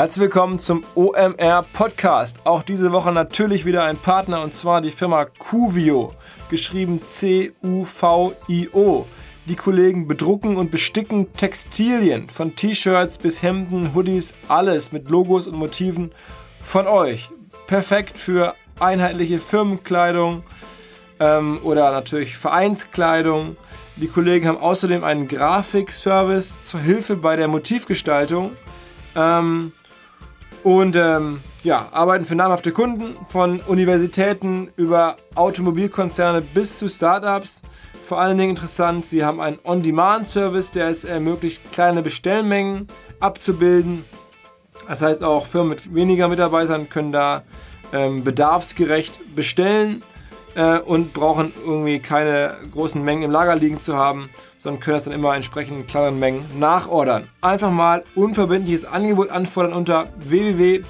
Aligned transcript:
Herzlich 0.00 0.22
willkommen 0.22 0.58
zum 0.58 0.82
OMR 0.94 1.62
Podcast. 1.74 2.46
Auch 2.46 2.62
diese 2.62 2.90
Woche 2.90 3.12
natürlich 3.12 3.66
wieder 3.66 3.84
ein 3.84 3.98
Partner 3.98 4.40
und 4.40 4.56
zwar 4.56 4.80
die 4.80 4.92
Firma 4.92 5.26
Cuvio, 5.26 6.14
geschrieben 6.48 7.02
C-U-V-I-O. 7.06 9.04
Die 9.44 9.56
Kollegen 9.56 10.08
bedrucken 10.08 10.56
und 10.56 10.70
besticken 10.70 11.30
Textilien, 11.34 12.30
von 12.30 12.56
T-Shirts 12.56 13.18
bis 13.18 13.42
Hemden, 13.42 13.94
Hoodies, 13.94 14.32
alles 14.48 14.90
mit 14.90 15.10
Logos 15.10 15.46
und 15.46 15.58
Motiven 15.58 16.12
von 16.64 16.86
euch. 16.86 17.28
Perfekt 17.66 18.18
für 18.18 18.54
einheitliche 18.78 19.38
Firmenkleidung 19.38 20.44
ähm, 21.18 21.60
oder 21.62 21.92
natürlich 21.92 22.38
Vereinskleidung. 22.38 23.58
Die 23.96 24.08
Kollegen 24.08 24.48
haben 24.48 24.56
außerdem 24.56 25.04
einen 25.04 25.28
Grafikservice 25.28 26.64
zur 26.64 26.80
Hilfe 26.80 27.16
bei 27.16 27.36
der 27.36 27.48
Motivgestaltung. 27.48 28.52
Ähm, 29.14 29.72
und 30.62 30.96
ähm, 30.96 31.40
ja, 31.62 31.88
arbeiten 31.92 32.24
für 32.24 32.34
namhafte 32.34 32.72
Kunden 32.72 33.16
von 33.28 33.60
Universitäten 33.60 34.70
über 34.76 35.16
Automobilkonzerne 35.34 36.40
bis 36.40 36.78
zu 36.78 36.88
Startups. 36.88 37.62
Vor 38.02 38.20
allen 38.20 38.38
Dingen 38.38 38.50
interessant, 38.50 39.04
sie 39.04 39.24
haben 39.24 39.40
einen 39.40 39.58
On-Demand-Service, 39.62 40.70
der 40.72 40.88
es 40.88 41.04
ermöglicht, 41.04 41.72
kleine 41.72 42.02
Bestellmengen 42.02 42.88
abzubilden. 43.20 44.04
Das 44.88 45.02
heißt, 45.02 45.22
auch 45.22 45.46
Firmen 45.46 45.70
mit 45.70 45.94
weniger 45.94 46.28
Mitarbeitern 46.28 46.88
können 46.88 47.12
da 47.12 47.44
ähm, 47.92 48.24
bedarfsgerecht 48.24 49.36
bestellen 49.36 50.02
äh, 50.54 50.78
und 50.78 51.12
brauchen 51.12 51.52
irgendwie 51.64 52.00
keine 52.00 52.56
großen 52.70 53.02
Mengen 53.02 53.22
im 53.22 53.30
Lager 53.30 53.54
liegen 53.56 53.80
zu 53.80 53.96
haben, 53.96 54.30
sondern 54.60 54.80
können 54.80 54.96
das 54.96 55.04
dann 55.04 55.14
immer 55.14 55.34
entsprechend 55.34 55.78
in 55.78 55.86
kleineren 55.86 56.18
Mengen 56.18 56.44
nachordern. 56.58 57.28
Einfach 57.40 57.70
mal 57.70 58.04
unverbindliches 58.14 58.84
Angebot 58.84 59.30
anfordern 59.30 59.72
unter 59.72 60.08
www.cuv.io. 60.16 60.82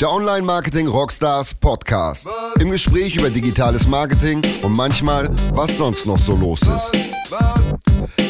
Der 0.00 0.10
Online 0.10 0.42
Marketing 0.42 0.88
Rockstars 0.88 1.54
Podcast. 1.54 2.28
Im 2.60 2.70
Gespräch 2.70 3.16
über 3.16 3.30
digitales 3.30 3.86
Marketing 3.86 4.42
und 4.62 4.72
manchmal, 4.72 5.30
was 5.54 5.78
sonst 5.78 6.06
noch 6.06 6.18
so 6.18 6.36
los 6.36 6.60
ist. 6.62 6.92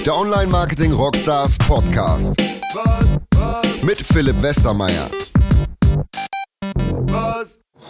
Der 0.05 0.15
Online 0.15 0.47
Marketing 0.47 0.93
Rockstars 0.93 1.59
Podcast 1.59 2.37
mit 3.83 3.99
Philipp 3.99 4.41
Westermeier. 4.41 5.11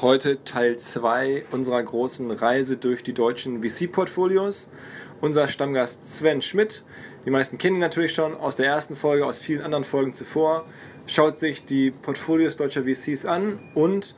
Heute 0.02 0.42
Teil 0.42 0.78
2 0.78 1.44
unserer 1.52 1.80
großen 1.80 2.28
Reise 2.32 2.76
durch 2.76 3.04
die 3.04 3.14
deutschen 3.14 3.62
VC-Portfolios. 3.62 4.68
Unser 5.20 5.46
Stammgast 5.46 6.16
Sven 6.16 6.42
Schmidt. 6.42 6.82
Die 7.24 7.30
meisten 7.30 7.56
kennen 7.56 7.76
ihn 7.76 7.82
natürlich 7.82 8.12
schon 8.12 8.34
aus 8.34 8.56
der 8.56 8.66
ersten 8.66 8.96
Folge, 8.96 9.24
aus 9.24 9.38
vielen 9.38 9.62
anderen 9.62 9.84
Folgen 9.84 10.12
zuvor. 10.12 10.64
Schaut 11.06 11.38
sich 11.38 11.66
die 11.66 11.92
Portfolios 11.92 12.56
deutscher 12.56 12.82
VCs 12.82 13.26
an 13.26 13.60
und 13.76 14.16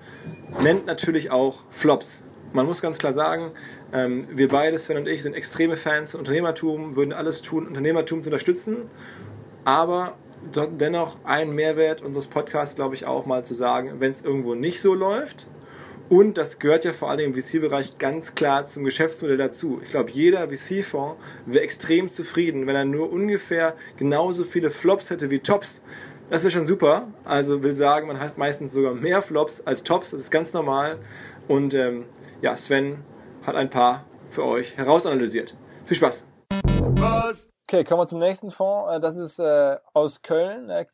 nennt 0.63 0.87
natürlich 0.87 1.31
auch 1.31 1.61
Flops. 1.69 2.23
Man 2.55 2.65
muss 2.65 2.81
ganz 2.81 2.97
klar 2.97 3.13
sagen, 3.13 3.51
ähm, 3.93 4.27
wir 4.33 4.49
beide, 4.49 4.79
Sven 4.79 4.97
und 4.97 5.07
ich, 5.07 5.23
sind 5.23 5.35
extreme 5.35 5.77
Fans 5.77 6.13
von 6.13 6.21
Unternehmertum, 6.21 6.97
würden 6.97 7.13
alles 7.13 7.43
tun, 7.43 7.67
Unternehmertum 7.67 8.23
zu 8.23 8.31
unterstützen. 8.31 8.89
Aber 9.67 10.17
dennoch 10.55 11.19
ein 11.25 11.55
Mehrwert 11.55 12.01
unseres 12.01 12.27
Podcasts, 12.27 12.75
glaube 12.75 12.95
ich, 12.95 13.07
auch 13.07 13.27
mal 13.27 13.45
zu 13.45 13.53
sagen, 13.53 13.97
wenn 13.99 14.11
es 14.11 14.23
irgendwo 14.23 14.55
nicht 14.55 14.81
so 14.81 14.95
läuft. 14.95 15.47
Und 16.09 16.37
das 16.37 16.59
gehört 16.59 16.85
ja 16.85 16.93
vor 16.93 17.11
allem 17.11 17.33
im 17.33 17.35
VC-Bereich 17.35 17.99
ganz 17.99 18.35
klar 18.35 18.65
zum 18.67 18.85
Geschäftsmodell 18.85 19.39
dazu. 19.39 19.81
Ich 19.83 19.91
glaube, 19.91 20.11
jeder 20.11 20.49
VC-Fonds 20.49 21.17
wäre 21.47 21.65
extrem 21.65 22.09
zufrieden, 22.09 22.67
wenn 22.67 22.77
er 22.77 22.85
nur 22.85 23.11
ungefähr 23.11 23.75
genauso 23.97 24.45
viele 24.45 24.71
Flops 24.71 25.11
hätte 25.11 25.31
wie 25.31 25.39
Tops. 25.39 25.83
Das 26.29 26.43
wäre 26.43 26.51
schon 26.51 26.67
super. 26.67 27.09
Also 27.25 27.63
will 27.63 27.75
sagen, 27.75 28.07
man 28.07 28.21
heißt 28.21 28.37
meistens 28.37 28.75
sogar 28.75 28.95
mehr 28.95 29.23
Flops 29.23 29.63
als 29.63 29.83
Tops. 29.83 30.11
Das 30.11 30.21
ist 30.21 30.31
ganz 30.31 30.53
normal. 30.53 30.99
Und 31.49 31.75
ähm, 31.75 32.05
ja, 32.43 32.57
Sven 32.57 32.99
hat 33.43 33.57
ein 33.57 33.71
paar 33.71 34.05
für 34.29 34.45
euch 34.45 34.77
herausanalysiert. 34.77 35.57
Viel 35.87 35.97
Spaß! 35.97 36.25
Okay, 37.67 37.83
kommen 37.85 38.03
wir 38.03 38.07
zum 38.07 38.19
nächsten 38.19 38.51
Fonds. 38.51 38.93
Äh, 38.93 39.01
das 39.01 39.17
ist 39.17 39.39
äh, 39.39 39.77
aus 39.95 40.21
Köln, 40.21 40.69
äh, 40.69 40.85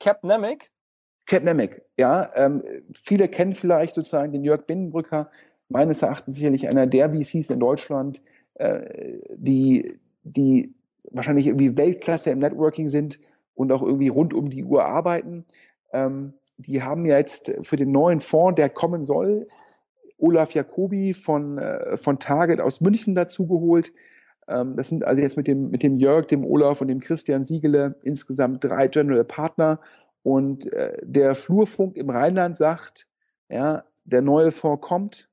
Capnemic, 1.30 1.82
ja. 1.96 2.28
Ähm, 2.34 2.64
viele 2.92 3.28
kennen 3.28 3.54
vielleicht 3.54 3.94
sozusagen 3.94 4.32
den 4.32 4.42
Jörg 4.42 4.66
Binnenbrücker, 4.66 5.30
meines 5.68 6.02
Erachtens 6.02 6.34
sicherlich 6.34 6.68
einer 6.68 6.88
der 6.88 7.10
VCs 7.10 7.50
in 7.50 7.60
Deutschland, 7.60 8.20
äh, 8.54 9.20
die, 9.36 10.00
die 10.24 10.74
wahrscheinlich 11.04 11.46
irgendwie 11.46 11.76
Weltklasse 11.76 12.30
im 12.30 12.40
Networking 12.40 12.88
sind 12.88 13.20
und 13.54 13.70
auch 13.70 13.82
irgendwie 13.82 14.08
rund 14.08 14.34
um 14.34 14.50
die 14.50 14.64
Uhr 14.64 14.84
arbeiten. 14.84 15.44
Ähm, 15.92 16.34
die 16.56 16.82
haben 16.82 17.06
jetzt 17.06 17.52
für 17.62 17.76
den 17.76 17.92
neuen 17.92 18.18
Fonds, 18.18 18.56
der 18.56 18.68
kommen 18.68 19.04
soll, 19.04 19.46
Olaf 20.18 20.52
Jacobi 20.52 21.14
von, 21.14 21.58
äh, 21.58 21.96
von 21.96 22.18
Target 22.18 22.60
aus 22.60 22.80
München 22.80 23.14
dazugeholt. 23.14 23.92
Ähm, 24.48 24.74
das 24.74 24.88
sind 24.88 25.04
also 25.04 25.22
jetzt 25.22 25.36
mit 25.36 25.46
dem, 25.46 25.70
mit 25.70 25.84
dem 25.84 25.96
Jörg, 25.96 26.26
dem 26.26 26.44
Olaf 26.44 26.80
und 26.80 26.88
dem 26.88 26.98
Christian 26.98 27.44
Siegele 27.44 27.94
insgesamt 28.02 28.64
drei 28.64 28.88
General 28.88 29.22
Partner. 29.22 29.78
Und 30.22 30.72
äh, 30.72 30.98
der 31.02 31.34
Flurfunk 31.34 31.96
im 31.96 32.10
Rheinland 32.10 32.56
sagt, 32.56 33.06
ja, 33.48 33.84
der 34.04 34.22
neue 34.22 34.52
Fonds 34.52 34.86
kommt, 34.86 35.30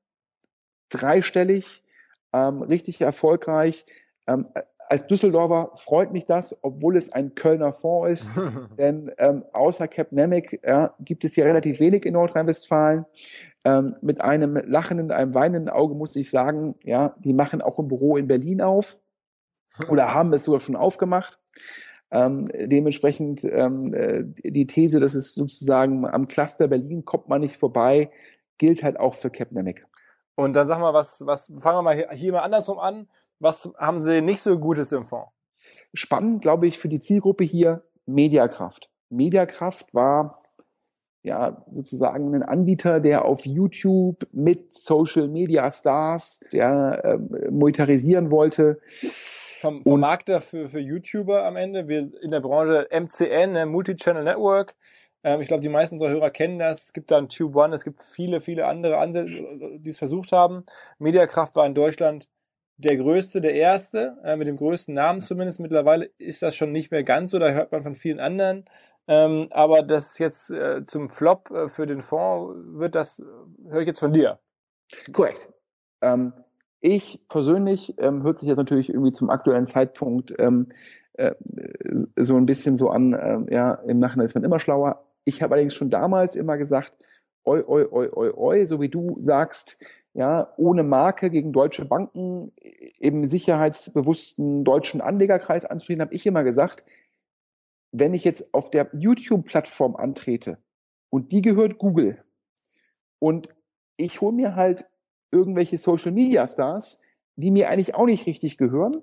dreistellig, 0.88 1.84
ähm, 2.32 2.62
richtig 2.62 3.00
erfolgreich. 3.00 3.84
Ähm, 4.26 4.48
als 4.88 5.06
Düsseldorfer 5.06 5.72
freut 5.76 6.12
mich 6.12 6.24
das, 6.24 6.56
obwohl 6.62 6.96
es 6.96 7.12
ein 7.12 7.34
Kölner 7.34 7.72
Fonds 7.72 8.10
ist, 8.10 8.30
denn 8.78 9.10
ähm, 9.18 9.44
außer 9.52 9.86
Capnemic 9.88 10.60
ja, 10.64 10.94
gibt 11.00 11.24
es 11.24 11.34
hier 11.34 11.44
relativ 11.44 11.80
wenig 11.80 12.06
in 12.06 12.14
Nordrhein-Westfalen. 12.14 13.04
Ähm, 13.64 13.96
mit 14.00 14.20
einem 14.20 14.56
lachenden, 14.56 15.10
einem 15.10 15.34
weinenden 15.34 15.68
Auge 15.68 15.94
muss 15.94 16.16
ich 16.16 16.30
sagen, 16.30 16.74
ja, 16.84 17.14
die 17.18 17.34
machen 17.34 17.60
auch 17.60 17.78
ein 17.78 17.88
Büro 17.88 18.16
in 18.16 18.28
Berlin 18.28 18.62
auf 18.62 18.98
oder 19.88 20.14
haben 20.14 20.32
es 20.32 20.44
sogar 20.44 20.60
schon 20.60 20.76
aufgemacht. 20.76 21.38
Ähm, 22.10 22.46
dementsprechend 22.54 23.44
ähm, 23.44 23.92
äh, 23.92 24.24
die 24.24 24.66
These, 24.66 24.98
dass 24.98 25.14
es 25.14 25.34
sozusagen 25.34 26.06
am 26.06 26.26
Cluster 26.26 26.68
Berlin 26.68 27.04
kommt 27.04 27.28
man 27.28 27.42
nicht 27.42 27.56
vorbei, 27.56 28.10
gilt 28.56 28.82
halt 28.82 28.98
auch 28.98 29.14
für 29.14 29.30
Capnemic. 29.30 29.86
Und 30.34 30.54
dann 30.54 30.66
sag 30.66 30.78
mal, 30.78 30.94
was, 30.94 31.26
was 31.26 31.46
fangen 31.46 31.78
wir 31.78 31.82
mal 31.82 31.94
hier, 31.94 32.10
hier 32.12 32.32
mal 32.32 32.40
andersrum 32.40 32.78
an. 32.78 33.08
Was 33.40 33.70
haben 33.76 34.02
Sie 34.02 34.20
nicht 34.20 34.40
so 34.40 34.58
Gutes 34.58 34.90
im 34.92 35.04
Fonds? 35.04 35.30
Spannend, 35.92 36.42
glaube 36.42 36.66
ich, 36.66 36.78
für 36.78 36.88
die 36.88 37.00
Zielgruppe 37.00 37.44
hier 37.44 37.82
Mediakraft. 38.06 38.90
Mediakraft 39.10 39.94
war 39.94 40.42
ja 41.22 41.64
sozusagen 41.70 42.34
ein 42.34 42.42
Anbieter, 42.42 43.00
der 43.00 43.24
auf 43.24 43.44
YouTube 43.44 44.26
mit 44.32 44.72
Social 44.72 45.28
Media 45.28 45.70
Stars, 45.70 46.40
der 46.52 47.04
äh, 47.04 47.50
monetarisieren 47.50 48.30
wollte 48.30 48.80
vom, 49.58 49.82
vom 49.82 50.00
Markter 50.00 50.40
für, 50.40 50.68
für 50.68 50.80
YouTuber 50.80 51.44
am 51.44 51.56
Ende. 51.56 51.88
Wir 51.88 52.10
in 52.22 52.30
der 52.30 52.40
Branche 52.40 52.88
MCN, 52.90 53.52
ne, 53.52 53.66
Multi-Channel 53.66 54.24
Network. 54.24 54.74
Ähm, 55.22 55.40
ich 55.40 55.48
glaube, 55.48 55.62
die 55.62 55.68
meisten 55.68 55.96
unserer 55.96 56.10
Hörer 56.10 56.30
kennen 56.30 56.58
das. 56.58 56.84
Es 56.84 56.92
gibt 56.92 57.10
dann 57.10 57.28
Tube 57.28 57.56
One, 57.56 57.74
es 57.74 57.84
gibt 57.84 58.02
viele, 58.02 58.40
viele 58.40 58.66
andere 58.66 58.98
Ansätze, 58.98 59.78
die 59.78 59.90
es 59.90 59.98
versucht 59.98 60.32
haben. 60.32 60.64
Mediakraft 60.98 61.56
war 61.56 61.66
in 61.66 61.74
Deutschland 61.74 62.28
der 62.76 62.96
größte, 62.96 63.40
der 63.40 63.54
erste, 63.54 64.16
äh, 64.22 64.36
mit 64.36 64.46
dem 64.46 64.56
größten 64.56 64.94
Namen 64.94 65.20
zumindest. 65.20 65.60
Mittlerweile 65.60 66.10
ist 66.18 66.42
das 66.42 66.54
schon 66.54 66.72
nicht 66.72 66.90
mehr 66.90 67.02
ganz 67.02 67.32
so, 67.32 67.38
da 67.38 67.50
hört 67.50 67.72
man 67.72 67.82
von 67.82 67.94
vielen 67.94 68.20
anderen. 68.20 68.64
Ähm, 69.08 69.48
aber 69.50 69.82
das 69.82 70.18
jetzt 70.18 70.50
äh, 70.50 70.84
zum 70.84 71.10
Flop 71.10 71.50
äh, 71.50 71.68
für 71.68 71.86
den 71.86 72.02
Fonds 72.02 72.78
wird, 72.78 72.94
das 72.94 73.22
höre 73.68 73.80
ich 73.80 73.86
jetzt 73.86 74.00
von 74.00 74.12
dir. 74.12 74.38
Korrekt. 75.12 75.48
Ähm, 76.02 76.32
ich 76.80 77.20
persönlich 77.28 77.94
ähm, 77.98 78.22
hört 78.22 78.38
sich 78.38 78.48
jetzt 78.48 78.58
natürlich 78.58 78.90
irgendwie 78.90 79.12
zum 79.12 79.30
aktuellen 79.30 79.66
Zeitpunkt 79.66 80.34
ähm, 80.38 80.68
äh, 81.14 81.34
so 82.16 82.36
ein 82.36 82.46
bisschen 82.46 82.76
so 82.76 82.90
an, 82.90 83.12
äh, 83.12 83.54
ja, 83.54 83.72
im 83.86 83.98
Nachhinein 83.98 84.26
ist 84.26 84.34
man 84.34 84.44
immer 84.44 84.60
schlauer. 84.60 85.04
Ich 85.24 85.42
habe 85.42 85.54
allerdings 85.54 85.74
schon 85.74 85.90
damals 85.90 86.36
immer 86.36 86.56
gesagt, 86.56 86.92
oi, 87.44 87.62
oi, 87.66 87.86
oi, 87.90 88.08
oi, 88.12 88.30
oi, 88.34 88.64
so 88.64 88.80
wie 88.80 88.88
du 88.88 89.16
sagst, 89.20 89.78
ja, 90.14 90.52
ohne 90.56 90.82
Marke 90.82 91.30
gegen 91.30 91.52
deutsche 91.52 91.84
Banken 91.84 92.52
im 92.98 93.24
sicherheitsbewussten 93.24 94.64
deutschen 94.64 95.00
Anlegerkreis 95.00 95.64
anzutreten, 95.64 96.02
habe 96.02 96.14
ich 96.14 96.26
immer 96.26 96.44
gesagt, 96.44 96.84
wenn 97.92 98.14
ich 98.14 98.24
jetzt 98.24 98.52
auf 98.54 98.70
der 98.70 98.88
YouTube-Plattform 98.92 99.96
antrete 99.96 100.58
und 101.10 101.32
die 101.32 101.42
gehört 101.42 101.78
Google 101.78 102.22
und 103.18 103.48
ich 103.96 104.20
hole 104.20 104.32
mir 104.32 104.54
halt 104.54 104.88
irgendwelche 105.30 105.78
Social 105.78 106.12
Media 106.12 106.46
Stars, 106.46 107.00
die 107.36 107.50
mir 107.50 107.68
eigentlich 107.68 107.94
auch 107.94 108.06
nicht 108.06 108.26
richtig 108.26 108.58
gehören, 108.58 108.96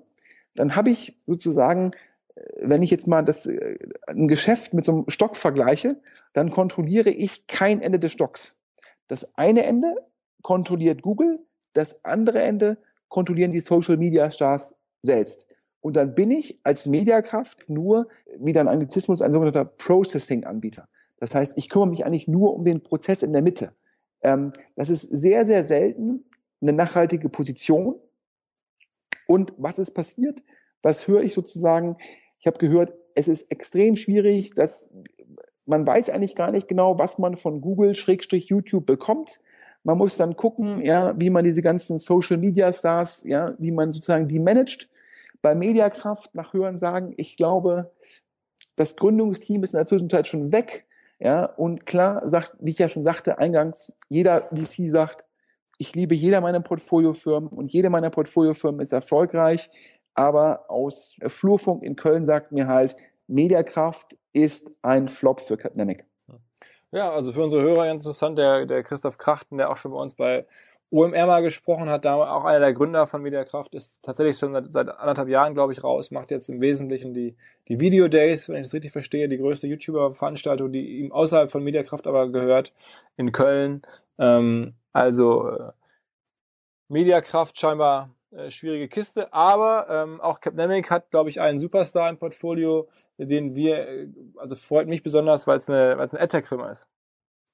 dann 0.54 0.76
habe 0.76 0.90
ich 0.90 1.16
sozusagen, 1.26 1.92
äh, 2.34 2.40
wenn 2.60 2.82
ich 2.82 2.90
jetzt 2.90 3.06
mal 3.06 3.22
das, 3.22 3.46
äh, 3.46 3.78
ein 4.06 4.28
Geschäft 4.28 4.74
mit 4.74 4.84
so 4.84 4.92
einem 4.92 5.04
Stock 5.08 5.36
vergleiche, 5.36 6.00
dann 6.32 6.50
kontrolliere 6.50 7.10
ich 7.10 7.46
kein 7.46 7.80
Ende 7.80 7.98
des 7.98 8.12
Stocks. 8.12 8.58
Das 9.08 9.36
eine 9.36 9.64
Ende 9.64 9.96
kontrolliert 10.42 11.02
Google, 11.02 11.40
das 11.72 12.04
andere 12.04 12.42
Ende 12.42 12.78
kontrollieren 13.08 13.52
die 13.52 13.60
Social 13.60 13.96
Media 13.96 14.30
Stars 14.30 14.74
selbst. 15.02 15.46
Und 15.80 15.94
dann 15.94 16.14
bin 16.14 16.30
ich 16.30 16.58
als 16.64 16.86
Mediakraft 16.86 17.68
nur 17.68 18.08
wieder 18.38 18.60
ein 18.60 18.68
Anglizismus, 18.68 19.22
ein 19.22 19.32
sogenannter 19.32 19.64
Processing-Anbieter. 19.64 20.88
Das 21.18 21.34
heißt, 21.34 21.56
ich 21.56 21.68
kümmere 21.68 21.88
mich 21.88 22.04
eigentlich 22.04 22.28
nur 22.28 22.54
um 22.54 22.64
den 22.64 22.82
Prozess 22.82 23.22
in 23.22 23.32
der 23.32 23.42
Mitte. 23.42 23.72
Ähm, 24.26 24.52
das 24.74 24.90
ist 24.90 25.02
sehr, 25.02 25.46
sehr 25.46 25.62
selten 25.62 26.24
eine 26.60 26.72
nachhaltige 26.72 27.28
Position. 27.28 27.94
Und 29.28 29.52
was 29.56 29.78
ist 29.78 29.92
passiert? 29.92 30.42
Was 30.82 31.06
höre 31.06 31.22
ich 31.22 31.32
sozusagen? 31.32 31.96
Ich 32.40 32.46
habe 32.46 32.58
gehört, 32.58 32.92
es 33.14 33.28
ist 33.28 33.50
extrem 33.52 33.94
schwierig, 33.94 34.54
dass 34.54 34.90
man 35.64 35.86
weiß 35.86 36.10
eigentlich 36.10 36.34
gar 36.34 36.50
nicht 36.50 36.68
genau, 36.68 36.98
was 36.98 37.18
man 37.18 37.36
von 37.36 37.60
Google 37.60 37.94
Schrägstrich 37.94 38.46
YouTube 38.46 38.84
bekommt. 38.84 39.40
Man 39.84 39.98
muss 39.98 40.16
dann 40.16 40.36
gucken, 40.36 40.84
ja, 40.84 41.14
wie 41.18 41.30
man 41.30 41.44
diese 41.44 41.62
ganzen 41.62 41.98
Social 41.98 42.36
Media 42.36 42.72
Stars, 42.72 43.22
ja, 43.24 43.54
wie 43.58 43.70
man 43.70 43.92
sozusagen 43.92 44.26
die 44.26 44.40
managt. 44.40 44.88
Bei 45.40 45.54
Mediakraft 45.54 46.34
nach 46.34 46.52
Hören 46.52 46.76
sagen, 46.76 47.14
ich 47.16 47.36
glaube, 47.36 47.92
das 48.74 48.96
Gründungsteam 48.96 49.62
ist 49.62 49.74
in 49.74 49.78
der 49.78 49.86
Zwischenzeit 49.86 50.26
schon 50.26 50.50
weg. 50.50 50.85
Ja, 51.18 51.46
und 51.46 51.86
klar 51.86 52.28
sagt, 52.28 52.56
wie 52.60 52.72
ich 52.72 52.78
ja 52.78 52.88
schon 52.88 53.04
sagte 53.04 53.38
eingangs, 53.38 53.92
jeder 54.08 54.42
VC 54.52 54.88
sagt, 54.88 55.24
ich 55.78 55.94
liebe 55.94 56.14
jeder 56.14 56.40
meiner 56.40 56.60
Portfoliofirmen 56.60 57.50
und 57.50 57.72
jede 57.72 57.90
meiner 57.90 58.10
Portfoliofirmen 58.10 58.80
ist 58.80 58.92
erfolgreich. 58.92 59.70
Aber 60.14 60.70
aus 60.70 61.16
Flurfunk 61.26 61.82
in 61.82 61.96
Köln 61.96 62.24
sagt 62.26 62.52
mir 62.52 62.66
halt, 62.66 62.96
Mediakraft 63.26 64.16
ist 64.32 64.78
ein 64.82 65.08
Flop 65.08 65.40
für 65.40 65.56
Capnemic. 65.56 66.06
Ja, 66.92 67.12
also 67.12 67.32
für 67.32 67.42
unsere 67.42 67.62
Hörer 67.62 67.86
ganz 67.86 68.04
interessant, 68.04 68.38
der, 68.38 68.64
der 68.64 68.82
Christoph 68.82 69.18
Krachten, 69.18 69.58
der 69.58 69.70
auch 69.70 69.76
schon 69.76 69.92
bei 69.92 69.98
uns 69.98 70.14
bei 70.14 70.46
OMR 70.90 71.26
mal 71.26 71.42
gesprochen 71.42 71.88
hat, 71.88 72.04
da 72.04 72.14
auch 72.14 72.44
einer 72.44 72.60
der 72.60 72.72
Gründer 72.72 73.06
von 73.06 73.20
Mediakraft, 73.20 73.74
ist 73.74 74.02
tatsächlich 74.04 74.38
schon 74.38 74.52
seit, 74.52 74.72
seit 74.72 74.88
anderthalb 74.88 75.28
Jahren, 75.28 75.54
glaube 75.54 75.72
ich, 75.72 75.82
raus, 75.82 76.10
macht 76.12 76.30
jetzt 76.30 76.48
im 76.48 76.60
Wesentlichen 76.60 77.12
die, 77.12 77.36
die 77.68 77.80
Video 77.80 78.06
Days, 78.08 78.48
wenn 78.48 78.56
ich 78.56 78.62
das 78.62 78.74
richtig 78.74 78.92
verstehe, 78.92 79.28
die 79.28 79.38
größte 79.38 79.66
YouTuber-Veranstaltung, 79.66 80.72
die 80.72 81.00
ihm 81.00 81.10
außerhalb 81.10 81.50
von 81.50 81.64
Mediakraft 81.64 82.06
aber 82.06 82.30
gehört, 82.30 82.72
in 83.16 83.32
Köln. 83.32 83.82
Ähm, 84.18 84.74
also 84.92 85.48
äh, 85.48 85.72
Mediakraft 86.88 87.58
scheinbar 87.58 88.14
äh, 88.30 88.50
schwierige 88.50 88.88
Kiste, 88.88 89.32
aber 89.32 89.88
ähm, 89.90 90.20
auch 90.20 90.40
Capnemic 90.40 90.90
hat, 90.90 91.10
glaube 91.10 91.30
ich, 91.30 91.40
einen 91.40 91.58
Superstar 91.58 92.08
im 92.10 92.18
Portfolio, 92.18 92.88
den 93.18 93.54
wir, 93.56 93.88
äh, 93.88 94.08
also 94.36 94.54
freut 94.54 94.86
mich 94.86 95.02
besonders, 95.02 95.46
weil 95.46 95.58
es 95.58 95.68
eine, 95.68 95.98
weil 95.98 96.06
es 96.06 96.14
eine 96.14 96.22
AdTech-Firma 96.22 96.70
ist. 96.70 96.86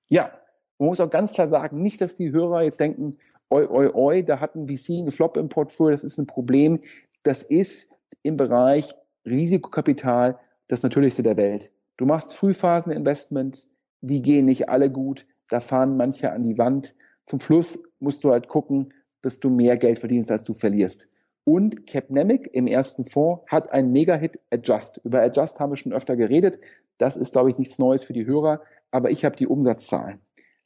Ja, 0.09 0.31
man 0.79 0.89
muss 0.89 1.01
auch 1.01 1.11
ganz 1.11 1.33
klar 1.33 1.47
sagen, 1.47 1.81
nicht, 1.81 2.01
dass 2.01 2.17
die 2.17 2.33
Hörer 2.33 2.63
jetzt 2.63 2.81
denken, 2.81 3.19
oi, 3.51 3.67
oi, 3.67 3.91
oi, 3.93 4.23
da 4.23 4.41
hat 4.41 4.55
ein 4.55 4.67
VC 4.67 4.99
einen 4.99 5.13
Flop 5.13 5.37
im 5.37 5.49
Portfolio, 5.49 5.93
das 5.93 6.05
ist 6.05 6.19
ein 6.19 6.27
Problem. 6.27 6.81
Das 7.23 7.43
ist 7.43 7.93
im 8.23 8.37
Bereich 8.37 8.95
Risikokapital 9.27 10.39
das 10.69 10.83
Natürlichste 10.83 11.23
der 11.23 11.37
Welt. 11.37 11.71
Du 11.97 12.07
machst 12.07 12.35
Frühphasen-Investments, 12.35 13.71
die 14.01 14.23
gehen 14.23 14.47
nicht 14.47 14.69
alle 14.69 14.91
gut, 14.91 15.27
da 15.49 15.61
fahren 15.61 15.97
manche 15.97 16.33
an 16.33 16.43
die 16.43 16.59
Wand 16.59 16.95
zum 17.27 17.41
Schluss 17.41 17.79
musst 18.01 18.25
du 18.25 18.31
halt 18.31 18.49
gucken, 18.49 18.93
dass 19.23 19.39
du 19.39 19.51
mehr 19.51 19.77
Geld 19.77 19.99
verdienst, 20.01 20.31
als 20.31 20.45
du 20.45 20.55
verlierst. 20.55 21.09
Und 21.45 21.87
Capnemic 21.87 22.51
im 22.53 22.67
ersten 22.67 23.05
Fonds 23.05 23.45
hat 23.49 23.73
einen 23.73 23.93
Mega-Hit 23.93 24.39
Adjust. 24.51 25.01
Über 25.05 25.23
Adjust 25.23 25.59
haben 25.61 25.73
wir 25.73 25.77
schon 25.77 25.93
öfter 25.93 26.17
geredet. 26.17 26.59
Das 26.99 27.17
ist, 27.17 27.33
glaube 27.33 27.51
ich, 27.51 27.59
nichts 27.59 27.79
Neues 27.79 28.05
für 28.05 28.13
die 28.13 28.27
Hörer, 28.27 28.63
aber 28.91 29.11
ich 29.11 29.25
habe 29.25 29.37
die 29.37 29.47
Umsatzzahlen. 29.47 30.21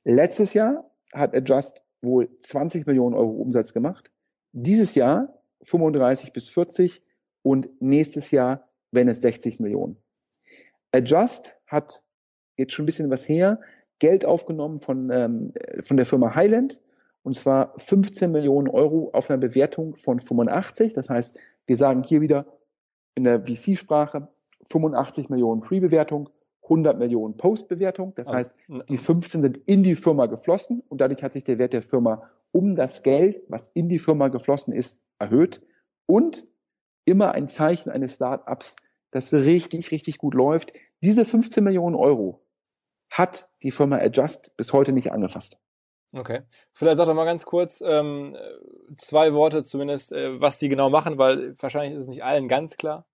Letztes 0.09 0.55
Jahr 0.55 0.89
hat 1.13 1.35
Adjust 1.35 1.83
wohl 2.01 2.29
20 2.39 2.87
Millionen 2.87 3.17
Euro 3.17 3.33
Umsatz 3.33 3.73
gemacht. 3.73 4.13
Dieses 4.53 4.95
Jahr 4.95 5.35
35 5.63 6.33
bis 6.33 6.49
40 6.49 7.03
und 7.43 7.69
nächstes 7.83 8.31
Jahr, 8.31 8.69
wenn 8.93 9.09
es 9.09 9.21
60 9.21 9.59
Millionen. 9.59 9.97
Adjust 10.93 11.57
hat 11.67 12.05
jetzt 12.57 12.73
schon 12.73 12.85
ein 12.85 12.87
bisschen 12.87 13.11
was 13.11 13.29
her, 13.29 13.61
Geld 13.99 14.25
aufgenommen 14.25 14.79
von, 14.79 15.11
ähm, 15.11 15.53
von 15.81 15.97
der 15.97 16.07
Firma 16.07 16.37
Highland 16.37 16.81
und 17.25 17.35
zwar 17.35 17.75
15 17.79 18.31
Millionen 18.31 18.69
Euro 18.69 19.11
auf 19.13 19.29
einer 19.29 19.39
Bewertung 19.39 19.97
von 19.97 20.21
85. 20.21 20.93
Das 20.93 21.11
heißt, 21.11 21.37
wir 21.67 21.77
sagen 21.77 22.05
hier 22.05 22.21
wieder 22.21 22.47
in 23.17 23.25
der 23.25 23.45
VC-Sprache 23.45 24.29
85 24.67 25.31
Millionen 25.31 25.63
Pre-Bewertung, 25.63 26.31
100 26.67 26.99
Millionen 26.99 27.37
Post-Bewertung. 27.37 28.13
Das 28.15 28.31
heißt, 28.31 28.55
die 28.89 28.97
15 28.97 29.41
sind 29.41 29.59
in 29.67 29.83
die 29.83 29.97
Firma 29.97 30.27
geflossen 30.27 30.83
und 30.89 31.01
dadurch 31.01 31.23
hat 31.23 31.33
sich 31.33 31.45
der 31.45 31.59
Wert 31.59 31.73
der 31.73 31.83
Firma 31.83 32.29
um 32.53 32.77
das 32.77 33.03
Geld, 33.03 33.43
was 33.49 33.69
in 33.69 33.89
die 33.89 33.99
Firma 33.99 34.29
geflossen 34.29 34.73
ist, 34.73 35.01
erhöht 35.19 35.63
und 36.07 36.47
immer 37.05 37.33
ein 37.33 37.49
Zeichen 37.49 37.91
eines 37.91 38.17
Startups, 38.17 38.77
das 39.11 39.33
richtig, 39.33 39.91
richtig 39.91 40.19
gut 40.19 40.35
läuft. 40.35 40.73
Diese 41.03 41.25
15 41.25 41.63
Millionen 41.63 41.95
Euro 41.95 42.45
hat 43.11 43.49
die 43.63 43.71
Firma 43.71 43.99
Adjust 43.99 44.57
bis 44.57 44.73
heute 44.73 44.93
nicht 44.93 45.13
angefasst. 45.13 45.59
Okay. 46.13 46.43
Vielleicht 46.73 46.97
sag 46.97 47.07
doch 47.07 47.15
mal 47.15 47.25
ganz 47.25 47.45
kurz 47.45 47.83
ähm, 47.85 48.37
zwei 48.97 49.35
Worte 49.35 49.65
zumindest, 49.65 50.13
äh, 50.13 50.41
was 50.41 50.59
die 50.59 50.69
genau 50.69 50.89
machen, 50.91 51.19
weil 51.19 51.55
wahrscheinlich 51.61 51.95
ist 51.95 52.05
es 52.05 52.09
nicht 52.09 52.25
allen 52.25 52.49
ganz 52.49 52.77
klar. 52.77 53.07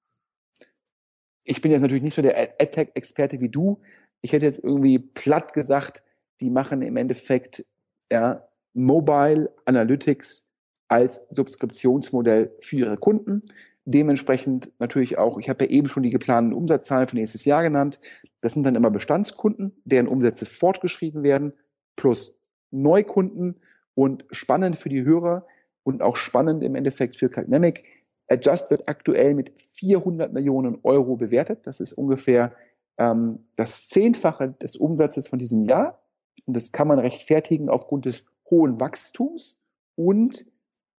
Ich 1.44 1.60
bin 1.60 1.72
jetzt 1.72 1.82
natürlich 1.82 2.02
nicht 2.02 2.14
so 2.14 2.22
der 2.22 2.38
AdTech-Experte 2.60 3.40
wie 3.40 3.48
du. 3.48 3.80
Ich 4.20 4.32
hätte 4.32 4.46
jetzt 4.46 4.62
irgendwie 4.62 4.98
platt 4.98 5.52
gesagt, 5.52 6.02
die 6.40 6.50
machen 6.50 6.82
im 6.82 6.96
Endeffekt 6.96 7.64
ja, 8.10 8.46
Mobile 8.74 9.52
Analytics 9.64 10.50
als 10.88 11.26
Subskriptionsmodell 11.30 12.54
für 12.60 12.76
ihre 12.76 12.96
Kunden. 12.96 13.42
Dementsprechend 13.84 14.70
natürlich 14.78 15.18
auch, 15.18 15.38
ich 15.38 15.48
habe 15.48 15.64
ja 15.64 15.70
eben 15.70 15.88
schon 15.88 16.04
die 16.04 16.10
geplanten 16.10 16.52
Umsatzzahlen 16.52 17.08
für 17.08 17.16
nächstes 17.16 17.44
Jahr 17.44 17.62
genannt. 17.62 17.98
Das 18.40 18.52
sind 18.52 18.64
dann 18.64 18.76
immer 18.76 18.90
Bestandskunden, 18.90 19.72
deren 19.84 20.06
Umsätze 20.06 20.46
fortgeschrieben 20.46 21.22
werden, 21.22 21.52
plus 21.96 22.38
Neukunden 22.70 23.60
und 23.94 24.24
spannend 24.30 24.78
für 24.78 24.88
die 24.88 25.02
Hörer 25.02 25.46
und 25.82 26.00
auch 26.00 26.16
spannend 26.16 26.62
im 26.62 26.76
Endeffekt 26.76 27.16
für 27.16 27.28
Dynamic. 27.28 27.84
Adjust 28.28 28.70
wird 28.70 28.88
aktuell 28.88 29.34
mit 29.34 29.52
400 29.74 30.32
Millionen 30.32 30.78
Euro 30.82 31.16
bewertet. 31.16 31.66
Das 31.66 31.80
ist 31.80 31.92
ungefähr 31.92 32.52
ähm, 32.98 33.46
das 33.56 33.88
Zehnfache 33.88 34.54
des 34.62 34.76
Umsatzes 34.76 35.28
von 35.28 35.38
diesem 35.38 35.64
Jahr. 35.64 36.02
Und 36.46 36.56
das 36.56 36.72
kann 36.72 36.88
man 36.88 36.98
rechtfertigen 36.98 37.68
aufgrund 37.68 38.06
des 38.06 38.24
hohen 38.50 38.80
Wachstums 38.80 39.58
und 39.96 40.46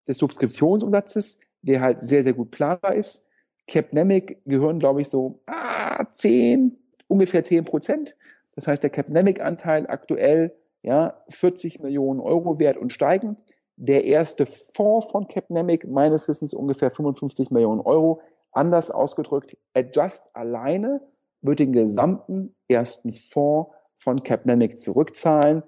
des 0.06 0.18
Subskriptionsumsatzes 0.18 1.38
der 1.64 1.80
halt 1.80 2.00
sehr, 2.00 2.22
sehr 2.22 2.34
gut 2.34 2.50
planbar 2.50 2.94
ist. 2.94 3.26
Capnemic 3.66 4.42
gehören, 4.44 4.78
glaube 4.78 5.00
ich, 5.00 5.08
so 5.08 5.40
ah, 5.46 6.04
10, 6.10 6.76
ungefähr 7.08 7.42
10 7.42 7.64
Prozent. 7.64 8.16
Das 8.54 8.66
heißt, 8.66 8.82
der 8.82 8.90
Capnemic-Anteil 8.90 9.86
aktuell 9.86 10.54
ja, 10.82 11.22
40 11.28 11.80
Millionen 11.80 12.20
Euro 12.20 12.58
wert 12.58 12.76
und 12.76 12.92
steigend. 12.92 13.38
Der 13.76 14.04
erste 14.04 14.46
Fonds 14.46 15.10
von 15.10 15.26
Capnemic, 15.26 15.88
meines 15.88 16.28
Wissens 16.28 16.54
ungefähr 16.54 16.90
55 16.90 17.50
Millionen 17.50 17.80
Euro. 17.80 18.20
Anders 18.52 18.90
ausgedrückt, 18.90 19.56
Adjust 19.74 20.30
alleine 20.32 21.00
wird 21.42 21.58
den 21.58 21.72
gesamten 21.72 22.54
ersten 22.68 23.12
Fonds 23.12 23.70
von 23.98 24.22
Capnemic 24.22 24.78
zurückzahlen. 24.78 25.62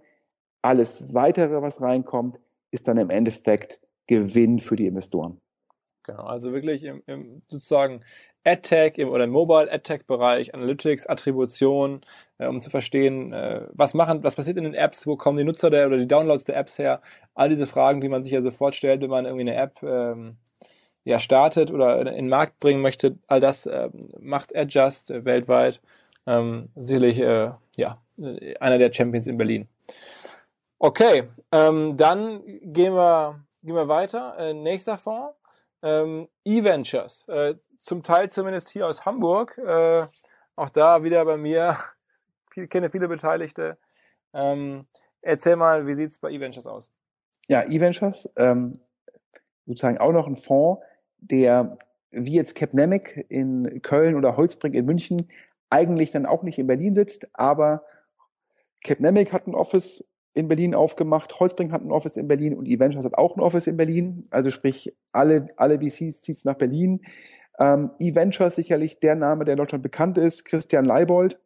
Alles 0.62 1.14
weitere, 1.14 1.62
was 1.62 1.80
reinkommt, 1.80 2.40
ist 2.70 2.88
dann 2.88 2.98
im 2.98 3.10
Endeffekt 3.10 3.80
Gewinn 4.06 4.60
für 4.60 4.76
die 4.76 4.86
Investoren. 4.86 5.40
Genau, 6.06 6.22
also 6.22 6.52
wirklich 6.52 6.84
im, 6.84 7.02
im 7.06 7.42
sozusagen 7.48 8.00
AdTech 8.44 8.96
im, 8.96 9.08
oder 9.08 9.24
im 9.24 9.30
Mobile 9.30 9.70
AdTech-Bereich, 9.70 10.54
Analytics, 10.54 11.04
Attribution, 11.06 12.02
äh, 12.38 12.46
um 12.46 12.60
zu 12.60 12.70
verstehen, 12.70 13.32
äh, 13.32 13.62
was 13.72 13.92
machen, 13.92 14.22
was 14.22 14.36
passiert 14.36 14.56
in 14.56 14.62
den 14.62 14.74
Apps, 14.74 15.04
wo 15.08 15.16
kommen 15.16 15.36
die 15.36 15.42
Nutzer 15.42 15.68
der 15.68 15.88
oder 15.88 15.96
die 15.98 16.06
Downloads 16.06 16.44
der 16.44 16.56
Apps 16.56 16.78
her, 16.78 17.02
all 17.34 17.48
diese 17.48 17.66
Fragen, 17.66 18.00
die 18.00 18.08
man 18.08 18.22
sich 18.22 18.32
ja 18.32 18.40
sofort 18.40 18.76
stellt, 18.76 19.02
wenn 19.02 19.10
man 19.10 19.24
irgendwie 19.24 19.50
eine 19.50 19.56
App 19.56 19.82
ähm, 19.82 20.36
ja 21.02 21.18
startet 21.18 21.72
oder 21.72 21.98
in 21.98 22.06
den 22.06 22.28
Markt 22.28 22.60
bringen 22.60 22.82
möchte, 22.82 23.18
all 23.26 23.40
das 23.40 23.66
äh, 23.66 23.88
macht 24.20 24.54
Adjust 24.54 25.10
äh, 25.10 25.24
weltweit 25.24 25.80
ähm, 26.28 26.68
sicherlich 26.76 27.18
äh, 27.18 27.50
ja 27.76 28.00
einer 28.60 28.78
der 28.78 28.92
Champions 28.92 29.26
in 29.26 29.38
Berlin. 29.38 29.66
Okay, 30.78 31.24
ähm, 31.50 31.96
dann 31.96 32.42
gehen 32.62 32.94
wir 32.94 33.40
gehen 33.64 33.74
wir 33.74 33.88
weiter. 33.88 34.36
Äh, 34.38 34.54
nächster 34.54 34.98
Fonds 34.98 35.34
ähm, 35.82 36.28
E-Ventures, 36.44 37.26
äh, 37.28 37.54
zum 37.80 38.02
Teil 38.02 38.30
zumindest 38.30 38.68
hier 38.70 38.86
aus 38.86 39.04
Hamburg. 39.04 39.56
Äh, 39.58 40.04
auch 40.56 40.70
da 40.70 41.02
wieder 41.02 41.24
bei 41.24 41.36
mir, 41.36 41.78
ich 42.54 42.68
kenne 42.70 42.90
viele 42.90 43.08
Beteiligte. 43.08 43.78
Ähm, 44.32 44.86
erzähl 45.22 45.56
mal, 45.56 45.86
wie 45.86 45.94
sieht 45.94 46.10
es 46.10 46.18
bei 46.18 46.30
E-Ventures 46.30 46.66
aus? 46.66 46.90
Ja, 47.48 47.64
E-Ventures, 47.68 48.30
ähm, 48.36 48.80
sozusagen 49.66 49.98
auch 49.98 50.12
noch 50.12 50.26
ein 50.26 50.36
Fonds, 50.36 50.82
der 51.18 51.78
wie 52.10 52.34
jetzt 52.34 52.54
Capnemic 52.54 53.26
in 53.28 53.82
Köln 53.82 54.16
oder 54.16 54.36
Holzbrink 54.36 54.74
in 54.74 54.86
München 54.86 55.28
eigentlich 55.70 56.10
dann 56.10 56.26
auch 56.26 56.42
nicht 56.42 56.58
in 56.58 56.66
Berlin 56.66 56.94
sitzt, 56.94 57.28
aber 57.34 57.84
Capnemic 58.84 59.32
hat 59.32 59.46
ein 59.46 59.54
Office 59.54 60.08
in 60.36 60.48
Berlin 60.48 60.74
aufgemacht. 60.74 61.40
Holzbring 61.40 61.72
hat 61.72 61.82
ein 61.82 61.90
Office 61.90 62.18
in 62.18 62.28
Berlin 62.28 62.54
und 62.54 62.66
Eventures 62.66 63.06
hat 63.06 63.16
auch 63.16 63.36
ein 63.36 63.40
Office 63.40 63.66
in 63.66 63.76
Berlin. 63.76 64.28
Also 64.30 64.50
sprich, 64.50 64.94
alle, 65.10 65.48
alle 65.56 65.78
VCs 65.80 66.20
zieht 66.20 66.44
nach 66.44 66.56
Berlin. 66.56 67.00
Ähm, 67.58 67.90
E-Ventures 67.98 68.54
sicherlich 68.54 69.00
der 69.00 69.14
Name, 69.14 69.46
der 69.46 69.54
in 69.54 69.58
Deutschland 69.58 69.82
bekannt 69.82 70.18
ist. 70.18 70.44
Christian 70.44 70.84
Leibold 70.84 71.38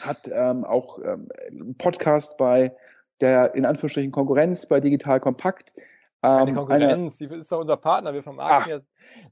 hat 0.00 0.30
ähm, 0.32 0.64
auch 0.64 1.00
ähm, 1.00 1.28
einen 1.50 1.76
Podcast 1.76 2.36
bei 2.36 2.72
der 3.20 3.56
in 3.56 3.66
Anführungsstrichen 3.66 4.12
Konkurrenz 4.12 4.66
bei 4.66 4.78
Digital 4.78 5.18
Kompakt. 5.18 5.74
Keine 6.22 6.50
ähm, 6.50 6.56
Konkurrenz, 6.56 7.20
eine, 7.20 7.28
die 7.28 7.36
ist 7.36 7.50
doch 7.50 7.60
unser 7.60 7.76
Partner, 7.76 8.14
wir 8.14 8.22
vermarkten 8.22 8.70
ja 8.70 8.80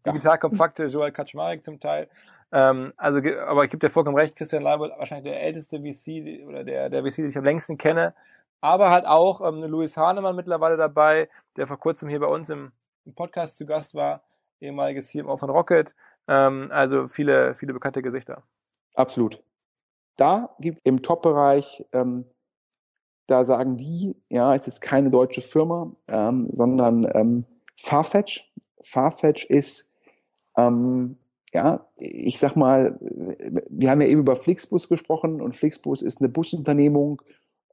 Digital 0.04 0.38
Kompakte, 0.38 0.86
Joel 0.86 1.12
Kaczmarek 1.12 1.62
zum 1.62 1.78
Teil. 1.78 2.08
Ähm, 2.52 2.92
also, 2.96 3.20
aber 3.46 3.64
ich 3.64 3.70
gebe 3.70 3.86
dir 3.86 3.92
vollkommen 3.92 4.16
recht, 4.16 4.34
Christian 4.34 4.64
Leibold, 4.64 4.92
wahrscheinlich 4.98 5.32
der 5.32 5.40
älteste 5.40 5.78
VC 5.78 6.44
oder 6.48 6.64
der, 6.64 6.90
der 6.90 7.02
VC, 7.04 7.16
den 7.16 7.28
ich 7.28 7.38
am 7.38 7.44
längsten 7.44 7.78
kenne. 7.78 8.12
Aber 8.60 8.90
halt 8.90 9.06
auch 9.06 9.40
ähm, 9.40 9.62
Louis 9.62 9.96
Hahnemann 9.96 10.36
mittlerweile 10.36 10.76
dabei, 10.76 11.28
der 11.56 11.66
vor 11.66 11.78
kurzem 11.78 12.08
hier 12.08 12.20
bei 12.20 12.26
uns 12.26 12.50
im, 12.50 12.72
im 13.04 13.14
Podcast 13.14 13.56
zu 13.56 13.66
Gast 13.66 13.94
war, 13.94 14.22
ehemaliges 14.60 15.08
CMO 15.08 15.36
von 15.36 15.50
Rocket. 15.50 15.94
Ähm, 16.28 16.68
also 16.70 17.06
viele, 17.06 17.54
viele 17.54 17.72
bekannte 17.72 18.02
Gesichter. 18.02 18.42
Absolut. 18.94 19.42
Da 20.16 20.54
gibt 20.60 20.78
es 20.78 20.84
im 20.84 21.02
Top-Bereich, 21.02 21.86
ähm, 21.92 22.26
da 23.26 23.44
sagen 23.44 23.76
die, 23.76 24.16
ja, 24.28 24.54
es 24.54 24.66
ist 24.66 24.80
keine 24.80 25.10
deutsche 25.10 25.40
Firma, 25.40 25.92
ähm, 26.08 26.48
sondern 26.52 27.08
ähm, 27.14 27.44
Farfetch. 27.76 28.52
Farfetch 28.82 29.46
ist, 29.46 29.90
ähm, 30.56 31.16
ja, 31.52 31.86
ich 31.96 32.38
sag 32.38 32.56
mal, 32.56 32.98
wir 33.00 33.90
haben 33.90 34.00
ja 34.00 34.08
eben 34.08 34.20
über 34.20 34.36
Flixbus 34.36 34.88
gesprochen 34.88 35.40
und 35.40 35.56
Flixbus 35.56 36.02
ist 36.02 36.20
eine 36.20 36.28
Busunternehmung, 36.28 37.22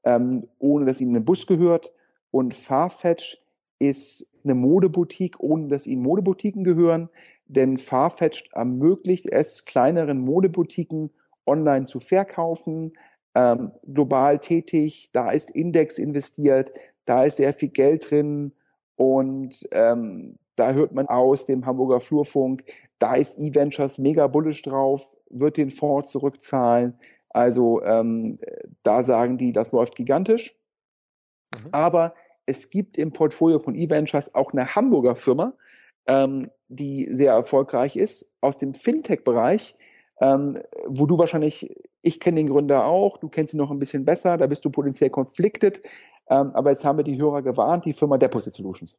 ähm, 0.07 0.47
ohne 0.57 0.85
dass 0.85 1.01
ihnen 1.01 1.17
ein 1.17 1.25
Bus 1.25 1.45
gehört. 1.45 1.91
Und 2.31 2.53
Farfetch 2.53 3.37
ist 3.77 4.25
eine 4.45 4.55
Modeboutique, 4.55 5.39
ohne 5.39 5.67
dass 5.67 5.85
ihnen 5.85 6.01
Modeboutiquen 6.01 6.63
gehören. 6.63 7.09
Denn 7.47 7.77
Farfetch 7.77 8.49
ermöglicht 8.53 9.27
es 9.29 9.65
kleineren 9.65 10.19
Modeboutiquen 10.19 11.11
online 11.45 11.85
zu 11.85 11.99
verkaufen, 11.99 12.93
ähm, 13.35 13.71
global 13.85 14.39
tätig, 14.39 15.09
da 15.11 15.31
ist 15.31 15.51
Index 15.51 15.97
investiert, 15.97 16.71
da 17.05 17.23
ist 17.23 17.37
sehr 17.37 17.53
viel 17.53 17.69
Geld 17.69 18.09
drin 18.09 18.53
und 18.95 19.67
ähm, 19.71 20.37
da 20.55 20.73
hört 20.73 20.93
man 20.93 21.07
aus 21.07 21.45
dem 21.45 21.65
Hamburger 21.65 21.99
Flurfunk, 21.99 22.63
da 22.99 23.15
ist 23.15 23.37
E-Ventures 23.39 23.97
mega 23.97 24.27
bullisch 24.27 24.61
drauf, 24.61 25.15
wird 25.29 25.57
den 25.57 25.69
Fonds 25.69 26.11
zurückzahlen. 26.11 26.95
Also 27.38 27.84
ähm, 27.84 28.39
da 28.82 29.03
sagen 29.03 29.38
die, 29.38 29.51
das 29.51 29.72
läuft 29.72 29.96
gigantisch. 29.96 30.56
Mhm. 31.53 31.70
Aber 31.72 32.15
es 32.48 32.72
gibt 32.72 32.98
im 32.98 33.13
Portfolio 33.13 33.60
von 33.60 33.75
E-Ventures 33.75 34.34
auch 34.34 34.53
eine 34.53 34.74
Hamburger 34.74 35.13
Firma, 35.13 35.53
ähm, 36.08 36.50
die 36.67 37.08
sehr 37.12 37.34
erfolgreich 37.34 37.96
ist, 37.96 38.32
aus 38.41 38.58
dem 38.58 38.74
Fintech-Bereich, 38.74 39.75
ähm, 40.20 40.60
wo 40.88 41.06
du 41.06 41.20
wahrscheinlich, 41.20 41.75
ich 42.01 42.20
kenne 42.20 42.38
den 42.38 42.48
Gründer 42.48 42.88
auch, 42.88 43.17
du 43.17 43.29
kennst 43.29 43.53
ihn 43.53 43.58
noch 43.58 43.70
ein 43.70 43.77
bisschen 43.77 44.03
besser, 44.03 44.38
da 44.38 44.48
bist 44.48 44.65
du 44.65 44.72
potenziell 44.72 45.12
konfliktet. 45.12 45.84
Ähm, 46.29 46.51
aber 46.56 46.72
jetzt 46.72 46.86
haben 46.86 46.98
wir 46.98 47.03
die 47.03 47.22
Hörer 47.22 47.44
gewarnt, 47.44 47.86
die 47.86 47.94
Firma 47.94 48.17
Deposit 48.17 48.53
Solutions. 48.53 48.98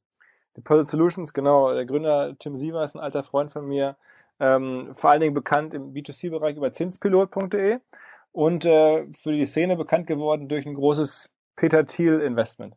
Deposit 0.57 0.87
Solutions, 0.87 1.33
genau. 1.33 1.75
Der 1.75 1.87
Gründer 1.87 2.37
Tim 2.38 2.57
Siever 2.57 2.85
ist 2.85 2.95
ein 2.95 3.00
alter 3.00 3.25
Freund 3.25 3.50
von 3.50 3.66
mir, 3.66 3.97
ähm, 4.38 4.90
vor 4.92 5.11
allen 5.11 5.23
Dingen 5.23 5.35
bekannt 5.35 5.75
im 5.75 5.92
B2C-Bereich 5.92 6.57
über 6.57 6.73
zinspilot.de 6.73 7.80
und 8.32 8.64
äh, 8.64 9.06
für 9.16 9.32
die 9.32 9.47
Szene 9.47 9.76
bekannt 9.76 10.06
geworden 10.06 10.49
durch 10.49 10.66
ein 10.66 10.75
großes 10.75 11.30
Peter 11.56 11.87
Thiel 11.87 12.20
Investment. 12.20 12.75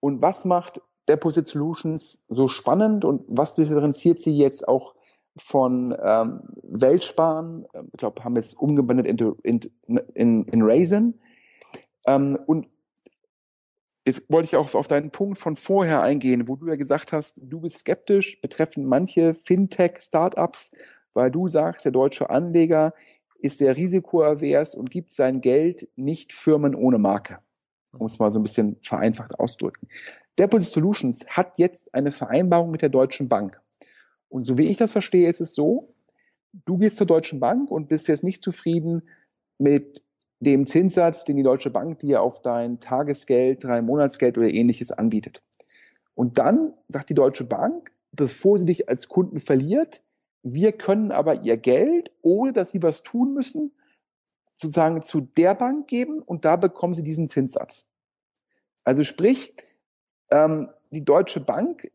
Und 0.00 0.22
was 0.22 0.44
macht 0.44 0.80
Deposit 1.08 1.46
Solutions 1.46 2.20
so 2.28 2.48
spannend 2.48 3.04
und 3.04 3.24
was 3.28 3.54
differenziert 3.54 4.18
sie 4.18 4.36
jetzt 4.36 4.66
auch 4.66 4.94
von 5.36 5.96
ähm, 6.02 6.40
Weltsparen? 6.62 7.66
Ich 7.92 7.98
glaube, 7.98 8.24
haben 8.24 8.36
es 8.36 8.54
umgewandelt 8.54 9.06
in, 9.06 9.60
in, 9.86 9.96
in, 10.14 10.44
in 10.44 10.62
Raisin. 10.62 11.20
Ähm, 12.06 12.38
und 12.46 12.66
jetzt 14.06 14.22
wollte 14.28 14.46
ich 14.46 14.56
auch 14.56 14.74
auf 14.74 14.88
deinen 14.88 15.10
Punkt 15.10 15.38
von 15.38 15.56
vorher 15.56 16.02
eingehen, 16.02 16.48
wo 16.48 16.56
du 16.56 16.66
ja 16.66 16.76
gesagt 16.76 17.12
hast, 17.12 17.40
du 17.42 17.60
bist 17.60 17.78
skeptisch 17.78 18.40
betreffend 18.40 18.86
manche 18.86 19.34
Fintech-Startups, 19.34 20.72
weil 21.12 21.30
du 21.30 21.48
sagst, 21.48 21.84
der 21.84 21.92
deutsche 21.92 22.30
Anleger 22.30 22.94
ist 23.42 23.58
sehr 23.58 23.76
risikoavers 23.76 24.74
und 24.74 24.90
gibt 24.90 25.12
sein 25.12 25.40
Geld 25.40 25.88
nicht 25.96 26.32
Firmen 26.32 26.74
ohne 26.74 26.98
Marke. 26.98 27.38
Um 27.92 28.06
es 28.06 28.18
mal 28.18 28.30
so 28.30 28.38
ein 28.38 28.44
bisschen 28.44 28.76
vereinfacht 28.82 29.38
auszudrücken. 29.38 29.88
Deposit 30.38 30.72
Solutions 30.72 31.26
hat 31.26 31.58
jetzt 31.58 31.92
eine 31.92 32.12
Vereinbarung 32.12 32.70
mit 32.70 32.82
der 32.82 32.88
Deutschen 32.88 33.28
Bank. 33.28 33.60
Und 34.28 34.44
so 34.44 34.56
wie 34.56 34.68
ich 34.68 34.76
das 34.76 34.92
verstehe, 34.92 35.28
ist 35.28 35.40
es 35.40 35.54
so, 35.54 35.92
du 36.64 36.78
gehst 36.78 36.96
zur 36.96 37.06
Deutschen 37.06 37.40
Bank 37.40 37.70
und 37.70 37.88
bist 37.88 38.08
jetzt 38.08 38.22
nicht 38.22 38.42
zufrieden 38.42 39.02
mit 39.58 40.02
dem 40.40 40.66
Zinssatz, 40.66 41.24
den 41.24 41.36
die 41.36 41.42
Deutsche 41.42 41.70
Bank 41.70 41.98
dir 41.98 42.22
auf 42.22 42.40
dein 42.40 42.80
Tagesgeld, 42.80 43.64
drei 43.64 43.82
Monatsgeld 43.82 44.38
oder 44.38 44.48
ähnliches 44.48 44.90
anbietet. 44.92 45.42
Und 46.14 46.38
dann 46.38 46.74
sagt 46.88 47.10
die 47.10 47.14
Deutsche 47.14 47.44
Bank, 47.44 47.92
bevor 48.12 48.58
sie 48.58 48.64
dich 48.64 48.88
als 48.88 49.08
Kunden 49.08 49.38
verliert, 49.38 50.02
wir 50.42 50.72
können 50.72 51.12
aber 51.12 51.42
ihr 51.42 51.56
Geld, 51.56 52.10
ohne 52.22 52.52
dass 52.52 52.70
sie 52.70 52.82
was 52.82 53.02
tun 53.02 53.34
müssen, 53.34 53.72
sozusagen 54.54 55.02
zu 55.02 55.20
der 55.20 55.54
Bank 55.54 55.88
geben 55.88 56.20
und 56.20 56.44
da 56.44 56.56
bekommen 56.56 56.94
sie 56.94 57.02
diesen 57.02 57.28
Zinssatz. 57.28 57.86
Also 58.84 59.04
sprich, 59.04 59.54
ähm, 60.30 60.70
die 60.90 61.04
Deutsche 61.04 61.40
Bank 61.40 61.90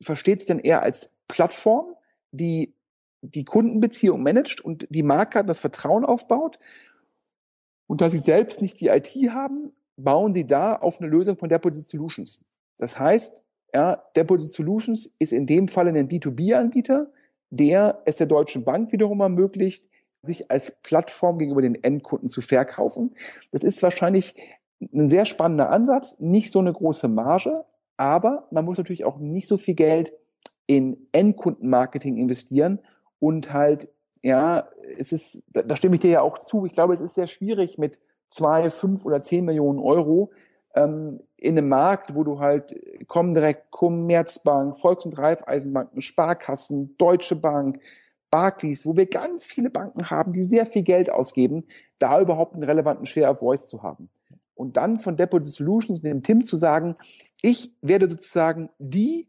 versteht 0.00 0.40
sich 0.40 0.48
dann 0.48 0.58
eher 0.58 0.82
als 0.82 1.10
Plattform, 1.28 1.94
die 2.30 2.74
die 3.22 3.44
Kundenbeziehung 3.44 4.22
managt 4.22 4.60
und 4.60 4.86
die 4.90 5.02
Marke 5.02 5.44
das 5.44 5.60
Vertrauen 5.60 6.04
aufbaut. 6.04 6.58
Und 7.86 8.00
da 8.00 8.10
sie 8.10 8.18
selbst 8.18 8.60
nicht 8.60 8.80
die 8.80 8.88
IT 8.88 9.14
haben, 9.30 9.72
bauen 9.96 10.32
sie 10.32 10.46
da 10.46 10.76
auf 10.76 11.00
eine 11.00 11.08
Lösung 11.08 11.36
von 11.36 11.48
Deposit 11.48 11.88
Solutions. 11.88 12.40
Das 12.76 12.98
heißt, 12.98 13.43
ja, 13.74 14.02
Deposit 14.16 14.52
Solutions 14.52 15.12
ist 15.18 15.32
in 15.32 15.46
dem 15.46 15.68
Fall 15.68 15.88
ein 15.88 16.08
B2B-Anbieter, 16.08 17.10
der 17.50 18.02
es 18.04 18.16
der 18.16 18.26
Deutschen 18.26 18.64
Bank 18.64 18.92
wiederum 18.92 19.20
ermöglicht, 19.20 19.88
sich 20.22 20.50
als 20.50 20.72
Plattform 20.82 21.38
gegenüber 21.38 21.60
den 21.60 21.82
Endkunden 21.82 22.28
zu 22.28 22.40
verkaufen. 22.40 23.12
Das 23.50 23.62
ist 23.62 23.82
wahrscheinlich 23.82 24.34
ein 24.80 25.10
sehr 25.10 25.24
spannender 25.24 25.70
Ansatz, 25.70 26.16
nicht 26.18 26.52
so 26.52 26.60
eine 26.60 26.72
große 26.72 27.08
Marge, 27.08 27.64
aber 27.96 28.46
man 28.50 28.64
muss 28.64 28.78
natürlich 28.78 29.04
auch 29.04 29.18
nicht 29.18 29.48
so 29.48 29.56
viel 29.56 29.74
Geld 29.74 30.12
in 30.66 31.08
Endkundenmarketing 31.12 32.16
investieren 32.16 32.80
und 33.18 33.52
halt, 33.52 33.88
ja, 34.22 34.68
es 34.98 35.12
ist, 35.12 35.42
da 35.48 35.76
stimme 35.76 35.96
ich 35.96 36.00
dir 36.00 36.10
ja 36.10 36.20
auch 36.22 36.38
zu, 36.38 36.64
ich 36.64 36.72
glaube, 36.72 36.94
es 36.94 37.00
ist 37.00 37.14
sehr 37.14 37.26
schwierig 37.26 37.76
mit 37.76 38.00
zwei, 38.28 38.70
fünf 38.70 39.04
oder 39.04 39.20
zehn 39.20 39.44
Millionen 39.44 39.78
Euro 39.78 40.30
ähm, 40.74 41.20
in 41.36 41.58
einem 41.58 41.68
Markt, 41.68 42.14
wo 42.14 42.24
du 42.24 42.40
halt 42.40 42.74
Comdirect, 43.06 43.70
Commerzbank, 43.70 44.78
Volks- 44.78 45.06
und 45.06 45.18
Raiffeisenbanken, 45.18 46.00
Sparkassen, 46.00 46.96
Deutsche 46.98 47.36
Bank, 47.36 47.80
Barclays, 48.30 48.84
wo 48.84 48.96
wir 48.96 49.06
ganz 49.06 49.46
viele 49.46 49.70
Banken 49.70 50.10
haben, 50.10 50.32
die 50.32 50.42
sehr 50.42 50.66
viel 50.66 50.82
Geld 50.82 51.10
ausgeben, 51.10 51.64
da 51.98 52.20
überhaupt 52.20 52.54
einen 52.54 52.64
relevanten 52.64 53.06
Share 53.06 53.30
of 53.30 53.38
Voice 53.38 53.68
zu 53.68 53.82
haben. 53.82 54.08
Und 54.54 54.76
dann 54.76 54.98
von 55.00 55.16
Deposit 55.16 55.54
Solutions 55.54 56.02
dem 56.02 56.22
Tim 56.22 56.44
zu 56.44 56.56
sagen, 56.56 56.96
ich 57.42 57.72
werde 57.82 58.08
sozusagen 58.08 58.70
die 58.78 59.28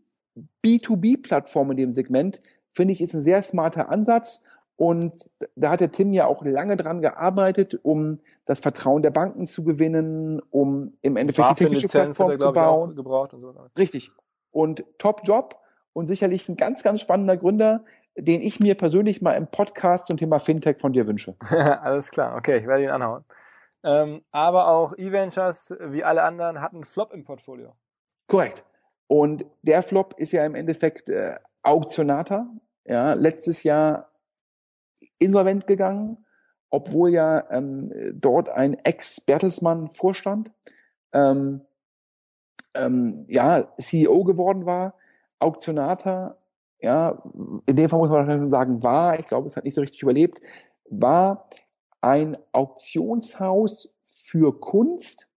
B2B-Plattform 0.64 1.72
in 1.72 1.78
dem 1.78 1.92
Segment, 1.92 2.40
finde 2.72 2.94
ich, 2.94 3.02
ist 3.02 3.14
ein 3.14 3.24
sehr 3.24 3.42
smarter 3.42 3.90
Ansatz. 3.90 4.42
Und 4.75 5.30
da 5.56 5.72
hat 5.72 5.80
der 5.80 5.92
Tim 5.92 6.12
ja 6.12 6.25
auch 6.25 6.44
lange 6.44 6.75
dran 6.75 7.02
gearbeitet, 7.02 7.80
um 7.84 8.20
das 8.46 8.60
Vertrauen 8.60 9.02
der 9.02 9.12
Banken 9.12 9.46
zu 9.48 9.64
gewinnen, 9.64 10.40
um 10.52 10.94
im 11.02 11.18
Endeffekt 11.18 11.60
die 11.60 11.64
technische 11.66 11.88
Plattform 11.88 12.32
er, 12.32 12.38
zu 12.38 12.52
bauen. 12.52 12.98
Und 12.98 13.40
so. 13.40 13.54
Richtig. 13.78 14.12
Und 14.52 14.86
Top 14.98 15.22
Job 15.24 15.60
und 15.94 16.06
sicherlich 16.06 16.48
ein 16.48 16.56
ganz, 16.56 16.84
ganz 16.84 17.02
spannender 17.02 17.38
Gründer, 17.38 17.84
den 18.16 18.42
ich 18.42 18.60
mir 18.60 18.75
persönlich 18.75 19.22
mal 19.22 19.34
im 19.34 19.48
Podcast 19.48 20.06
zum 20.06 20.18
Thema 20.18 20.40
Fintech 20.40 20.78
von 20.78 20.94
dir 20.94 21.08
wünsche. 21.08 21.36
Alles 21.50 22.12
klar, 22.12 22.36
okay, 22.38 22.58
ich 22.58 22.68
werde 22.68 22.84
ihn 22.84 22.90
anhauen. 22.90 23.25
Ähm, 23.84 24.24
aber 24.32 24.70
auch 24.70 24.98
E-Ventures, 24.98 25.74
wie 25.80 26.04
alle 26.04 26.24
anderen, 26.24 26.60
hatten 26.60 26.84
Flop 26.84 27.14
im 27.14 27.24
Portfolio. 27.24 27.75
Korrekt. 28.28 28.66
Und 29.06 29.46
der 29.62 29.84
Flop 29.84 30.16
ist 30.18 30.32
ja 30.32 30.44
im 30.44 30.56
Endeffekt 30.56 31.10
äh, 31.10 31.36
Auktionata. 31.62 32.48
Ja, 32.84 33.14
letztes 33.14 33.62
Jahr 33.62 34.10
insolvent 35.20 35.68
gegangen, 35.68 36.25
obwohl 36.75 37.12
ja 37.12 37.50
ähm, 37.51 37.89
dort 38.13 38.50
ein 38.50 38.74
Ex-Bertelsmann 38.74 39.89
Vorstand 39.89 40.51
ähm, 41.13 41.62
ähm, 42.74 43.25
ja, 43.29 43.65
CEO 43.79 44.25
geworden 44.25 44.65
war. 44.65 44.96
Auktionata, 45.39 46.38
ja, 46.82 47.24
in 47.65 47.77
dem 47.77 47.88
Fall 47.88 48.00
muss 48.00 48.10
man 48.10 48.27
wahrscheinlich 48.27 48.51
sagen, 48.51 48.84
war, 48.84 49.17
ich 49.17 49.25
glaube, 49.25 49.48
es 49.48 49.55
hat 49.55 49.63
nicht 49.63 49.74
so 49.74 49.79
richtig 49.79 50.03
überlebt, 50.03 50.41
war 50.89 51.50
ein 52.01 52.38
Auktionshaus 52.51 53.96
für 54.03 54.60
Kunst 54.60 55.29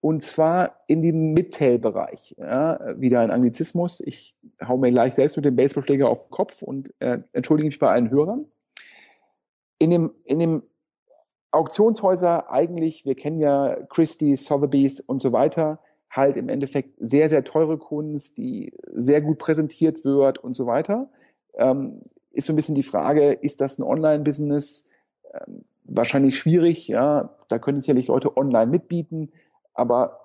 und 0.00 0.22
zwar 0.22 0.76
in 0.86 1.02
dem 1.02 1.32
Midtail-Bereich. 1.32 2.36
Ja, 2.38 2.94
wieder 2.96 3.20
ein 3.20 3.32
Anglizismus. 3.32 4.00
Ich 4.00 4.36
hau 4.64 4.76
mir 4.76 4.92
gleich 4.92 5.14
selbst 5.14 5.34
mit 5.34 5.44
dem 5.44 5.56
Baseballschläger 5.56 6.08
auf 6.08 6.28
den 6.28 6.30
Kopf 6.30 6.62
und 6.62 6.94
äh, 7.00 7.18
entschuldige 7.32 7.66
mich 7.66 7.80
bei 7.80 7.90
allen 7.90 8.10
Hörern. 8.10 8.46
In 9.80 9.90
dem, 9.90 10.12
in 10.24 10.38
dem 10.38 10.62
Auktionshäuser 11.50 12.48
eigentlich, 12.50 13.04
wir 13.04 13.16
kennen 13.16 13.38
ja 13.38 13.76
Christie's, 13.88 14.44
Sotheby's 14.44 15.00
und 15.00 15.20
so 15.20 15.32
weiter, 15.32 15.80
halt 16.08 16.36
im 16.36 16.48
Endeffekt 16.48 16.94
sehr, 16.98 17.28
sehr 17.28 17.42
teure 17.42 17.78
Kunst, 17.78 18.38
die 18.38 18.72
sehr 18.92 19.20
gut 19.20 19.38
präsentiert 19.38 20.04
wird 20.04 20.38
und 20.38 20.54
so 20.54 20.66
weiter. 20.66 21.08
Ähm, 21.54 22.02
ist 22.30 22.46
so 22.46 22.52
ein 22.52 22.56
bisschen 22.56 22.76
die 22.76 22.84
Frage, 22.84 23.32
ist 23.32 23.60
das 23.60 23.78
ein 23.78 23.82
Online-Business? 23.82 24.88
Ähm, 25.32 25.64
wahrscheinlich 25.84 26.38
schwierig, 26.38 26.86
ja. 26.86 27.36
Da 27.48 27.58
können 27.58 27.80
sicherlich 27.80 28.06
Leute 28.06 28.36
online 28.36 28.70
mitbieten, 28.70 29.32
aber 29.74 30.20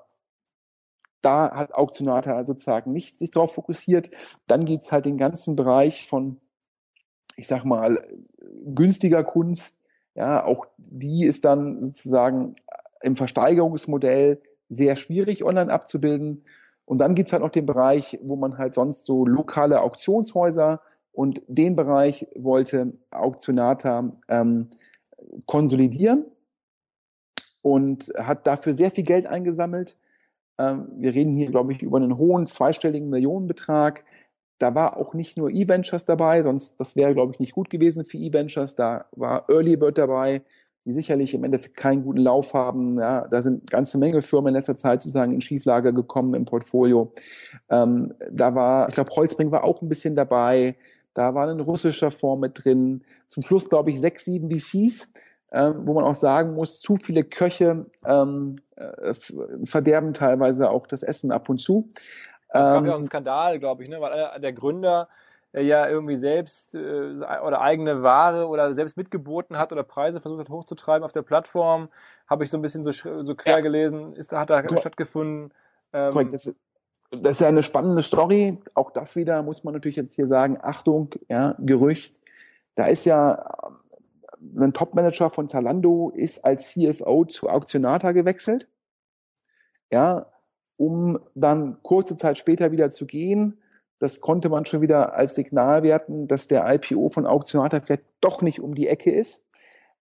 da 1.21 1.55
hat 1.55 1.73
Auktionata 1.73 2.45
sozusagen 2.45 2.91
nicht 2.91 3.17
sich 3.17 3.31
darauf 3.31 3.53
fokussiert. 3.53 4.11
Dann 4.45 4.65
gibt's 4.65 4.91
halt 4.91 5.05
den 5.05 5.17
ganzen 5.17 5.55
Bereich 5.55 6.07
von, 6.07 6.39
ich 7.35 7.47
sag 7.47 7.65
mal, 7.65 8.01
günstiger 8.65 9.23
Kunst. 9.23 9.77
Ja, 10.15 10.45
auch 10.45 10.67
die 10.77 11.25
ist 11.25 11.45
dann 11.45 11.83
sozusagen 11.83 12.55
im 13.01 13.15
Versteigerungsmodell 13.15 14.41
sehr 14.69 14.95
schwierig 14.95 15.43
online 15.43 15.71
abzubilden. 15.71 16.43
Und 16.85 16.99
dann 16.99 17.15
gibt's 17.15 17.33
halt 17.33 17.41
noch 17.41 17.49
den 17.49 17.65
Bereich, 17.65 18.19
wo 18.21 18.35
man 18.35 18.57
halt 18.57 18.75
sonst 18.75 19.05
so 19.05 19.25
lokale 19.25 19.81
Auktionshäuser 19.81 20.81
und 21.11 21.41
den 21.47 21.75
Bereich 21.75 22.27
wollte 22.35 22.93
Auktionata 23.11 24.11
ähm, 24.27 24.69
konsolidieren 25.45 26.25
und 27.61 28.13
hat 28.17 28.45
dafür 28.45 28.73
sehr 28.73 28.91
viel 28.91 29.03
Geld 29.03 29.25
eingesammelt. 29.25 29.97
Ähm, 30.57 30.87
wir 30.97 31.13
reden 31.13 31.33
hier, 31.33 31.49
glaube 31.49 31.71
ich, 31.71 31.81
über 31.81 31.97
einen 31.97 32.17
hohen 32.17 32.45
zweistelligen 32.45 33.09
Millionenbetrag. 33.09 34.03
Da 34.57 34.73
war 34.73 34.97
auch 34.97 35.13
nicht 35.13 35.37
nur 35.37 35.49
E-Ventures 35.49 36.05
dabei, 36.05 36.41
sonst 36.41 36.79
das 36.79 36.95
wäre, 36.95 37.13
glaube 37.13 37.33
ich, 37.33 37.39
nicht 37.39 37.53
gut 37.53 37.69
gewesen 37.69 38.05
für 38.05 38.17
E-Ventures. 38.17 38.75
Da 38.75 39.05
war 39.11 39.49
Early 39.49 39.75
Bird 39.75 39.97
dabei, 39.97 40.43
die 40.85 40.93
sicherlich 40.93 41.33
im 41.33 41.43
Endeffekt 41.43 41.75
keinen 41.75 42.03
guten 42.03 42.21
Lauf 42.21 42.53
haben. 42.53 42.97
Ja, 42.99 43.27
da 43.27 43.41
sind 43.41 43.69
ganze 43.69 43.97
Menge 43.97 44.21
Firmen 44.21 44.49
in 44.49 44.55
letzter 44.55 44.75
Zeit 44.75 45.01
sozusagen 45.01 45.33
in 45.33 45.41
Schieflage 45.41 45.93
gekommen 45.93 46.35
im 46.35 46.45
Portfolio. 46.45 47.11
Ähm, 47.69 48.13
da 48.31 48.55
war, 48.55 48.87
ich 48.87 48.95
glaube, 48.95 49.11
Holzbring 49.15 49.51
war 49.51 49.63
auch 49.63 49.81
ein 49.81 49.89
bisschen 49.89 50.15
dabei. 50.15 50.75
Da 51.13 51.33
war 51.33 51.47
ein 51.47 51.59
russischer 51.59 52.11
Fonds 52.11 52.41
mit 52.41 52.63
drin. 52.63 53.03
Zum 53.27 53.41
Schluss, 53.43 53.69
glaube 53.69 53.89
ich, 53.89 53.99
sechs, 53.99 54.25
sieben 54.25 54.49
VCs, 54.49 55.11
äh, 55.49 55.71
wo 55.83 55.93
man 55.93 56.03
auch 56.03 56.15
sagen 56.15 56.53
muss, 56.53 56.79
zu 56.79 56.97
viele 56.97 57.23
Köche 57.23 57.87
ähm, 58.05 58.57
äh, 58.75 59.13
verderben 59.63 60.13
teilweise 60.13 60.69
auch 60.69 60.85
das 60.87 61.03
Essen 61.03 61.31
ab 61.31 61.49
und 61.49 61.57
zu. 61.57 61.89
Es 62.61 62.69
gab 62.69 62.79
ähm, 62.79 62.85
ja 62.85 62.91
auch 62.93 62.97
einen 62.97 63.05
Skandal, 63.05 63.59
glaube 63.59 63.83
ich, 63.83 63.89
ne? 63.89 63.99
weil 64.01 64.39
der 64.39 64.53
Gründer 64.53 65.07
ja 65.53 65.87
irgendwie 65.87 66.17
selbst 66.17 66.75
äh, 66.75 67.15
oder 67.45 67.61
eigene 67.61 68.03
Ware 68.03 68.47
oder 68.47 68.73
selbst 68.73 68.97
mitgeboten 68.97 69.57
hat 69.57 69.71
oder 69.71 69.83
Preise 69.83 70.19
versucht 70.19 70.41
hat 70.41 70.49
hochzutreiben 70.49 71.03
auf 71.03 71.13
der 71.13 71.21
Plattform, 71.21 71.89
habe 72.27 72.43
ich 72.43 72.49
so 72.49 72.57
ein 72.57 72.61
bisschen 72.61 72.83
so, 72.83 72.91
so 72.91 73.35
quer 73.35 73.57
ja. 73.57 73.59
gelesen, 73.61 74.13
ist, 74.15 74.31
hat 74.31 74.49
da 74.49 74.61
Korrekt. 74.61 74.81
stattgefunden. 74.81 75.53
Ähm, 75.93 76.11
Korrekt, 76.11 76.33
das, 76.33 76.53
das 77.11 77.31
ist 77.35 77.41
ja 77.41 77.47
eine 77.47 77.63
spannende 77.63 78.03
Story. 78.03 78.57
Auch 78.73 78.91
das 78.91 79.15
wieder 79.15 79.43
muss 79.43 79.63
man 79.63 79.73
natürlich 79.73 79.95
jetzt 79.95 80.15
hier 80.15 80.27
sagen. 80.27 80.57
Achtung, 80.61 81.11
ja, 81.29 81.55
Gerücht. 81.59 82.15
Da 82.75 82.87
ist 82.87 83.05
ja 83.05 83.45
ähm, 83.63 84.61
ein 84.61 84.73
Topmanager 84.73 85.29
von 85.29 85.47
Zalando 85.47 86.11
ist 86.13 86.43
als 86.43 86.69
CFO 86.69 87.25
zu 87.25 87.49
Auktionata 87.49 88.11
gewechselt. 88.11 88.67
Ja, 89.91 90.25
um 90.77 91.19
dann 91.35 91.77
kurze 91.83 92.17
Zeit 92.17 92.37
später 92.37 92.71
wieder 92.71 92.89
zu 92.89 93.05
gehen. 93.05 93.57
Das 93.99 94.19
konnte 94.19 94.49
man 94.49 94.65
schon 94.65 94.81
wieder 94.81 95.15
als 95.15 95.35
Signal 95.35 95.83
werten, 95.83 96.27
dass 96.27 96.47
der 96.47 96.65
IPO 96.73 97.09
von 97.09 97.25
Auktionata 97.25 97.79
vielleicht 97.81 98.03
doch 98.19 98.41
nicht 98.41 98.59
um 98.59 98.75
die 98.75 98.87
Ecke 98.87 99.11
ist. 99.11 99.45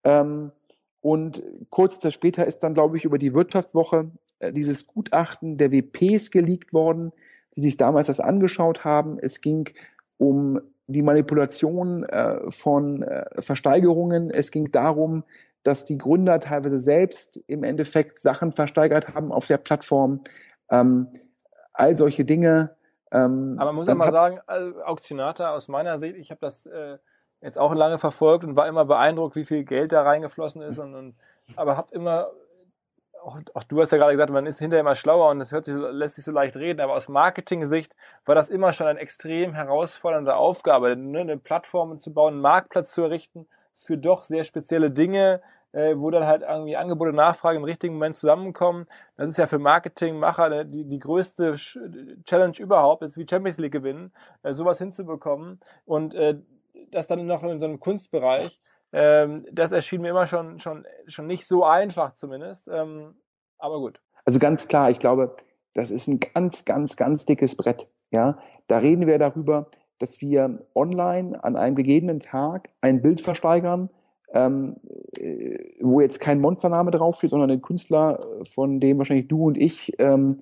Ähm, 0.05 0.53
und 1.01 1.43
kurze 1.69 2.01
Zeit 2.01 2.13
später 2.13 2.47
ist 2.47 2.61
dann, 2.61 2.75
glaube 2.75 2.97
ich, 2.97 3.05
über 3.05 3.19
die 3.19 3.35
Wirtschaftswoche 3.35 4.11
äh, 4.39 4.53
dieses 4.53 4.87
Gutachten 4.87 5.59
der 5.59 5.73
WPs 5.73 6.31
geleakt 6.31 6.73
worden, 6.73 7.13
die 7.55 7.61
sich 7.61 7.77
damals 7.77 8.07
das 8.07 8.21
angeschaut 8.21 8.85
haben. 8.85 9.19
Es 9.19 9.41
ging 9.41 9.69
um 10.17 10.61
die 10.87 11.03
Manipulation 11.03 12.05
äh, 12.05 12.51
von 12.51 13.03
äh, 13.03 13.25
Versteigerungen. 13.41 14.31
Es 14.31 14.51
ging 14.51 14.71
darum, 14.71 15.25
dass 15.63 15.85
die 15.85 15.99
Gründer 15.99 16.41
teilweise 16.41 16.79
selbst 16.79 17.43
im 17.47 17.65
Endeffekt 17.65 18.19
Sachen 18.19 18.53
versteigert 18.53 19.15
haben 19.15 19.33
auf 19.33 19.47
der 19.47 19.59
Plattform. 19.59 20.21
Ähm, 20.73 21.09
all 21.73 21.97
solche 21.97 22.25
Dinge. 22.25 22.75
Ähm, 23.13 23.57
Aber 23.59 23.71
man 23.71 23.77
muss 23.77 23.87
ja 23.87 23.95
mal 23.95 24.11
sagen, 24.11 24.41
Auktionata 24.85 25.55
aus 25.55 25.69
meiner 25.69 25.99
Sicht, 25.99 26.17
ich 26.17 26.31
habe 26.31 26.41
das 26.41 26.67
äh, 26.67 26.99
jetzt 27.41 27.59
auch 27.59 27.75
lange 27.75 27.99
verfolgt 27.99 28.45
und 28.45 28.57
war 28.57 28.67
immer 28.67 28.85
beeindruckt, 28.85 29.37
wie 29.37 29.45
viel 29.45 29.65
Geld 29.65 29.93
da 29.93 30.03
reingeflossen 30.03 30.63
ist 30.63 30.79
und, 30.79 30.95
und 30.95 31.15
aber 31.57 31.77
habe 31.77 31.95
immer 31.95 32.29
auch, 33.23 33.39
auch, 33.55 33.63
du 33.65 33.81
hast 33.81 33.93
ja 33.93 33.99
gerade 33.99 34.13
gesagt, 34.13 34.31
man 34.31 34.47
ist 34.47 34.59
hinterher 34.59 34.81
immer 34.81 34.95
schlauer 34.95 35.31
und 35.31 35.39
das 35.39 35.53
hört 35.53 35.65
sich, 35.65 35.75
lässt 35.75 36.17
sich 36.17 36.25
so 36.25 36.33
leicht 36.33 36.57
reden, 36.57 36.81
aber 36.81 36.95
aus 36.95 37.09
Marketing-Sicht 37.09 37.95
war 38.25 38.35
das 38.35 38.51
immer 38.51 38.73
schon 38.73 38.87
eine 38.89 38.99
extrem 38.99 39.55
herausfordernde 39.55 40.35
Aufgabe, 40.35 40.97
ne, 40.97 41.21
eine 41.21 41.37
Plattform 41.37 41.99
zu 42.01 42.13
bauen, 42.13 42.35
einen 42.35 42.43
Marktplatz 42.43 42.93
zu 42.93 43.03
errichten 43.03 43.47
für 43.75 43.97
doch 43.97 44.25
sehr 44.25 44.45
spezielle 44.45 44.91
Dinge, 44.91 45.41
äh, 45.73 45.95
wo 45.97 46.11
dann 46.11 46.27
halt 46.27 46.43
irgendwie 46.43 46.77
Angebot 46.77 47.09
und 47.09 47.17
Nachfrage 47.17 47.59
im 47.59 47.65
richtigen 47.65 47.95
Moment 47.95 48.17
zusammenkommen. 48.17 48.87
Das 49.17 49.29
ist 49.29 49.39
ja 49.39 49.47
für 49.47 49.59
Marketingmacher 49.59 50.49
ne, 50.49 50.67
die, 50.67 50.87
die 50.87 50.99
größte 50.99 51.55
Challenge 52.25 52.57
überhaupt, 52.59 53.03
ist 53.03 53.17
wie 53.17 53.27
Champions 53.29 53.59
League 53.59 53.73
gewinnen, 53.73 54.13
äh, 54.43 54.53
sowas 54.53 54.79
hinzubekommen 54.79 55.61
und 55.85 56.15
äh, 56.15 56.39
das 56.91 57.07
dann 57.07 57.27
noch 57.27 57.43
in 57.43 57.61
so 57.61 57.67
einem 57.67 57.81
Kunstbereich. 57.81 58.61
Ähm, 58.93 59.47
das 59.51 59.73
erschien 59.73 60.03
mir 60.03 60.11
immer 60.11 60.27
schon, 60.27 60.61
schon, 60.61 60.87
schon 61.07 61.27
nicht 61.27 61.47
so 61.47 61.65
einfach 61.65 62.13
zumindest. 62.13 62.69
Ähm, 62.69 63.15
aber 63.59 63.79
gut. 63.79 64.01
Also 64.25 64.39
ganz 64.39 64.69
klar, 64.69 64.91
ich 64.91 64.99
glaube, 64.99 65.37
das 65.75 65.91
ist 65.91 66.07
ein 66.07 66.21
ganz, 66.21 66.65
ganz, 66.65 66.97
ganz 66.97 67.25
dickes 67.25 67.57
Brett. 67.57 67.89
Ja, 68.11 68.39
da 68.67 68.79
reden 68.79 69.07
wir 69.07 69.19
darüber, 69.19 69.71
dass 69.99 70.21
wir 70.21 70.67
online 70.75 71.43
an 71.43 71.57
einem 71.57 71.77
gegebenen 71.77 72.21
Tag 72.21 72.69
ein 72.81 73.01
Bild 73.01 73.21
versteigern, 73.21 73.89
ähm, 74.33 74.77
äh, 75.17 75.59
wo 75.81 76.01
jetzt 76.01 76.21
kein 76.21 76.41
Monstername 76.41 76.91
draufsteht, 76.91 77.31
sondern 77.31 77.51
ein 77.51 77.63
Künstler, 77.63 78.27
von 78.51 78.81
dem 78.81 78.99
wahrscheinlich 78.99 79.29
du 79.29 79.45
und 79.45 79.59
ich 79.59 79.93
ähm, 79.99 80.41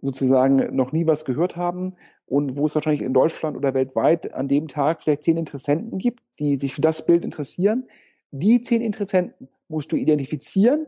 sozusagen 0.00 0.74
noch 0.74 0.92
nie 0.92 1.06
was 1.06 1.24
gehört 1.24 1.56
haben 1.56 1.94
und 2.26 2.56
wo 2.56 2.66
es 2.66 2.74
wahrscheinlich 2.74 3.02
in 3.02 3.12
Deutschland 3.12 3.56
oder 3.56 3.74
weltweit 3.74 4.32
an 4.34 4.48
dem 4.48 4.68
Tag 4.68 5.02
vielleicht 5.02 5.22
zehn 5.22 5.36
Interessenten 5.36 5.98
gibt, 5.98 6.22
die 6.38 6.56
sich 6.56 6.74
für 6.74 6.80
das 6.80 7.06
Bild 7.06 7.24
interessieren. 7.24 7.86
Die 8.30 8.62
zehn 8.62 8.80
Interessenten 8.80 9.48
musst 9.68 9.92
du 9.92 9.96
identifizieren, 9.96 10.86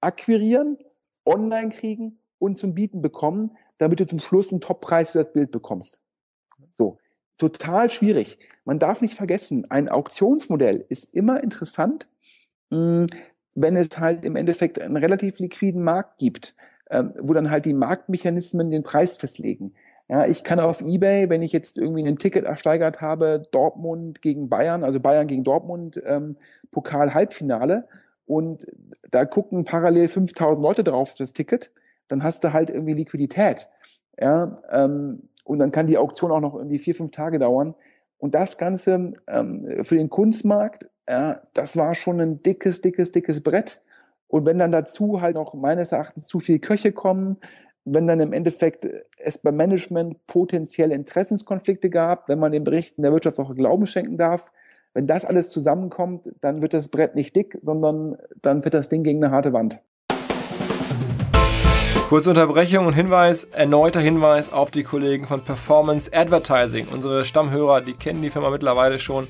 akquirieren, 0.00 0.78
online 1.24 1.70
kriegen 1.70 2.18
und 2.38 2.56
zum 2.56 2.74
Bieten 2.74 3.02
bekommen, 3.02 3.56
damit 3.78 4.00
du 4.00 4.06
zum 4.06 4.18
Schluss 4.18 4.52
einen 4.52 4.60
Toppreis 4.60 5.10
für 5.10 5.24
das 5.24 5.32
Bild 5.32 5.50
bekommst. 5.50 6.00
Total 7.40 7.90
schwierig. 7.90 8.38
Man 8.66 8.78
darf 8.78 9.00
nicht 9.00 9.14
vergessen, 9.14 9.66
ein 9.70 9.88
Auktionsmodell 9.88 10.84
ist 10.90 11.14
immer 11.14 11.42
interessant, 11.42 12.06
hm, 12.70 13.06
wenn 13.54 13.76
es 13.76 13.88
halt 13.98 14.26
im 14.26 14.36
Endeffekt 14.36 14.78
einen 14.78 14.98
relativ 14.98 15.38
liquiden 15.38 15.82
Markt 15.82 16.18
gibt, 16.18 16.54
ähm, 16.90 17.14
wo 17.18 17.32
dann 17.32 17.50
halt 17.50 17.64
die 17.64 17.72
Marktmechanismen 17.72 18.70
den 18.70 18.82
Preis 18.82 19.16
festlegen. 19.16 19.72
Ja, 20.10 20.26
ich 20.26 20.44
kann 20.44 20.60
auf 20.60 20.82
eBay, 20.82 21.30
wenn 21.30 21.40
ich 21.40 21.52
jetzt 21.52 21.78
irgendwie 21.78 22.06
ein 22.06 22.18
Ticket 22.18 22.44
ersteigert 22.44 23.00
habe, 23.00 23.42
Dortmund 23.52 24.20
gegen 24.20 24.50
Bayern, 24.50 24.84
also 24.84 25.00
Bayern 25.00 25.26
gegen 25.26 25.42
Dortmund, 25.42 25.98
ähm, 26.04 26.36
Pokal-Halbfinale, 26.72 27.88
und 28.26 28.66
da 29.10 29.24
gucken 29.24 29.64
parallel 29.64 30.08
5000 30.08 30.62
Leute 30.62 30.84
drauf 30.84 31.14
das 31.14 31.32
Ticket, 31.32 31.70
dann 32.08 32.22
hast 32.22 32.44
du 32.44 32.52
halt 32.52 32.68
irgendwie 32.68 32.92
Liquidität. 32.92 33.66
Ja, 34.20 34.56
ähm, 34.70 35.29
und 35.44 35.58
dann 35.58 35.72
kann 35.72 35.86
die 35.86 35.98
Auktion 35.98 36.30
auch 36.32 36.40
noch 36.40 36.54
irgendwie 36.54 36.78
vier, 36.78 36.94
fünf 36.94 37.10
Tage 37.10 37.38
dauern. 37.38 37.74
Und 38.18 38.34
das 38.34 38.58
Ganze 38.58 39.14
ähm, 39.26 39.82
für 39.82 39.96
den 39.96 40.10
Kunstmarkt, 40.10 40.88
ja, 41.08 41.36
das 41.54 41.76
war 41.76 41.94
schon 41.94 42.20
ein 42.20 42.42
dickes, 42.42 42.80
dickes, 42.80 43.12
dickes 43.12 43.42
Brett. 43.42 43.82
Und 44.28 44.46
wenn 44.46 44.58
dann 44.58 44.72
dazu 44.72 45.20
halt 45.20 45.36
auch 45.36 45.54
meines 45.54 45.92
Erachtens 45.92 46.26
zu 46.26 46.38
viel 46.38 46.60
Köche 46.60 46.92
kommen, 46.92 47.38
wenn 47.84 48.06
dann 48.06 48.20
im 48.20 48.32
Endeffekt 48.32 48.86
es 49.18 49.38
beim 49.38 49.56
Management 49.56 50.26
potenzielle 50.26 50.94
Interessenskonflikte 50.94 51.90
gab, 51.90 52.28
wenn 52.28 52.38
man 52.38 52.52
den 52.52 52.62
Berichten 52.62 53.02
der 53.02 53.12
Wirtschaftswoche 53.12 53.54
Glauben 53.54 53.86
schenken 53.86 54.18
darf, 54.18 54.52
wenn 54.92 55.06
das 55.06 55.24
alles 55.24 55.50
zusammenkommt, 55.50 56.28
dann 56.40 56.62
wird 56.62 56.74
das 56.74 56.88
Brett 56.88 57.14
nicht 57.14 57.34
dick, 57.34 57.58
sondern 57.62 58.16
dann 58.42 58.64
wird 58.64 58.74
das 58.74 58.88
Ding 58.88 59.02
gegen 59.02 59.24
eine 59.24 59.32
harte 59.32 59.52
Wand. 59.52 59.80
Kurze 62.10 62.30
Unterbrechung 62.30 62.86
und 62.86 62.94
Hinweis, 62.94 63.44
erneuter 63.44 64.00
Hinweis 64.00 64.52
auf 64.52 64.72
die 64.72 64.82
Kollegen 64.82 65.28
von 65.28 65.42
Performance 65.42 66.10
Advertising. 66.12 66.88
Unsere 66.90 67.24
Stammhörer, 67.24 67.82
die 67.82 67.92
kennen 67.92 68.20
die 68.20 68.30
Firma 68.30 68.50
mittlerweile 68.50 68.98
schon. 68.98 69.28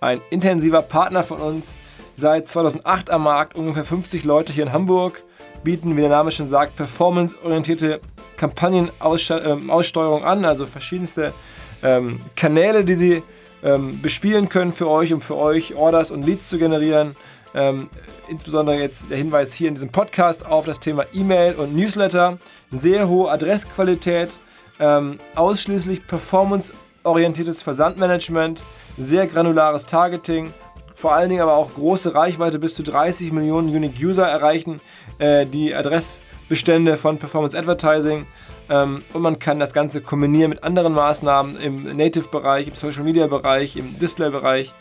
Ein 0.00 0.22
intensiver 0.30 0.80
Partner 0.80 1.22
von 1.22 1.36
uns, 1.36 1.76
seit 2.14 2.48
2008 2.48 3.10
am 3.10 3.24
Markt, 3.24 3.54
ungefähr 3.56 3.84
50 3.84 4.24
Leute 4.24 4.54
hier 4.54 4.62
in 4.62 4.72
Hamburg 4.72 5.22
bieten, 5.64 5.98
wie 5.98 6.00
der 6.00 6.08
Name 6.08 6.30
schon 6.30 6.48
sagt, 6.48 6.76
performanceorientierte 6.76 8.00
Kampagnenaussteuerung 8.38 10.24
an, 10.24 10.46
also 10.46 10.64
verschiedenste 10.64 11.34
ähm, 11.82 12.14
Kanäle, 12.36 12.86
die 12.86 12.94
sie 12.94 13.22
ähm, 13.62 14.00
bespielen 14.00 14.48
können 14.48 14.72
für 14.72 14.88
euch, 14.88 15.12
um 15.12 15.20
für 15.20 15.36
euch 15.36 15.74
Orders 15.74 16.10
und 16.10 16.24
Leads 16.24 16.48
zu 16.48 16.56
generieren. 16.56 17.16
Ähm, 17.54 17.88
insbesondere 18.28 18.78
jetzt 18.78 19.10
der 19.10 19.16
Hinweis 19.16 19.54
hier 19.54 19.68
in 19.68 19.74
diesem 19.74 19.90
Podcast 19.90 20.44
auf 20.44 20.64
das 20.66 20.80
Thema 20.80 21.06
E-Mail 21.12 21.54
und 21.54 21.74
Newsletter. 21.74 22.38
Sehr 22.70 23.08
hohe 23.08 23.30
Adressqualität, 23.30 24.38
ähm, 24.80 25.18
ausschließlich 25.34 26.06
performanceorientiertes 26.06 27.62
Versandmanagement, 27.62 28.64
sehr 28.98 29.26
granulares 29.26 29.86
Targeting, 29.86 30.52
vor 30.94 31.12
allen 31.12 31.28
Dingen 31.28 31.42
aber 31.42 31.56
auch 31.56 31.74
große 31.74 32.14
Reichweite, 32.14 32.58
bis 32.58 32.74
zu 32.74 32.82
30 32.82 33.32
Millionen 33.32 33.68
Unique 33.68 34.00
User 34.00 34.26
erreichen 34.26 34.80
äh, 35.18 35.44
die 35.44 35.74
Adressbestände 35.74 36.96
von 36.96 37.18
Performance 37.18 37.58
Advertising. 37.58 38.26
Ähm, 38.70 39.02
und 39.12 39.22
man 39.22 39.38
kann 39.38 39.58
das 39.58 39.74
Ganze 39.74 40.00
kombinieren 40.00 40.50
mit 40.50 40.62
anderen 40.62 40.94
Maßnahmen 40.94 41.56
im 41.56 41.96
Native-Bereich, 41.96 42.68
im 42.68 42.74
Social-Media-Bereich, 42.74 43.76
im 43.76 43.98
Display-Bereich. 43.98 44.72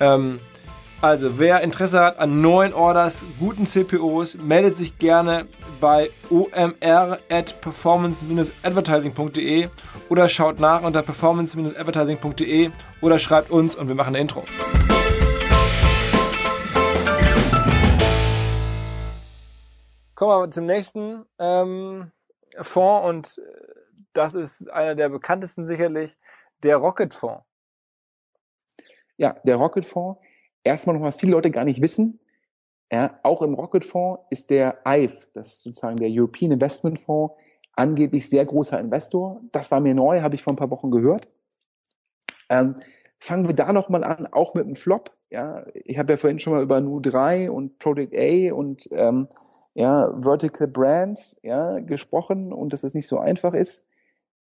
Ähm, 0.00 0.38
also, 1.02 1.38
wer 1.38 1.62
Interesse 1.62 1.98
hat 1.98 2.18
an 2.18 2.42
neuen 2.42 2.74
Orders, 2.74 3.24
guten 3.38 3.64
CPOs, 3.64 4.36
meldet 4.36 4.76
sich 4.76 4.98
gerne 4.98 5.48
bei 5.80 6.10
omr 6.28 7.18
at 7.30 7.58
performance-advertising.de 7.62 9.70
oder 10.10 10.28
schaut 10.28 10.60
nach 10.60 10.82
unter 10.82 11.02
performance-advertising.de 11.02 12.70
oder 13.00 13.18
schreibt 13.18 13.50
uns 13.50 13.76
und 13.76 13.88
wir 13.88 13.94
machen 13.94 14.14
ein 14.14 14.20
Intro. 14.20 14.44
Kommen 20.14 20.42
wir 20.42 20.50
zum 20.50 20.66
nächsten 20.66 21.24
ähm, 21.38 22.12
Fonds 22.60 23.08
und 23.08 23.38
äh, 23.38 23.40
das 24.12 24.34
ist 24.34 24.68
einer 24.68 24.94
der 24.94 25.08
bekanntesten 25.08 25.64
sicherlich, 25.64 26.18
der 26.62 26.76
Rocket 26.76 27.14
Fonds. 27.14 27.42
Ja, 29.16 29.36
der 29.44 29.56
Rocket 29.56 29.86
Fonds 29.86 30.20
erstmal 30.64 30.96
noch 30.96 31.04
was 31.04 31.16
viele 31.16 31.32
Leute 31.32 31.50
gar 31.50 31.64
nicht 31.64 31.80
wissen. 31.82 32.20
Ja, 32.92 33.20
auch 33.22 33.42
im 33.42 33.54
Rocket 33.54 33.84
Fonds 33.84 34.22
ist 34.30 34.50
der 34.50 34.84
EIF, 34.84 35.28
das 35.32 35.48
ist 35.48 35.62
sozusagen 35.62 35.96
der 35.96 36.08
European 36.10 36.50
Investment 36.50 37.00
Fonds, 37.00 37.34
angeblich 37.74 38.28
sehr 38.28 38.44
großer 38.44 38.80
Investor. 38.80 39.40
Das 39.52 39.70
war 39.70 39.80
mir 39.80 39.94
neu, 39.94 40.22
habe 40.22 40.34
ich 40.34 40.42
vor 40.42 40.52
ein 40.52 40.56
paar 40.56 40.70
Wochen 40.70 40.90
gehört. 40.90 41.28
Ähm, 42.48 42.74
fangen 43.20 43.46
wir 43.46 43.54
da 43.54 43.72
nochmal 43.72 44.02
an, 44.02 44.26
auch 44.26 44.54
mit 44.54 44.66
dem 44.66 44.74
Flop. 44.74 45.12
Ja, 45.30 45.64
ich 45.74 45.98
habe 45.98 46.14
ja 46.14 46.16
vorhin 46.16 46.40
schon 46.40 46.52
mal 46.52 46.62
über 46.62 46.78
Nu3 46.78 47.48
und 47.48 47.78
Project 47.78 48.12
A 48.16 48.52
und 48.52 48.88
ähm, 48.90 49.28
ja, 49.74 50.12
Vertical 50.20 50.66
Brands 50.66 51.36
ja, 51.42 51.78
gesprochen 51.78 52.52
und 52.52 52.72
dass 52.72 52.82
es 52.82 52.94
nicht 52.94 53.06
so 53.06 53.18
einfach 53.18 53.54
ist. 53.54 53.86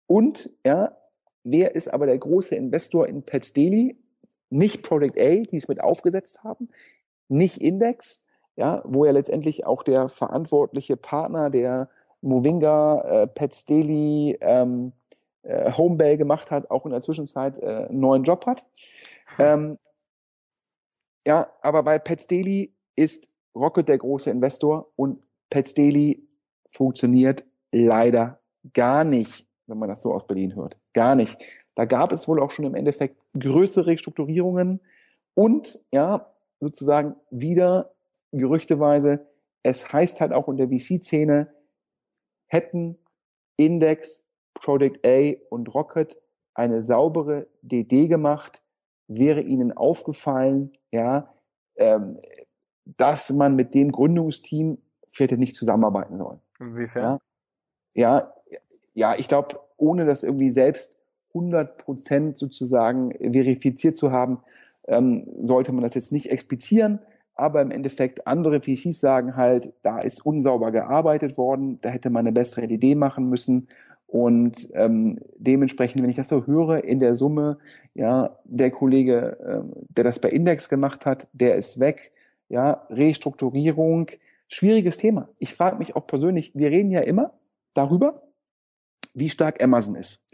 Und 0.08 0.50
ja, 0.66 0.98
wer 1.44 1.76
ist 1.76 1.94
aber 1.94 2.08
der 2.08 2.18
große 2.18 2.56
Investor 2.56 3.08
in 3.08 3.22
Pets 3.22 3.54
Daily? 3.54 3.96
Nicht 4.50 4.84
Project 4.84 5.18
A, 5.18 5.44
die 5.44 5.58
es 5.58 5.68
mit 5.68 5.82
aufgesetzt 5.82 6.44
haben, 6.44 6.70
nicht 7.28 7.62
Index, 7.62 8.26
ja, 8.56 8.82
wo 8.86 9.06
ja 9.06 9.12
letztendlich 9.12 9.66
auch 9.66 9.84
der 9.84 10.10
verantwortliche 10.10 10.98
Partner 10.98 11.50
der 11.50 11.90
Movinga, 12.22 13.02
äh, 13.02 13.28
Pets 13.28 13.66
Daily, 13.66 14.38
ähm, 14.42 14.92
äh, 15.44 15.72
Homebell 15.72 16.18
gemacht 16.18 16.52
hat, 16.52 16.70
auch 16.70 16.86
in 16.86 16.92
der 16.92 17.02
Zwischenzeit 17.02 17.60
äh, 17.60 17.88
einen 17.90 18.00
neuen 18.00 18.24
Job 18.24 18.46
hat. 18.46 18.66
Ähm, 19.38 19.78
ja, 21.26 21.48
aber 21.62 21.84
bei 21.84 22.00
Pets 22.00 22.28
Daily 22.28 22.74
ist 22.96 23.30
Rocket 23.56 23.88
der 23.88 23.98
große 23.98 24.30
Investor 24.30 24.92
und 24.96 25.22
Pets 25.50 25.74
Daily 25.74 26.28
funktioniert 26.72 27.44
leider 27.72 28.40
gar 28.74 29.04
nicht, 29.04 29.48
wenn 29.68 29.78
man 29.78 29.90
das 29.90 30.02
so 30.02 30.14
aus 30.14 30.28
Berlin 30.28 30.56
hört. 30.56 30.78
Gar 30.94 31.16
nicht. 31.16 31.38
Da 31.80 31.86
gab 31.86 32.12
es 32.12 32.28
wohl 32.28 32.42
auch 32.42 32.52
schon 32.52 32.66
im 32.66 32.76
Endeffekt 32.76 33.24
größere 33.40 33.98
Strukturierungen 33.98 34.82
und 35.34 35.80
ja, 35.94 36.30
sozusagen 36.60 37.16
wieder 37.30 37.96
gerüchteweise, 38.34 39.26
es 39.64 39.94
heißt 39.94 40.20
halt 40.20 40.34
auch 40.34 40.50
in 40.50 40.58
der 40.58 40.68
VC-Szene, 40.68 41.54
hätten 42.48 42.98
Index, 43.56 44.28
Project 44.56 45.08
A 45.08 45.36
und 45.50 45.74
Rocket 45.74 46.22
eine 46.54 46.82
saubere 46.82 47.48
DD 47.62 48.10
gemacht, 48.10 48.62
wäre 49.08 49.40
ihnen 49.40 49.72
aufgefallen, 49.72 50.74
ja, 50.92 51.34
ähm, 51.78 52.20
dass 52.84 53.30
man 53.30 53.56
mit 53.56 53.74
dem 53.74 53.94
Gründungsteam 53.94 54.80
hätte 55.16 55.38
nicht 55.38 55.56
zusammenarbeiten 55.56 56.18
sollen. 56.18 56.42
Inwiefern? 56.60 57.20
Ja, 57.94 58.20
ja, 58.20 58.34
ja 58.96 59.16
ich 59.18 59.30
glaube, 59.30 59.62
ohne 59.78 60.06
das 60.06 60.24
irgendwie 60.24 60.50
selbst 60.50 60.99
100 61.34 61.78
Prozent 61.78 62.38
sozusagen 62.38 63.12
verifiziert 63.12 63.98
zu 63.98 64.12
haben, 64.12 64.40
ähm, 64.88 65.28
sollte 65.42 65.72
man 65.72 65.84
das 65.84 65.94
jetzt 65.94 66.12
nicht 66.12 66.32
explizieren. 66.32 67.00
Aber 67.36 67.62
im 67.62 67.72
Endeffekt, 67.72 68.28
andere 68.28 68.60
VCs 68.60 69.00
sagen 69.00 69.38
halt, 69.38 69.72
da 69.82 70.00
ist 70.00 70.26
unsauber 70.26 70.72
gearbeitet 70.72 71.38
worden, 71.38 71.80
da 71.82 71.90
hätte 71.90 72.10
man 72.10 72.22
eine 72.22 72.34
bessere 72.34 72.66
Idee 72.66 72.96
machen 72.96 73.30
müssen. 73.30 73.70
Und 74.08 74.70
ähm, 74.74 75.20
dementsprechend, 75.38 76.02
wenn 76.02 76.10
ich 76.10 76.16
das 76.16 76.30
so 76.30 76.48
höre, 76.48 76.84
in 76.84 77.00
der 77.00 77.16
Summe, 77.16 77.60
ja, 77.94 78.38
der 78.44 78.72
Kollege, 78.72 79.38
ähm, 79.46 79.72
der 79.88 80.04
das 80.04 80.20
bei 80.20 80.30
Index 80.30 80.68
gemacht 80.68 81.06
hat, 81.06 81.28
der 81.32 81.56
ist 81.56 81.80
weg. 81.80 82.12
Ja, 82.50 82.88
Restrukturierung, 82.90 84.08
schwieriges 84.48 84.98
Thema. 84.98 85.30
Ich 85.38 85.54
frage 85.54 85.78
mich 85.78 85.96
auch 85.96 86.08
persönlich, 86.08 86.52
wir 86.56 86.72
reden 86.72 86.90
ja 86.92 87.02
immer 87.02 87.34
darüber, 87.74 88.24
wie 89.14 89.30
stark 89.30 89.64
Amazon 89.64 89.96
ist. 89.96 90.26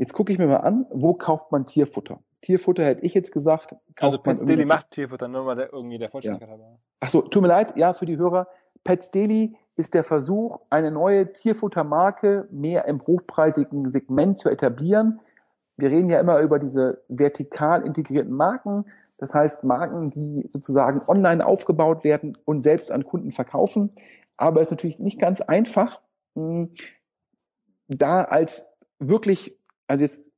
Jetzt 0.00 0.14
gucke 0.14 0.32
ich 0.32 0.38
mir 0.38 0.46
mal 0.46 0.56
an, 0.56 0.86
wo 0.88 1.12
kauft 1.12 1.52
man 1.52 1.66
Tierfutter? 1.66 2.20
Tierfutter 2.40 2.82
hätte 2.82 3.04
ich 3.04 3.12
jetzt 3.12 3.32
gesagt. 3.32 3.76
Also 4.00 4.16
Pets 4.16 4.42
Daily 4.46 4.64
macht 4.64 4.92
Tierfutter, 4.92 5.28
nur 5.28 5.44
mal 5.44 5.56
der, 5.56 5.74
irgendwie 5.74 5.98
der 5.98 6.08
Vollständigkeit 6.08 6.58
ja. 6.58 6.78
Achso, 7.00 7.20
tut 7.20 7.42
mir 7.42 7.48
leid, 7.48 7.76
ja, 7.76 7.92
für 7.92 8.06
die 8.06 8.16
Hörer. 8.16 8.48
Pets 8.82 9.10
Daily 9.10 9.54
ist 9.76 9.92
der 9.92 10.02
Versuch, 10.02 10.60
eine 10.70 10.90
neue 10.90 11.34
Tierfuttermarke 11.34 12.48
mehr 12.50 12.86
im 12.86 13.06
hochpreisigen 13.06 13.90
Segment 13.90 14.38
zu 14.38 14.48
etablieren. 14.48 15.20
Wir 15.76 15.90
reden 15.90 16.08
ja 16.08 16.18
immer 16.18 16.38
über 16.38 16.58
diese 16.58 17.02
vertikal 17.08 17.84
integrierten 17.84 18.32
Marken. 18.32 18.86
Das 19.18 19.34
heißt, 19.34 19.64
Marken, 19.64 20.08
die 20.08 20.48
sozusagen 20.50 21.02
online 21.08 21.44
aufgebaut 21.44 22.04
werden 22.04 22.38
und 22.46 22.62
selbst 22.62 22.90
an 22.90 23.04
Kunden 23.04 23.32
verkaufen. 23.32 23.92
Aber 24.38 24.62
es 24.62 24.68
ist 24.68 24.70
natürlich 24.70 24.98
nicht 24.98 25.18
ganz 25.18 25.42
einfach, 25.42 26.00
hm, 26.34 26.70
da 27.88 28.22
als 28.22 28.66
wirklich 28.98 29.59
also 29.90 30.04
jetzt 30.04 30.30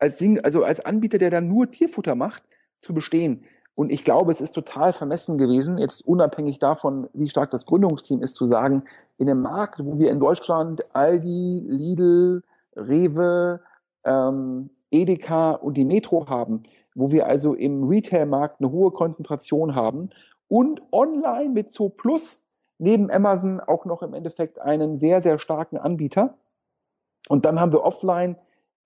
als 0.00 0.18
Ding, 0.18 0.40
also 0.40 0.64
als 0.64 0.84
Anbieter, 0.84 1.18
der 1.18 1.30
dann 1.30 1.46
nur 1.46 1.70
Tierfutter 1.70 2.16
macht, 2.16 2.42
zu 2.80 2.92
bestehen. 2.92 3.44
Und 3.76 3.90
ich 3.90 4.04
glaube, 4.04 4.32
es 4.32 4.40
ist 4.40 4.52
total 4.52 4.92
vermessen 4.92 5.38
gewesen, 5.38 5.78
jetzt 5.78 6.00
unabhängig 6.00 6.58
davon, 6.58 7.08
wie 7.12 7.28
stark 7.28 7.50
das 7.50 7.64
Gründungsteam 7.64 8.22
ist, 8.22 8.34
zu 8.34 8.46
sagen, 8.46 8.82
in 9.16 9.30
einem 9.30 9.42
Markt, 9.42 9.84
wo 9.84 9.98
wir 9.98 10.10
in 10.10 10.18
Deutschland 10.18 10.82
Aldi, 10.96 11.64
Lidl, 11.68 12.42
Rewe, 12.74 13.60
ähm, 14.02 14.70
Edeka 14.90 15.52
und 15.52 15.76
die 15.76 15.84
Metro 15.84 16.28
haben, 16.28 16.64
wo 16.96 17.12
wir 17.12 17.28
also 17.28 17.54
im 17.54 17.84
Retail-Markt 17.84 18.60
eine 18.60 18.72
hohe 18.72 18.90
Konzentration 18.90 19.76
haben 19.76 20.08
und 20.48 20.82
online 20.90 21.50
mit 21.50 21.70
Zo 21.70 21.88
Plus 21.88 22.42
neben 22.78 23.12
Amazon 23.12 23.60
auch 23.60 23.84
noch 23.84 24.02
im 24.02 24.12
Endeffekt 24.12 24.60
einen 24.60 24.96
sehr, 24.96 25.22
sehr 25.22 25.38
starken 25.38 25.78
Anbieter. 25.78 26.34
Und 27.28 27.44
dann 27.44 27.60
haben 27.60 27.72
wir 27.72 27.84
offline 27.84 28.36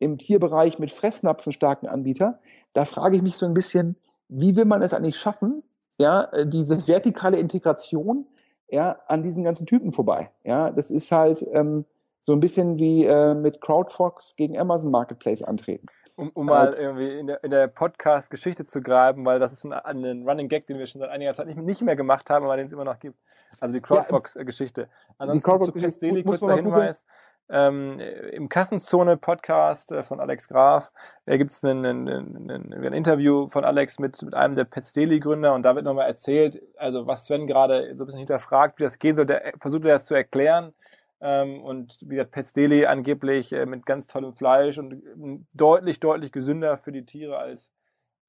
im 0.03 0.19
Tierbereich 0.19 0.79
mit 0.79 0.91
Fressnapfen 0.91 1.53
starken 1.53 1.87
Anbieter. 1.87 2.41
Da 2.73 2.85
frage 2.85 3.17
ich 3.17 3.23
mich 3.23 3.37
so 3.37 3.47
ein 3.47 3.55
bisschen, 3.55 3.97
wie 4.29 4.57
will 4.57 4.65
man 4.65 4.83
es 4.83 4.93
eigentlich 4.93 5.17
schaffen, 5.17 5.63
ja, 5.99 6.25
äh, 6.33 6.47
diese 6.47 6.89
vertikale 6.89 7.39
Integration 7.39 8.27
ja, 8.69 8.99
an 9.07 9.23
diesen 9.23 9.45
ganzen 9.45 9.67
Typen 9.67 9.93
vorbei. 9.93 10.31
Ja, 10.45 10.71
das 10.71 10.91
ist 10.91 11.13
halt 11.13 11.47
ähm, 11.53 11.85
so 12.23 12.33
ein 12.33 12.41
bisschen 12.41 12.79
wie 12.79 13.05
äh, 13.05 13.35
mit 13.35 13.61
CrowdFox 13.61 14.37
gegen 14.37 14.59
Amazon 14.59 14.91
Marketplace 14.91 15.43
antreten. 15.43 15.87
Um, 16.17 16.31
um 16.35 16.47
mal 16.47 16.75
irgendwie 16.75 17.19
in 17.19 17.27
der, 17.27 17.43
in 17.45 17.51
der 17.51 17.69
Podcast-Geschichte 17.69 18.65
zu 18.65 18.83
graben, 18.83 19.25
weil 19.25 19.39
das 19.39 19.53
ist 19.53 19.65
ein, 19.65 19.73
ein 19.73 20.29
Running 20.29 20.49
Gag, 20.49 20.67
den 20.67 20.79
wir 20.79 20.87
schon 20.87 21.01
seit 21.01 21.11
einiger 21.11 21.35
Zeit 21.35 21.47
nicht, 21.47 21.59
nicht 21.59 21.83
mehr 21.83 21.97
gemacht 21.97 22.29
haben, 22.29 22.45
aber 22.45 22.57
den 22.57 22.67
es 22.67 22.73
immer 22.73 22.85
noch 22.85 22.99
gibt. 22.99 23.19
Also 23.61 23.75
die 23.75 23.81
CrowdFox-Geschichte. 23.81 24.89
Ansonsten 25.19 25.39
die 25.39 25.59
CrowdFox 25.59 25.95
zu 25.95 26.01
Daily, 26.01 26.23
kurzer 26.23 26.55
Hinweis. 26.57 27.01
Gucken 27.01 27.23
ähm, 27.49 28.01
Im 28.01 28.49
Kassenzone-Podcast 28.49 29.93
äh, 29.93 30.03
von 30.03 30.21
Alex 30.21 30.49
Graf 30.49 30.91
äh, 31.27 31.37
gibt 31.39 31.53
es 31.53 31.63
ein, 31.65 31.85
ein, 31.85 32.09
ein, 32.09 32.73
ein, 32.73 32.93
Interview 32.93 33.49
von 33.49 33.65
Alex 33.65 33.99
mit, 33.99 34.23
mit 34.23 34.35
einem 34.35 34.55
der 34.55 34.65
Pets 34.65 34.93
Daily-Gründer 34.93 35.53
und 35.55 35.63
da 35.63 35.75
wird 35.75 35.85
nochmal 35.85 36.07
erzählt, 36.07 36.63
also 36.77 37.07
was 37.07 37.27
Sven 37.27 37.47
gerade 37.47 37.95
so 37.97 38.05
ein 38.05 38.07
bisschen 38.07 38.21
hinterfragt, 38.21 38.79
wie 38.79 38.85
das 38.85 38.99
gehen 38.99 39.17
soll. 39.17 39.27
Der 39.27 39.53
versucht 39.61 39.85
er 39.85 39.93
das 39.93 40.05
zu 40.05 40.15
erklären. 40.15 40.73
Ähm, 41.21 41.63
und 41.63 41.99
wie 42.03 42.17
gesagt, 42.17 42.33
Pets 42.33 42.53
Daily 42.53 42.87
angeblich 42.87 43.53
äh, 43.53 43.65
mit 43.65 43.87
ganz 43.87 44.07
tollem 44.07 44.35
Fleisch 44.35 44.79
und 44.79 44.93
äh, 44.93 45.39
deutlich, 45.53 46.01
deutlich 46.01 46.33
gesünder 46.33 46.77
für 46.77 46.91
die 46.91 47.07
Tiere 47.07 47.39
als, 47.39 47.71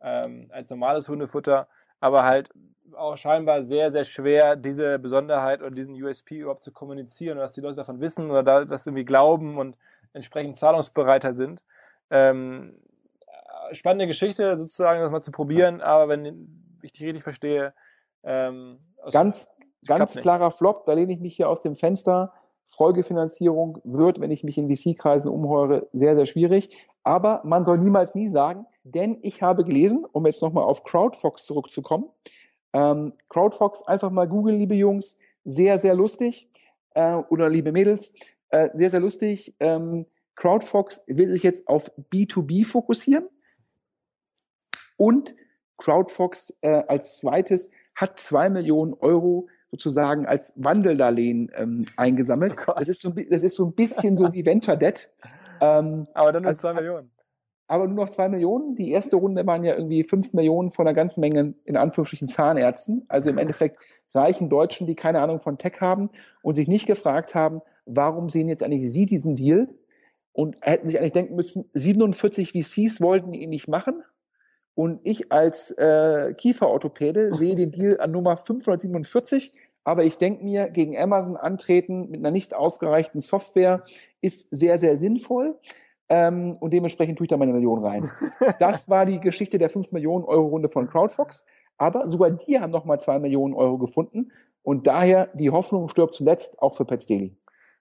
ähm, 0.01 0.47
als 0.51 0.69
normales 0.69 1.09
Hundefutter, 1.09 1.67
aber 1.99 2.23
halt 2.23 2.51
auch 2.95 3.17
scheinbar 3.17 3.63
sehr, 3.63 3.91
sehr 3.91 4.03
schwer, 4.03 4.55
diese 4.55 4.99
Besonderheit 4.99 5.61
oder 5.61 5.71
diesen 5.71 6.01
USP 6.01 6.39
überhaupt 6.39 6.63
zu 6.63 6.71
kommunizieren 6.71 7.37
oder 7.37 7.45
dass 7.45 7.53
die 7.53 7.61
Leute 7.61 7.75
davon 7.75 7.99
wissen 7.99 8.29
oder 8.31 8.43
da, 8.43 8.65
das 8.65 8.85
irgendwie 8.85 9.05
glauben 9.05 9.57
und 9.57 9.77
entsprechend 10.13 10.57
zahlungsbereiter 10.57 11.33
sind. 11.33 11.63
Ähm, 12.09 12.75
spannende 13.71 14.07
Geschichte 14.07 14.57
sozusagen, 14.57 15.01
das 15.01 15.11
mal 15.11 15.21
zu 15.21 15.31
probieren, 15.31 15.81
aber 15.81 16.09
wenn 16.09 16.47
ich 16.81 16.93
dich 16.93 17.03
richtig 17.03 17.23
verstehe, 17.23 17.73
ähm, 18.23 18.79
ganz, 19.11 19.47
ganz 19.85 20.15
klarer 20.15 20.51
Flop, 20.51 20.85
da 20.85 20.93
lehne 20.93 21.13
ich 21.13 21.19
mich 21.19 21.35
hier 21.35 21.49
aus 21.49 21.61
dem 21.61 21.75
Fenster. 21.75 22.33
Folgefinanzierung 22.65 23.79
wird, 23.83 24.21
wenn 24.21 24.31
ich 24.31 24.43
mich 24.43 24.57
in 24.57 24.73
VC-Kreisen 24.73 25.29
umheure, 25.29 25.87
sehr, 25.91 26.15
sehr 26.15 26.25
schwierig. 26.25 26.69
Aber 27.03 27.41
man 27.43 27.65
soll 27.65 27.77
niemals 27.77 28.15
nie 28.15 28.27
sagen, 28.27 28.65
denn 28.83 29.17
ich 29.21 29.41
habe 29.41 29.63
gelesen, 29.63 30.05
um 30.11 30.25
jetzt 30.25 30.41
nochmal 30.41 30.63
auf 30.63 30.83
CrowdFox 30.83 31.45
zurückzukommen, 31.45 32.05
ähm, 32.73 33.13
CrowdFox 33.29 33.83
einfach 33.83 34.09
mal 34.09 34.27
googeln, 34.27 34.57
liebe 34.57 34.75
Jungs, 34.75 35.17
sehr, 35.43 35.77
sehr 35.77 35.93
lustig 35.93 36.49
äh, 36.95 37.15
oder 37.15 37.49
liebe 37.49 37.71
Mädels, 37.71 38.13
äh, 38.49 38.69
sehr, 38.73 38.89
sehr 38.89 38.99
lustig. 38.99 39.55
Ähm, 39.59 40.05
CrowdFox 40.35 41.03
will 41.07 41.29
sich 41.29 41.43
jetzt 41.43 41.67
auf 41.67 41.91
B2B 42.11 42.65
fokussieren 42.65 43.27
und 44.97 45.35
CrowdFox 45.77 46.55
äh, 46.61 46.83
als 46.87 47.17
zweites 47.19 47.71
hat 47.95 48.19
zwei 48.19 48.49
Millionen 48.49 48.93
Euro 48.93 49.47
sozusagen 49.69 50.25
als 50.25 50.53
Wandeldarlehen 50.55 51.51
ähm, 51.55 51.85
eingesammelt. 51.97 52.55
Oh 52.67 52.73
das, 52.77 52.89
ist 52.89 53.01
so, 53.01 53.11
das 53.11 53.43
ist 53.43 53.55
so 53.55 53.65
ein 53.65 53.73
bisschen 53.73 54.17
so 54.17 54.31
wie 54.33 54.45
Venture 54.45 54.77
Debt. 54.77 55.11
Ähm, 55.61 56.07
aber 56.13 56.33
dann 56.33 56.43
nur 56.43 56.49
also, 56.49 56.61
zwei 56.61 56.73
Millionen. 56.73 57.09
Aber 57.67 57.87
nur 57.87 58.05
noch 58.05 58.09
zwei 58.09 58.29
Millionen. 58.29 58.75
Die 58.75 58.91
erste 58.91 59.15
Runde 59.15 59.45
waren 59.47 59.63
ja 59.63 59.75
irgendwie 59.75 60.03
fünf 60.03 60.33
Millionen 60.33 60.71
von 60.71 60.87
einer 60.87 60.93
ganzen 60.93 61.21
Menge, 61.21 61.53
in 61.63 61.77
Anführungsstrichen, 61.77 62.27
Zahnärzten. 62.27 63.05
Also 63.07 63.29
im 63.29 63.37
Endeffekt 63.37 63.79
reichen 64.13 64.49
Deutschen, 64.49 64.87
die 64.87 64.95
keine 64.95 65.21
Ahnung 65.21 65.39
von 65.39 65.57
Tech 65.57 65.81
haben 65.81 66.09
und 66.41 66.53
sich 66.53 66.67
nicht 66.67 66.85
gefragt 66.85 67.35
haben, 67.35 67.61
warum 67.85 68.29
sehen 68.29 68.49
jetzt 68.49 68.63
eigentlich 68.63 68.91
Sie 68.91 69.05
diesen 69.05 69.35
Deal? 69.35 69.69
Und 70.35 70.57
hätten 70.61 70.87
sich 70.87 70.97
eigentlich 70.97 71.13
denken 71.13 71.35
müssen, 71.35 71.69
47 71.73 72.53
VCs 72.53 73.01
wollten 73.01 73.33
ihn 73.33 73.51
nicht 73.51 73.67
machen. 73.67 74.03
Und 74.75 74.99
ich 75.03 75.31
als 75.31 75.71
äh, 75.71 76.33
Kieferorthopäde 76.33 77.33
sehe 77.37 77.55
den 77.55 77.71
Deal 77.71 77.99
an 77.99 78.11
Nummer 78.11 78.37
547. 78.37 79.53
Aber 79.83 80.05
ich 80.05 80.17
denke 80.17 80.43
mir, 80.43 80.69
gegen 80.69 80.97
Amazon 80.97 81.37
antreten 81.37 82.09
mit 82.09 82.21
einer 82.21 82.31
nicht 82.31 82.53
ausgereichten 82.53 83.19
Software 83.19 83.83
ist 84.21 84.47
sehr, 84.49 84.77
sehr 84.77 84.97
sinnvoll. 84.97 85.59
Ähm, 86.15 86.57
und 86.59 86.71
dementsprechend 86.73 87.17
tue 87.17 87.25
ich 87.25 87.29
da 87.29 87.37
meine 87.37 87.53
Million 87.53 87.83
rein. 87.83 88.11
Das 88.59 88.87
war 88.87 89.07
die 89.07 89.19
Geschichte 89.19 89.57
der 89.57 89.69
5 89.69 89.91
Millionen 89.91 90.25
Euro 90.25 90.45
Runde 90.45 90.69
von 90.69 90.87
CrowdFox. 90.87 91.43
Aber 91.79 92.05
sogar 92.05 92.29
die 92.29 92.59
haben 92.59 92.69
nochmal 92.69 92.99
2 92.99 93.17
Millionen 93.17 93.55
Euro 93.55 93.79
gefunden. 93.79 94.31
Und 94.61 94.85
daher 94.85 95.29
die 95.33 95.49
Hoffnung 95.49 95.89
stirbt 95.89 96.13
zuletzt 96.13 96.59
auch 96.59 96.75
für 96.75 96.85
Pets 96.85 97.07
Daily. 97.07 97.35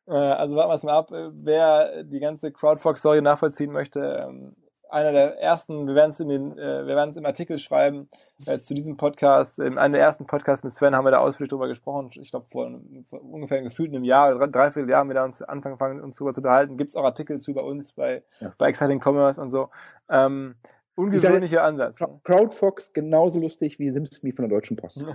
Äh, 0.07 0.13
also 0.13 0.57
warten 0.57 0.71
wir 0.71 0.75
es 0.75 0.83
mal 0.83 0.97
ab. 0.97 1.11
Wer 1.11 2.05
die 2.05 2.21
ganze 2.21 2.53
CrowdFox-Story 2.53 3.21
nachvollziehen 3.21 3.71
möchte, 3.71 4.27
ähm, 4.27 4.57
einer 4.93 5.13
der 5.13 5.41
ersten, 5.41 5.87
wir 5.87 5.95
werden 5.95 6.11
es 6.11 6.21
in 6.21 6.29
den, 6.29 6.59
äh, 6.59 6.87
wir 6.87 6.95
werden 6.95 7.11
es 7.11 7.17
im 7.17 7.25
Artikel 7.25 7.59
schreiben 7.59 8.09
äh, 8.47 8.59
zu 8.59 8.75
diesem 8.75 8.97
Podcast. 8.97 9.59
In 9.59 9.79
einem 9.79 9.95
der 9.95 10.03
ersten 10.03 10.27
Podcasts 10.27 10.63
mit 10.63 10.73
Sven 10.73 10.95
haben 10.95 11.05
wir 11.05 11.11
da 11.11 11.19
ausführlich 11.19 11.51
drüber 11.51 11.69
gesprochen. 11.69 12.11
Ich 12.21 12.31
glaube 12.31 12.47
vor, 12.49 12.71
vor, 13.07 13.23
ungefähr 13.23 13.63
gefühlt 13.63 13.91
einem 13.91 14.05
Jahr, 14.05 14.35
drei, 14.35 14.47
dreiviertel 14.47 14.91
Jahr 14.91 15.01
haben 15.01 15.09
wir 15.09 15.15
da 15.15 15.25
uns 15.25 15.41
angefangen, 15.41 16.01
uns 16.01 16.17
darüber 16.17 16.35
zu 16.35 16.41
unterhalten. 16.41 16.77
Gibt 16.77 16.91
es 16.91 16.97
auch 16.97 17.05
Artikel 17.05 17.41
zu 17.41 17.55
bei 17.55 17.63
uns 17.63 17.93
bei 17.93 18.23
ja. 18.41 18.53
bei 18.59 18.69
Exciting 18.69 19.01
Commerce 19.03 19.41
und 19.41 19.51
so. 19.51 19.71
Ähm, 20.11 20.57
ungewöhnlicher 20.95 21.63
Ansatz. 21.63 21.99
Ne? 21.99 22.21
CrowdFox 22.25 22.93
genauso 22.93 23.41
lustig 23.41 23.79
wie 23.79 23.91
SimSme 23.91 24.33
von 24.33 24.49
der 24.49 24.59
Deutschen 24.59 24.77
Post. 24.77 25.07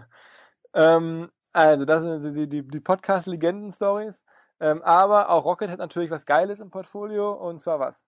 ähm, 0.73 1.29
also 1.53 1.85
das 1.85 2.01
sind 2.01 2.35
die, 2.35 2.49
die, 2.49 2.67
die 2.67 2.79
Podcast-Legenden-Stories. 2.79 4.23
Ähm, 4.59 4.81
aber 4.81 5.29
auch 5.29 5.45
Rocket 5.45 5.69
hat 5.69 5.77
natürlich 5.77 6.09
was 6.09 6.25
Geiles 6.25 6.59
im 6.61 6.71
Portfolio 6.71 7.31
und 7.33 7.61
zwar 7.61 7.79
was? 7.79 8.06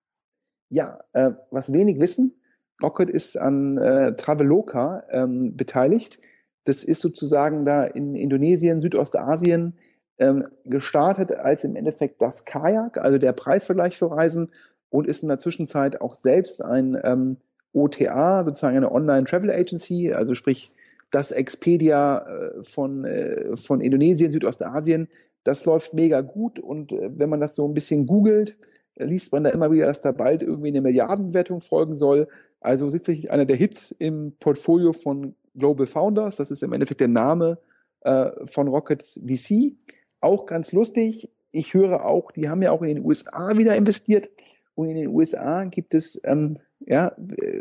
Ja, 0.69 0.99
äh, 1.13 1.32
was 1.51 1.73
wenig 1.73 1.99
wissen, 1.99 2.36
Rocket 2.82 3.10
ist 3.10 3.38
an 3.38 3.77
äh, 3.77 4.15
Traveloka 4.15 5.03
ähm, 5.10 5.55
beteiligt. 5.58 6.19
Das 6.63 6.84
ist 6.84 7.01
sozusagen 7.01 7.65
da 7.65 7.84
in 7.84 8.15
Indonesien, 8.15 8.79
Südostasien 8.79 9.73
ähm, 10.17 10.43
gestartet 10.65 11.32
als 11.32 11.63
im 11.63 11.75
Endeffekt 11.75 12.21
das 12.21 12.45
Kajak, 12.45 12.97
also 12.97 13.17
der 13.17 13.34
Preisvergleich 13.34 13.97
für 13.97 14.12
Reisen 14.12 14.51
und 14.89 15.08
ist 15.08 15.23
in 15.23 15.29
der 15.29 15.38
Zwischenzeit 15.38 16.01
auch 16.01 16.15
selbst 16.15 16.63
ein 16.63 16.97
ähm, 17.03 17.38
OTA, 17.73 18.43
sozusagen 18.43 18.77
eine 18.77 18.91
Online 18.91 19.25
Travel 19.25 19.51
Agency, 19.51 20.13
also 20.13 20.34
sprich 20.34 20.71
das 21.12 21.32
Expedia 21.32 22.19
äh, 22.19 22.63
von, 22.63 23.05
äh, 23.05 23.55
von 23.55 23.82
Indonesien, 23.82 24.32
Südostasien. 24.32 25.08
Das 25.43 25.65
läuft 25.65 25.93
mega 25.93 26.21
gut 26.21 26.60
und 26.60 26.91
äh, 26.91 27.10
wenn 27.17 27.29
man 27.29 27.39
das 27.39 27.55
so 27.55 27.67
ein 27.67 27.73
bisschen 27.73 28.05
googelt, 28.05 28.58
liest 28.99 29.31
man 29.31 29.43
da 29.43 29.49
immer 29.49 29.71
wieder, 29.71 29.88
dass 29.88 30.01
da 30.01 30.12
bald 30.12 30.43
irgendwie 30.43 30.69
eine 30.69 30.81
Milliardenbewertung 30.81 31.62
folgen 31.62 31.95
soll. 31.95 32.27
Also 32.62 32.89
sicherlich 32.89 33.31
einer 33.31 33.45
der 33.45 33.55
Hits 33.55 33.91
im 33.91 34.33
Portfolio 34.39 34.93
von 34.93 35.35
Global 35.55 35.88
Founders. 35.88 36.35
Das 36.35 36.51
ist 36.51 36.63
im 36.63 36.73
Endeffekt 36.73 36.99
der 36.99 37.07
Name 37.07 37.57
äh, 38.01 38.29
von 38.45 38.67
Rockets 38.67 39.19
VC. 39.25 39.75
Auch 40.19 40.45
ganz 40.45 40.71
lustig. 40.71 41.29
Ich 41.51 41.73
höre 41.73 42.05
auch, 42.05 42.31
die 42.31 42.49
haben 42.49 42.62
ja 42.62 42.71
auch 42.71 42.81
in 42.81 42.95
den 42.95 43.05
USA 43.05 43.57
wieder 43.57 43.75
investiert. 43.75 44.29
Und 44.75 44.89
in 44.89 44.95
den 44.95 45.07
USA 45.07 45.65
gibt 45.65 45.93
es 45.93 46.21
ähm, 46.23 46.59
ja, 46.79 47.15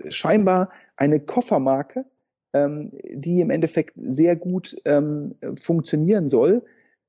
scheinbar 0.09 0.71
eine 0.97 1.21
Koffermarke, 1.21 2.05
ähm, 2.53 2.93
die 3.11 3.41
im 3.41 3.51
Endeffekt 3.51 3.95
sehr 3.97 4.37
gut 4.37 4.77
ähm, 4.85 5.35
funktionieren 5.57 6.29
soll. 6.29 6.63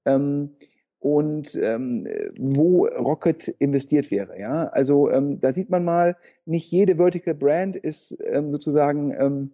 Ähm, 0.06 0.52
und 1.00 1.56
ähm, 1.56 2.08
wo 2.38 2.86
Rocket 2.86 3.48
investiert 3.60 4.12
wäre. 4.12 4.40
Ja, 4.40 4.68
also 4.68 5.10
ähm, 5.10 5.40
da 5.40 5.54
sieht 5.54 5.70
man 5.70 5.84
mal, 5.84 6.18
nicht 6.46 6.70
jede 6.72 6.98
Vertical 6.98 7.34
Brand 7.34 7.76
ist 7.76 8.18
ähm, 8.26 8.52
sozusagen 8.52 9.14
ähm, 9.18 9.52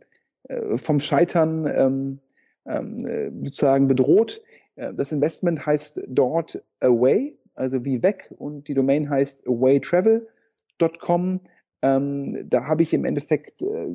äh, 0.47 0.77
vom 0.77 0.99
Scheitern 0.99 1.67
ähm, 1.67 2.19
ähm, 2.65 3.05
äh, 3.05 3.31
sozusagen 3.43 3.87
bedroht. 3.87 4.41
Das 4.75 5.13
Investment 5.13 5.65
heißt 5.65 6.01
dort 6.05 6.61
Away, 6.81 7.37
also 7.53 7.85
wie 7.85 8.03
weg, 8.03 8.33
und 8.37 8.67
die 8.67 8.73
Domain 8.73 9.09
heißt 9.09 9.47
awaytravel.com. 9.47 11.39
Ähm, 11.81 12.49
da 12.49 12.67
habe 12.67 12.83
ich 12.83 12.93
im 12.93 13.05
Endeffekt 13.05 13.61
äh, 13.61 13.87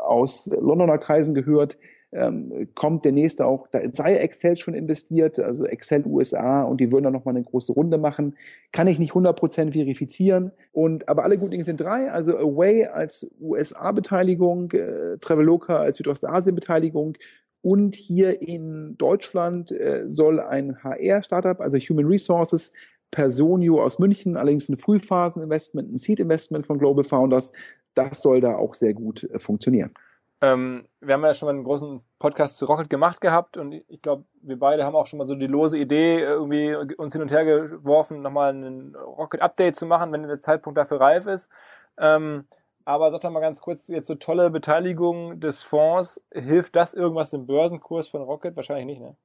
aus 0.00 0.46
Londoner 0.46 0.98
Kreisen 0.98 1.34
gehört, 1.34 1.76
ähm, 2.12 2.68
kommt 2.74 3.04
der 3.04 3.12
nächste 3.12 3.46
auch, 3.46 3.68
da 3.68 3.86
sei 3.88 4.16
Excel 4.16 4.56
schon 4.56 4.74
investiert, 4.74 5.38
also 5.38 5.66
Excel 5.66 6.06
USA 6.06 6.62
und 6.62 6.80
die 6.80 6.90
würden 6.90 7.04
dann 7.04 7.12
nochmal 7.12 7.36
eine 7.36 7.44
große 7.44 7.72
Runde 7.72 7.98
machen. 7.98 8.36
Kann 8.72 8.86
ich 8.86 8.98
nicht 8.98 9.12
100% 9.12 9.72
verifizieren. 9.72 10.52
Und, 10.72 11.08
aber 11.08 11.24
alle 11.24 11.36
guten 11.36 11.50
Dinge 11.50 11.64
sind 11.64 11.80
drei, 11.80 12.10
also 12.10 12.36
Away 12.38 12.86
als 12.86 13.30
USA-Beteiligung, 13.40 14.72
äh, 14.72 15.18
Traveloka 15.18 15.76
als 15.76 15.96
Südostasien-Beteiligung 15.98 17.16
und 17.60 17.94
hier 17.94 18.40
in 18.40 18.96
Deutschland 18.98 19.72
äh, 19.72 20.04
soll 20.08 20.40
ein 20.40 20.82
HR-Startup, 20.82 21.60
also 21.60 21.76
Human 21.78 22.06
Resources, 22.06 22.72
Personio 23.10 23.82
aus 23.82 23.98
München, 23.98 24.36
allerdings 24.36 24.68
ein 24.68 24.76
Frühphasen-Investment, 24.76 25.92
ein 25.92 25.98
Seed-Investment 25.98 26.66
von 26.66 26.78
Global 26.78 27.04
Founders, 27.04 27.52
das 27.94 28.22
soll 28.22 28.40
da 28.40 28.56
auch 28.56 28.74
sehr 28.74 28.94
gut 28.94 29.24
äh, 29.24 29.38
funktionieren. 29.38 29.90
Ähm, 30.40 30.86
wir 31.00 31.14
haben 31.14 31.24
ja 31.24 31.34
schon 31.34 31.46
mal 31.46 31.54
einen 31.54 31.64
großen 31.64 32.00
Podcast 32.18 32.58
zu 32.58 32.66
Rocket 32.66 32.88
gemacht 32.88 33.20
gehabt 33.20 33.56
und 33.56 33.72
ich 33.72 34.02
glaube, 34.02 34.24
wir 34.40 34.58
beide 34.58 34.84
haben 34.84 34.94
auch 34.94 35.06
schon 35.06 35.18
mal 35.18 35.26
so 35.26 35.34
die 35.34 35.48
lose 35.48 35.76
Idee 35.76 36.20
irgendwie 36.20 36.74
uns 36.96 37.12
hin 37.12 37.22
und 37.22 37.32
her 37.32 37.44
geworfen, 37.44 38.22
nochmal 38.22 38.52
ein 38.54 38.94
Rocket-Update 38.94 39.76
zu 39.76 39.86
machen, 39.86 40.12
wenn 40.12 40.22
der 40.22 40.40
Zeitpunkt 40.40 40.78
dafür 40.78 41.00
reif 41.00 41.26
ist. 41.26 41.48
Ähm, 41.98 42.44
aber 42.84 43.10
sag 43.10 43.20
doch 43.20 43.30
mal 43.30 43.40
ganz 43.40 43.60
kurz, 43.60 43.88
jetzt 43.88 44.06
so 44.06 44.14
tolle 44.14 44.50
Beteiligung 44.50 45.40
des 45.40 45.62
Fonds, 45.62 46.22
hilft 46.32 46.76
das 46.76 46.94
irgendwas 46.94 47.32
im 47.32 47.46
Börsenkurs 47.46 48.08
von 48.08 48.22
Rocket? 48.22 48.56
Wahrscheinlich 48.56 48.86
nicht, 48.86 49.00
ne? 49.00 49.16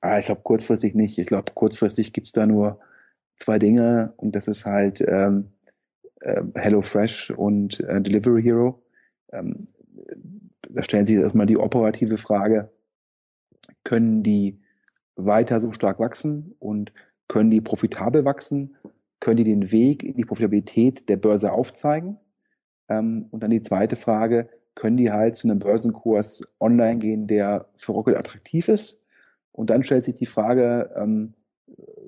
Ah, 0.00 0.18
ich 0.18 0.26
glaube 0.26 0.42
kurzfristig 0.42 0.94
nicht. 0.94 1.18
Ich 1.18 1.26
glaube, 1.26 1.52
kurzfristig 1.54 2.12
gibt's 2.12 2.32
da 2.32 2.46
nur 2.46 2.80
zwei 3.36 3.58
Dinge 3.58 4.14
und 4.16 4.34
das 4.34 4.48
ist 4.48 4.66
halt 4.66 5.00
ähm, 5.00 5.52
äh, 6.20 6.42
HelloFresh 6.54 7.30
und 7.30 7.80
äh, 7.80 8.00
Delivery 8.00 8.42
Hero. 8.42 8.83
Ähm, 9.34 9.58
da 10.70 10.82
stellen 10.82 11.06
sich 11.06 11.16
erstmal 11.16 11.46
die 11.46 11.58
operative 11.58 12.16
Frage, 12.16 12.70
können 13.84 14.22
die 14.22 14.60
weiter 15.16 15.60
so 15.60 15.72
stark 15.72 15.98
wachsen 15.98 16.54
und 16.58 16.92
können 17.28 17.50
die 17.50 17.60
profitabel 17.60 18.24
wachsen? 18.24 18.76
Können 19.20 19.36
die 19.38 19.44
den 19.44 19.70
Weg 19.70 20.02
in 20.02 20.16
die 20.16 20.24
Profitabilität 20.24 21.08
der 21.08 21.16
Börse 21.16 21.52
aufzeigen? 21.52 22.18
Ähm, 22.88 23.28
und 23.30 23.42
dann 23.42 23.50
die 23.50 23.62
zweite 23.62 23.96
Frage, 23.96 24.48
können 24.74 24.96
die 24.96 25.10
halt 25.10 25.36
zu 25.36 25.48
einem 25.48 25.60
Börsenkurs 25.60 26.42
online 26.60 26.98
gehen, 26.98 27.26
der 27.26 27.68
für 27.76 27.92
Rocket 27.92 28.16
attraktiv 28.16 28.68
ist? 28.68 29.02
Und 29.52 29.70
dann 29.70 29.84
stellt 29.84 30.04
sich 30.04 30.16
die 30.16 30.26
Frage, 30.26 30.90
ähm, 30.96 31.34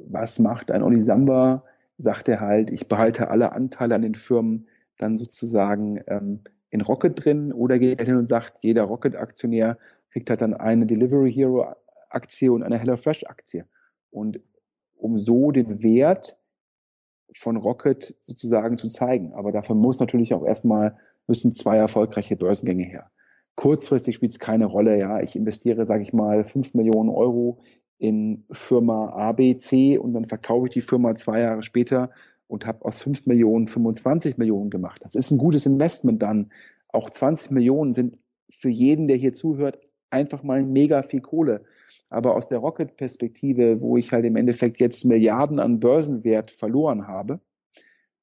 was 0.08 0.38
macht 0.38 0.70
ein 0.70 0.82
Oli 0.82 1.00
Samba? 1.00 1.64
Sagt 1.98 2.28
er 2.28 2.40
halt, 2.40 2.70
ich 2.70 2.88
behalte 2.88 3.30
alle 3.30 3.52
Anteile 3.52 3.94
an 3.94 4.02
den 4.02 4.14
Firmen 4.14 4.66
dann 4.98 5.16
sozusagen 5.16 6.00
ähm, 6.06 6.40
in 6.76 6.82
Rocket 6.82 7.24
drin 7.24 7.52
oder 7.52 7.78
geht 7.78 8.00
er 8.00 8.06
hin 8.06 8.16
und 8.16 8.28
sagt, 8.28 8.58
jeder 8.60 8.82
Rocket-Aktionär 8.82 9.78
kriegt 10.10 10.28
halt 10.28 10.42
dann 10.42 10.54
eine 10.54 10.86
Delivery 10.86 11.32
Hero-Aktie 11.32 12.52
und 12.52 12.62
eine 12.62 12.78
HelloFresh-Aktie. 12.78 13.64
Und 14.10 14.40
um 14.96 15.18
so 15.18 15.50
den 15.50 15.82
Wert 15.82 16.38
von 17.32 17.56
Rocket 17.56 18.14
sozusagen 18.20 18.76
zu 18.76 18.88
zeigen. 18.88 19.32
Aber 19.32 19.52
dafür 19.52 19.74
muss 19.74 19.98
natürlich 20.00 20.34
auch 20.34 20.44
erstmal, 20.44 20.96
müssen 21.26 21.52
zwei 21.52 21.78
erfolgreiche 21.78 22.36
Börsengänge 22.36 22.84
her. 22.84 23.10
Kurzfristig 23.56 24.16
spielt 24.16 24.32
es 24.32 24.38
keine 24.38 24.66
Rolle, 24.66 24.98
ja. 24.98 25.20
Ich 25.20 25.34
investiere, 25.34 25.86
sage 25.86 26.02
ich 26.02 26.12
mal, 26.12 26.44
fünf 26.44 26.74
Millionen 26.74 27.08
Euro 27.08 27.58
in 27.98 28.44
Firma 28.52 29.08
ABC 29.10 29.96
und 29.96 30.12
dann 30.12 30.26
verkaufe 30.26 30.66
ich 30.66 30.72
die 30.74 30.82
Firma 30.82 31.14
zwei 31.14 31.40
Jahre 31.40 31.62
später 31.62 32.10
und 32.48 32.66
habe 32.66 32.84
aus 32.84 33.02
fünf 33.02 33.26
Millionen 33.26 33.66
25 33.66 34.38
Millionen 34.38 34.70
gemacht. 34.70 35.00
Das 35.02 35.14
ist 35.14 35.30
ein 35.30 35.38
gutes 35.38 35.66
Investment 35.66 36.22
dann. 36.22 36.50
Auch 36.88 37.10
20 37.10 37.50
Millionen 37.50 37.92
sind 37.92 38.18
für 38.48 38.68
jeden, 38.68 39.08
der 39.08 39.16
hier 39.16 39.32
zuhört, 39.32 39.78
einfach 40.10 40.42
mal 40.42 40.62
mega 40.62 41.02
viel 41.02 41.20
Kohle. 41.20 41.62
Aber 42.08 42.36
aus 42.36 42.46
der 42.46 42.58
Rocket-Perspektive, 42.58 43.80
wo 43.80 43.96
ich 43.96 44.12
halt 44.12 44.24
im 44.24 44.36
Endeffekt 44.36 44.80
jetzt 44.80 45.04
Milliarden 45.04 45.58
an 45.58 45.80
Börsenwert 45.80 46.50
verloren 46.50 47.08
habe, 47.08 47.40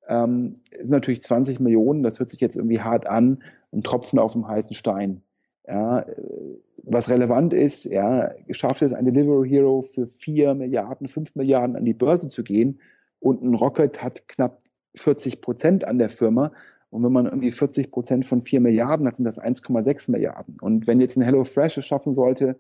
ähm, 0.07 0.55
sind 0.77 0.91
natürlich 0.91 1.21
20 1.21 1.59
Millionen, 1.59 2.03
das 2.03 2.19
hört 2.19 2.29
sich 2.29 2.39
jetzt 2.39 2.55
irgendwie 2.55 2.79
hart 2.79 3.07
an, 3.07 3.43
ein 3.71 3.83
Tropfen 3.83 4.19
auf 4.19 4.33
dem 4.33 4.47
heißen 4.47 4.75
Stein. 4.75 5.21
Ja, 5.67 6.05
was 6.83 7.09
relevant 7.09 7.53
ist, 7.53 7.85
ja, 7.85 8.31
schafft 8.49 8.81
es 8.81 8.91
ein 8.91 9.05
Delivery 9.05 9.47
Hero 9.47 9.81
für 9.81 10.07
4 10.07 10.55
Milliarden, 10.55 11.07
5 11.07 11.35
Milliarden 11.35 11.77
an 11.77 11.83
die 11.83 11.93
Börse 11.93 12.27
zu 12.27 12.43
gehen 12.43 12.79
und 13.23 13.41
ein 13.41 13.55
Rocket 13.55 14.03
hat 14.03 14.27
knapp 14.27 14.59
40 14.95 15.41
Prozent 15.41 15.85
an 15.85 15.97
der 15.97 16.09
Firma. 16.09 16.51
Und 16.89 17.03
wenn 17.03 17.11
man 17.11 17.25
irgendwie 17.25 17.51
40 17.51 17.89
Prozent 17.89 18.25
von 18.25 18.41
4 18.41 18.59
Milliarden 18.59 19.07
hat, 19.07 19.15
sind 19.15 19.25
das 19.25 19.41
1,6 19.41 20.11
Milliarden. 20.11 20.57
Und 20.59 20.85
wenn 20.85 21.01
jetzt 21.01 21.17
ein 21.17 21.23
HelloFresh 21.23 21.77
es 21.77 21.85
schaffen 21.85 22.13
sollte, 22.13 22.59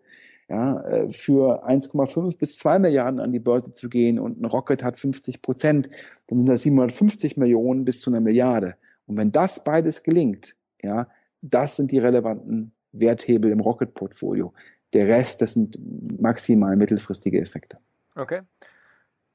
ja, 0.49 0.81
äh, 0.81 1.09
für 1.09 1.67
1,5 1.67 2.37
bis 2.37 2.57
2 2.57 2.79
Milliarden 2.79 3.19
an 3.19 3.31
die 3.31 3.39
Börse 3.39 3.71
zu 3.71 3.89
gehen 3.89 4.19
und 4.19 4.41
ein 4.41 4.45
Rocket 4.45 4.83
hat 4.83 4.97
50 4.97 5.41
Prozent, 5.41 5.89
dann 6.27 6.39
sind 6.39 6.47
das 6.47 6.61
750 6.61 7.37
Millionen 7.37 7.85
bis 7.85 7.99
zu 7.99 8.09
einer 8.09 8.21
Milliarde. 8.21 8.75
Und 9.05 9.17
wenn 9.17 9.31
das 9.31 9.63
beides 9.63 10.01
gelingt, 10.03 10.55
ja, 10.81 11.07
das 11.41 11.75
sind 11.75 11.91
die 11.91 11.99
relevanten 11.99 12.71
Werthebel 12.93 13.51
im 13.51 13.59
Rocket-Portfolio. 13.59 14.53
Der 14.93 15.07
Rest, 15.07 15.41
das 15.41 15.53
sind 15.53 15.77
maximal 16.21 16.75
mittelfristige 16.75 17.41
Effekte. 17.41 17.77
Okay. 18.15 18.41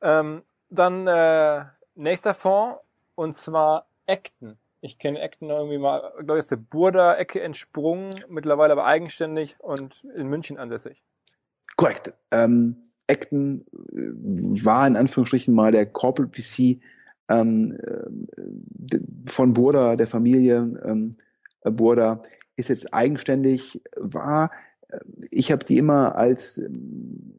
Ähm, 0.01 0.43
dann 0.71 1.07
äh, 1.07 1.65
nächster 1.95 2.35
Fonds 2.35 2.81
und 3.15 3.37
zwar 3.37 3.87
Acton. 4.07 4.57
Ich 4.81 4.99
kenne 4.99 5.21
Acton 5.21 5.51
irgendwie 5.51 5.79
mal, 5.79 6.13
glaube 6.19 6.39
ich, 6.39 6.45
aus 6.45 6.49
der 6.49 6.57
Burda-Ecke 6.57 7.41
entsprungen, 7.41 8.11
mittlerweile 8.29 8.73
aber 8.73 8.85
eigenständig 8.85 9.57
und 9.59 10.05
in 10.17 10.29
München 10.29 10.57
ansässig. 10.57 11.03
Korrekt. 11.77 12.13
Ähm, 12.31 12.83
Acton 13.09 13.65
äh, 13.93 14.65
war 14.65 14.87
in 14.87 14.97
Anführungsstrichen 14.97 15.55
mal 15.55 15.73
der 15.73 15.87
Corporate 15.87 16.41
VC 16.41 16.81
ähm, 17.29 17.77
äh, 17.83 18.99
von 19.27 19.53
Burda, 19.53 19.97
der 19.97 20.07
Familie 20.07 20.81
ähm, 20.85 21.17
Burda, 21.65 22.23
ist 22.57 22.69
jetzt 22.69 22.95
eigenständig, 22.95 23.81
war 23.97 24.51
ich 25.31 25.53
habe 25.53 25.65
die 25.65 25.79
immer 25.79 26.17
als 26.17 26.63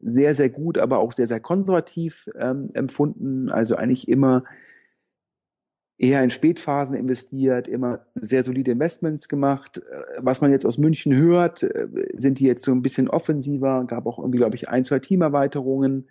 sehr, 0.02 0.34
sehr 0.34 0.48
gut, 0.48 0.78
aber 0.78 0.98
auch 0.98 1.12
sehr, 1.12 1.26
sehr 1.26 1.40
konservativ 1.40 2.28
ähm, 2.38 2.66
empfunden. 2.74 3.50
Also 3.50 3.76
eigentlich 3.76 4.08
immer 4.08 4.44
eher 5.98 6.24
in 6.24 6.30
Spätphasen 6.30 6.96
investiert, 6.96 7.68
immer 7.68 8.06
sehr 8.14 8.42
solide 8.42 8.70
Investments 8.70 9.28
gemacht. 9.28 9.78
Äh, 9.78 10.02
was 10.18 10.40
man 10.40 10.50
jetzt 10.50 10.64
aus 10.64 10.78
München 10.78 11.14
hört, 11.14 11.62
äh, 11.62 11.88
sind 12.14 12.38
die 12.38 12.46
jetzt 12.46 12.64
so 12.64 12.72
ein 12.72 12.82
bisschen 12.82 13.08
offensiver, 13.08 13.84
gab 13.86 14.06
auch 14.06 14.18
irgendwie, 14.18 14.38
glaube 14.38 14.56
ich, 14.56 14.68
ein, 14.68 14.84
zwei 14.84 14.98
Teamerweiterungen, 14.98 16.08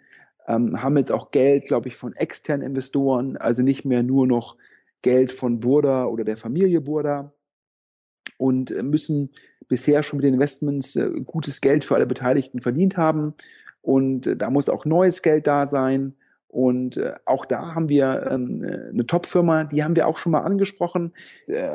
ähm, 0.47 0.81
haben 0.81 0.97
jetzt 0.97 1.11
auch 1.11 1.31
Geld, 1.31 1.65
glaube 1.65 1.87
ich, 1.87 1.95
von 1.95 2.13
externen 2.13 2.65
Investoren, 2.65 3.37
also 3.37 3.63
nicht 3.63 3.83
mehr 3.85 4.03
nur 4.03 4.27
noch 4.27 4.57
Geld 5.01 5.31
von 5.31 5.59
Burda 5.59 6.05
oder 6.05 6.23
der 6.23 6.37
Familie 6.37 6.81
Burda 6.81 7.33
und 8.37 8.71
äh, 8.71 8.83
müssen 8.83 9.31
bisher 9.67 10.03
schon 10.03 10.17
mit 10.17 10.25
den 10.25 10.33
Investments 10.35 10.95
äh, 10.95 11.09
gutes 11.25 11.61
Geld 11.61 11.83
für 11.85 11.95
alle 11.95 12.07
Beteiligten 12.07 12.61
verdient 12.61 12.97
haben. 12.97 13.33
Und 13.89 14.27
äh, 14.27 14.35
da 14.35 14.51
muss 14.51 14.69
auch 14.69 14.85
neues 14.85 15.23
Geld 15.23 15.47
da 15.47 15.65
sein. 15.65 16.13
Und 16.47 16.97
äh, 16.97 17.15
auch 17.25 17.45
da 17.45 17.73
haben 17.73 17.89
wir 17.89 18.27
ähm, 18.29 18.63
äh, 18.63 18.89
eine 18.89 19.07
Top-Firma, 19.07 19.63
die 19.63 19.83
haben 19.83 19.95
wir 19.95 20.07
auch 20.07 20.17
schon 20.17 20.31
mal 20.31 20.41
angesprochen. 20.41 21.11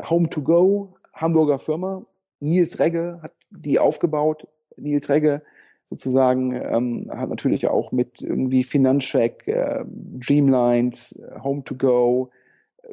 Home 0.09 0.31
to 0.31 0.43
Go, 0.43 0.95
Hamburger 1.13 1.59
Firma. 1.59 2.05
Nils 2.39 2.79
Regge 2.79 3.19
hat 3.21 3.33
die 3.51 3.81
aufgebaut. 3.81 4.47
Nils 4.77 5.09
Regge 5.09 5.43
sozusagen 5.87 6.53
ähm, 6.53 7.11
hat 7.11 7.31
natürlich 7.31 7.67
auch 7.67 7.91
mit 7.91 8.23
irgendwie 8.23 8.63
Finanzcheck, 8.63 9.45
Dreamlines, 9.45 11.21
Home 11.43 11.65
to 11.65 11.75
Go, 11.75 12.31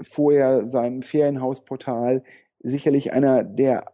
vorher 0.01 0.65
seinem 0.65 1.03
Ferienhausportal 1.03 2.23
sicherlich 2.59 3.13
einer 3.13 3.43
der 3.43 3.85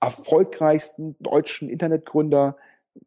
erfolgreichsten 0.00 1.16
deutschen 1.18 1.68
Internetgründer, 1.68 2.56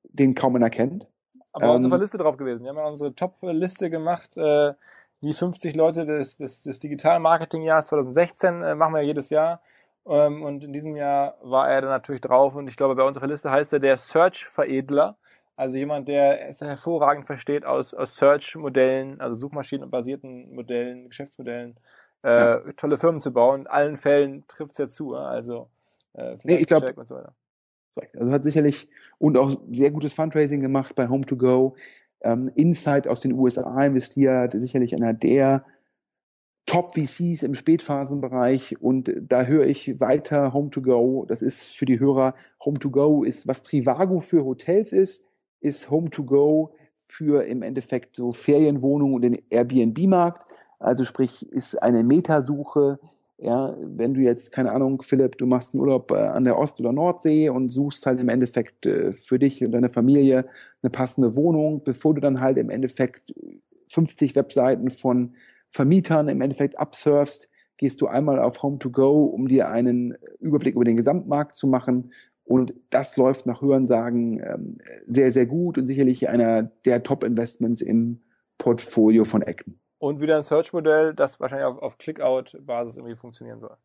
den 0.04 0.36
kaum 0.36 0.56
einer 0.56 0.70
kennt. 0.70 1.08
Aber 1.54 1.66
ähm, 1.66 1.76
unsere 1.76 1.98
Liste 1.98 2.18
drauf 2.18 2.38
gewesen. 2.38 2.64
Wir 2.64 2.70
haben 2.70 2.78
ja 2.78 2.88
unsere 2.88 3.16
Top-Liste 3.16 3.90
gemacht. 3.90 4.36
Äh, 4.38 4.74
die 5.22 5.34
50 5.34 5.76
Leute 5.76 6.06
des, 6.06 6.38
des, 6.38 6.64
des 6.64 6.80
Digital-Marketing-Jahres 6.80 7.88
2016 7.88 8.62
äh, 8.62 8.76
machen 8.76 8.94
wir 8.94 9.02
ja 9.02 9.08
jedes 9.08 9.30
Jahr. 9.30 9.62
Ähm, 10.06 10.44
und 10.44 10.64
in 10.64 10.74
diesem 10.74 10.96
Jahr 10.96 11.38
war 11.42 11.70
er 11.70 11.82
dann 11.82 11.92
natürlich 11.92 12.22
drauf. 12.22 12.56
Und 12.56 12.68
ich 12.68 12.76
glaube, 12.76 12.96
bei 12.96 13.04
unserer 13.04 13.28
Liste 13.28 13.50
heißt 13.50 13.72
er 13.72 13.80
der 13.80 13.98
Search-Veredler. 13.98 15.16
Also 15.56 15.78
jemand, 15.78 16.10
der 16.10 16.50
es 16.50 16.62
hervorragend 16.62 17.28
versteht 17.28 17.64
aus, 17.64 17.94
aus 17.94 18.16
Search-Modellen, 18.16 19.22
also 19.22 19.40
suchmaschinenbasierten 19.40 20.54
Modellen, 20.54 21.10
Geschäftsmodellen, 21.10 21.78
äh, 22.24 22.36
ja. 22.36 22.60
tolle 22.76 22.98
Firmen 22.98 23.22
zu 23.22 23.32
bauen. 23.32 23.62
In 23.62 23.68
allen 23.68 23.98
Fällen 23.98 24.46
trifft 24.48 24.72
es 24.72 24.78
ja 24.80 24.88
zu. 24.88 25.16
Also 25.16 25.70
äh, 26.14 26.38
nee, 26.44 26.56
ich 26.56 26.68
glaube, 26.68 26.94
so 27.06 27.20
also 28.18 28.32
hat 28.32 28.44
sicherlich 28.44 28.88
und 29.18 29.38
auch 29.38 29.56
sehr 29.72 29.92
gutes 29.92 30.14
Fundraising 30.14 30.60
gemacht 30.60 30.96
bei 30.96 31.06
Home2Go. 31.06 31.74
Ähm, 32.22 32.52
Insight 32.56 33.08
aus 33.08 33.22
den 33.22 33.34
USA 33.34 33.86
investiert, 33.86 34.54
sicherlich 34.54 34.96
einer 34.96 35.14
der 35.14 35.66
Top-VCs 36.66 37.44
im 37.44 37.56
Spätphasenbereich 37.56 38.82
und 38.82 39.12
da 39.20 39.44
höre 39.44 39.66
ich 39.66 40.00
weiter 40.00 40.54
Home2Go. 40.54 41.28
Das 41.28 41.42
ist 41.42 41.76
für 41.76 41.86
die 41.86 42.00
Hörer, 42.00 42.36
Home2Go 42.62 43.26
ist, 43.26 43.48
was 43.48 43.64
Trivago 43.64 44.22
für 44.22 44.46
Hotels 44.46 44.94
ist, 44.94 45.26
ist 45.60 45.90
Home2Go 45.90 46.70
für 46.96 47.46
im 47.46 47.62
Endeffekt 47.62 48.16
so 48.16 48.32
Ferienwohnungen 48.32 49.14
und 49.14 49.22
den 49.24 49.42
Airbnb-Markt. 49.50 50.50
Also 50.80 51.04
sprich, 51.04 51.50
ist 51.52 51.82
eine 51.82 52.04
Metasuche 52.04 53.00
ja, 53.44 53.76
wenn 53.82 54.14
du 54.14 54.22
jetzt, 54.22 54.52
keine 54.52 54.72
Ahnung, 54.72 55.02
Philipp, 55.02 55.38
du 55.38 55.46
machst 55.46 55.74
einen 55.74 55.82
Urlaub 55.82 56.12
äh, 56.12 56.16
an 56.16 56.46
der 56.46 56.58
Ost- 56.58 56.80
oder 56.80 56.94
Nordsee 56.94 57.50
und 57.50 57.70
suchst 57.70 58.06
halt 58.06 58.22
im 58.22 58.30
Endeffekt 58.30 58.86
äh, 58.86 59.12
für 59.12 59.38
dich 59.38 59.64
und 59.64 59.72
deine 59.72 59.90
Familie 59.90 60.46
eine 60.82 60.90
passende 60.90 61.36
Wohnung, 61.36 61.84
bevor 61.84 62.14
du 62.14 62.22
dann 62.22 62.40
halt 62.40 62.58
im 62.58 62.70
Endeffekt 62.70 63.34
50 63.90 64.36
Webseiten 64.36 64.90
von 64.90 65.36
Vermietern 65.70 66.30
im 66.30 66.40
Endeffekt 66.40 66.80
absurfst, 66.80 67.50
gehst 67.78 68.00
du 68.00 68.08
einmal 68.08 68.40
auf 68.40 68.64
Home 68.64 68.80
to 68.80 68.90
Go, 68.90 69.26
um 69.26 69.48
dir 69.48 69.70
einen 69.70 70.16
Überblick 70.40 70.76
über 70.76 70.86
den 70.86 70.98
Gesamtmarkt 70.98 71.56
zu 71.56 71.68
machen. 71.68 72.14
Und 72.46 72.74
das 72.92 73.18
läuft 73.18 73.46
nach 73.46 73.62
Hörensagen 73.62 74.40
ähm, 74.40 74.78
sehr, 75.06 75.32
sehr 75.32 75.46
gut 75.46 75.78
und 75.78 75.86
sicherlich 75.86 76.30
einer 76.30 76.64
der 76.86 77.04
Top-Investments 77.04 77.82
im 77.82 78.22
Portfolio 78.58 79.26
von 79.26 79.44
Acton 79.44 79.83
und 80.04 80.20
wieder 80.20 80.36
ein 80.36 80.44
Search-Modell, 80.44 81.14
das 81.14 81.40
wahrscheinlich 81.40 81.66
auf, 81.66 81.78
auf 81.78 81.98
Click-Out-Basis 81.98 82.98
irgendwie 82.98 83.16
funktionieren 83.16 83.62
soll. 83.62 83.78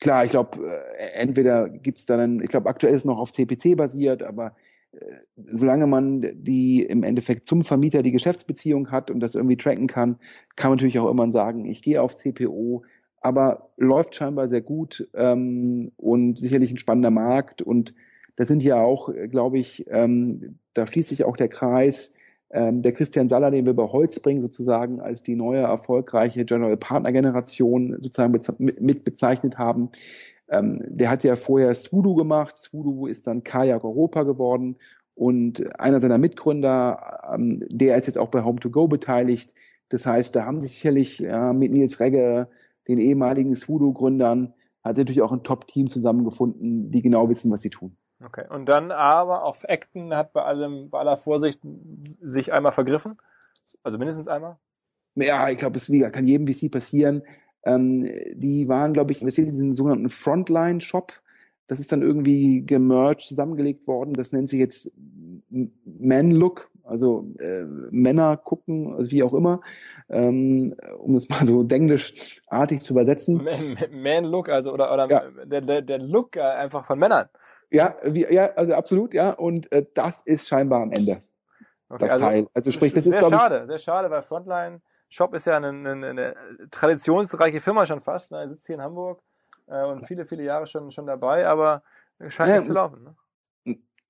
Klar, 0.00 0.24
ich 0.24 0.30
glaube, 0.30 0.58
äh, 0.98 1.12
entweder 1.12 1.68
gibt 1.68 2.00
es 2.00 2.06
dann, 2.06 2.40
ich 2.40 2.48
glaube, 2.48 2.68
aktuell 2.68 2.94
ist 2.94 3.04
noch 3.04 3.18
auf 3.18 3.30
CPC 3.30 3.76
basiert, 3.76 4.24
aber 4.24 4.56
äh, 4.90 4.98
solange 5.46 5.86
man 5.86 6.26
die 6.34 6.82
im 6.82 7.04
Endeffekt 7.04 7.46
zum 7.46 7.62
Vermieter 7.62 8.02
die 8.02 8.10
Geschäftsbeziehung 8.10 8.90
hat 8.90 9.08
und 9.08 9.20
das 9.20 9.36
irgendwie 9.36 9.56
tracken 9.56 9.86
kann, 9.86 10.18
kann 10.56 10.70
man 10.70 10.78
natürlich 10.78 10.98
auch 10.98 11.08
immer 11.08 11.30
sagen, 11.30 11.64
ich 11.64 11.80
gehe 11.80 12.02
auf 12.02 12.16
CPO, 12.16 12.82
aber 13.20 13.70
läuft 13.76 14.16
scheinbar 14.16 14.48
sehr 14.48 14.62
gut 14.62 15.08
ähm, 15.14 15.92
und 15.96 16.40
sicherlich 16.40 16.72
ein 16.72 16.78
spannender 16.78 17.12
Markt 17.12 17.62
und 17.62 17.94
da 18.34 18.44
sind 18.46 18.64
ja 18.64 18.82
auch, 18.82 19.10
äh, 19.10 19.28
glaube 19.28 19.60
ich, 19.60 19.86
ähm, 19.90 20.58
da 20.74 20.88
schließt 20.88 21.10
sich 21.10 21.24
auch 21.24 21.36
der 21.36 21.48
Kreis, 21.48 22.14
ähm, 22.50 22.82
der 22.82 22.92
Christian 22.92 23.28
Saller, 23.28 23.50
den 23.50 23.66
wir 23.66 23.74
bei 23.74 23.84
Holzbring 23.84 24.42
sozusagen 24.42 25.00
als 25.00 25.22
die 25.22 25.36
neue 25.36 25.60
erfolgreiche 25.60 26.44
General 26.44 26.76
Partner 26.76 27.12
Generation 27.12 27.96
sozusagen 28.00 28.38
mit 28.58 29.04
bezeichnet 29.04 29.58
haben. 29.58 29.90
Ähm, 30.48 30.82
der 30.86 31.10
hat 31.10 31.22
ja 31.24 31.36
vorher 31.36 31.72
Swoodoo 31.74 32.14
gemacht. 32.14 32.56
Swoodoo 32.56 33.06
ist 33.06 33.26
dann 33.26 33.44
Kajak 33.44 33.84
Europa 33.84 34.24
geworden. 34.24 34.76
Und 35.14 35.78
einer 35.78 36.00
seiner 36.00 36.18
Mitgründer, 36.18 37.20
ähm, 37.32 37.64
der 37.70 37.96
ist 37.96 38.06
jetzt 38.06 38.18
auch 38.18 38.30
bei 38.30 38.40
Home2Go 38.40 38.88
beteiligt. 38.88 39.54
Das 39.88 40.06
heißt, 40.06 40.34
da 40.34 40.46
haben 40.46 40.62
sich 40.62 40.72
sicherlich 40.72 41.18
ja, 41.18 41.52
mit 41.52 41.72
Nils 41.72 42.00
Regge, 42.00 42.48
den 42.88 42.98
ehemaligen 42.98 43.54
Swoodoo-Gründern, 43.54 44.54
hat 44.82 44.96
natürlich 44.96 45.22
auch 45.22 45.32
ein 45.32 45.42
Top-Team 45.42 45.88
zusammengefunden, 45.88 46.90
die 46.90 47.02
genau 47.02 47.28
wissen, 47.28 47.50
was 47.50 47.60
sie 47.60 47.70
tun. 47.70 47.96
Okay. 48.24 48.44
Und 48.48 48.66
dann 48.66 48.90
aber 48.90 49.44
auf 49.44 49.64
Acton 49.68 50.14
hat 50.14 50.32
bei 50.32 50.42
allem, 50.42 50.90
bei 50.90 50.98
aller 50.98 51.16
Vorsicht 51.16 51.60
sich 52.20 52.52
einmal 52.52 52.72
vergriffen. 52.72 53.18
Also 53.82 53.98
mindestens 53.98 54.28
einmal. 54.28 54.58
ja, 55.14 55.48
ich 55.48 55.58
glaube, 55.58 55.78
es 55.78 55.90
wie, 55.90 56.00
kann 56.00 56.26
jedem 56.26 56.46
VC 56.46 56.70
passieren. 56.70 57.22
Ähm, 57.64 58.08
die 58.34 58.68
waren, 58.68 58.92
glaube 58.92 59.12
ich, 59.12 59.20
investiert 59.20 59.48
in 59.48 59.52
diesen 59.52 59.74
sogenannten 59.74 60.10
Frontline-Shop. 60.10 61.12
Das 61.66 61.78
ist 61.80 61.92
dann 61.92 62.02
irgendwie 62.02 62.64
gemerged, 62.64 63.22
zusammengelegt 63.22 63.86
worden. 63.86 64.14
Das 64.14 64.32
nennt 64.32 64.48
sich 64.48 64.58
jetzt 64.58 64.90
Man-Look, 65.48 66.70
also 66.84 67.32
äh, 67.38 67.64
Männer 67.90 68.36
gucken, 68.36 68.94
also 68.94 69.10
wie 69.10 69.22
auch 69.22 69.32
immer, 69.32 69.60
ähm, 70.08 70.74
um 70.98 71.16
es 71.16 71.28
mal 71.28 71.46
so 71.46 71.62
denglischartig 71.62 72.80
zu 72.80 72.92
übersetzen. 72.92 73.46
Man-Look, 73.92 74.48
also 74.48 74.72
oder, 74.72 74.92
oder 74.92 75.08
ja. 75.08 75.22
der, 75.44 75.60
der, 75.60 75.82
der 75.82 75.98
Look 75.98 76.36
äh, 76.36 76.40
einfach 76.40 76.84
von 76.84 76.98
Männern. 76.98 77.28
Ja, 77.70 77.96
wie, 78.04 78.26
ja, 78.32 78.52
also 78.54 78.74
absolut, 78.74 79.14
ja. 79.14 79.30
Und 79.30 79.70
äh, 79.72 79.86
das 79.94 80.22
ist 80.22 80.48
scheinbar 80.48 80.82
am 80.82 80.92
Ende. 80.92 81.22
Okay, 81.88 81.98
das 81.98 82.12
also, 82.12 82.24
Teil. 82.24 82.46
Also 82.54 82.70
sprich, 82.70 82.92
das 82.92 83.06
ist 83.06 83.12
sehr 83.12 83.28
schade, 83.28 83.66
sehr 83.66 83.78
schade, 83.78 84.10
weil 84.10 84.22
Frontline 84.22 84.80
Shop 85.08 85.34
ist 85.34 85.46
ja 85.46 85.56
eine, 85.56 85.68
eine, 85.68 86.06
eine 86.06 86.36
traditionsreiche 86.70 87.60
Firma 87.60 87.84
schon 87.84 88.00
fast. 88.00 88.30
Ne? 88.30 88.38
Er 88.38 88.48
sitzt 88.48 88.66
hier 88.66 88.76
in 88.76 88.82
Hamburg 88.82 89.22
äh, 89.66 89.84
und 89.84 90.06
viele, 90.06 90.24
viele 90.24 90.44
Jahre 90.44 90.66
schon, 90.66 90.90
schon 90.90 91.06
dabei, 91.06 91.46
aber 91.48 91.82
scheint 92.28 92.50
ja, 92.50 92.56
nicht 92.58 92.66
zu 92.66 92.72
laufen. 92.72 93.02
Ne? 93.02 93.16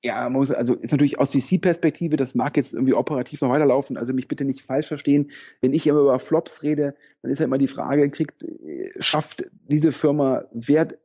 Ja, 0.02 0.28
muss, 0.30 0.50
also 0.50 0.74
ist 0.74 0.92
natürlich 0.92 1.18
aus 1.18 1.32
VC-Perspektive, 1.32 2.16
das 2.16 2.34
mag 2.34 2.56
jetzt 2.56 2.72
irgendwie 2.72 2.94
operativ 2.94 3.42
noch 3.42 3.50
weiterlaufen, 3.50 3.98
also 3.98 4.14
mich 4.14 4.28
bitte 4.28 4.46
nicht 4.46 4.62
falsch 4.62 4.86
verstehen. 4.86 5.30
Wenn 5.60 5.74
ich 5.74 5.86
immer 5.86 6.00
über 6.00 6.18
Flops 6.18 6.62
rede, 6.62 6.94
dann 7.20 7.30
ist 7.30 7.38
ja 7.38 7.44
immer 7.44 7.58
die 7.58 7.66
Frage, 7.66 8.08
kriegt, 8.10 8.42
äh, 8.42 8.90
schafft 8.98 9.44
diese 9.68 9.92
Firma 9.92 10.44
Wert 10.52 10.98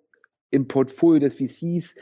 im 0.52 0.68
Portfolio 0.68 1.20
des 1.20 1.36
VCs? 1.36 1.96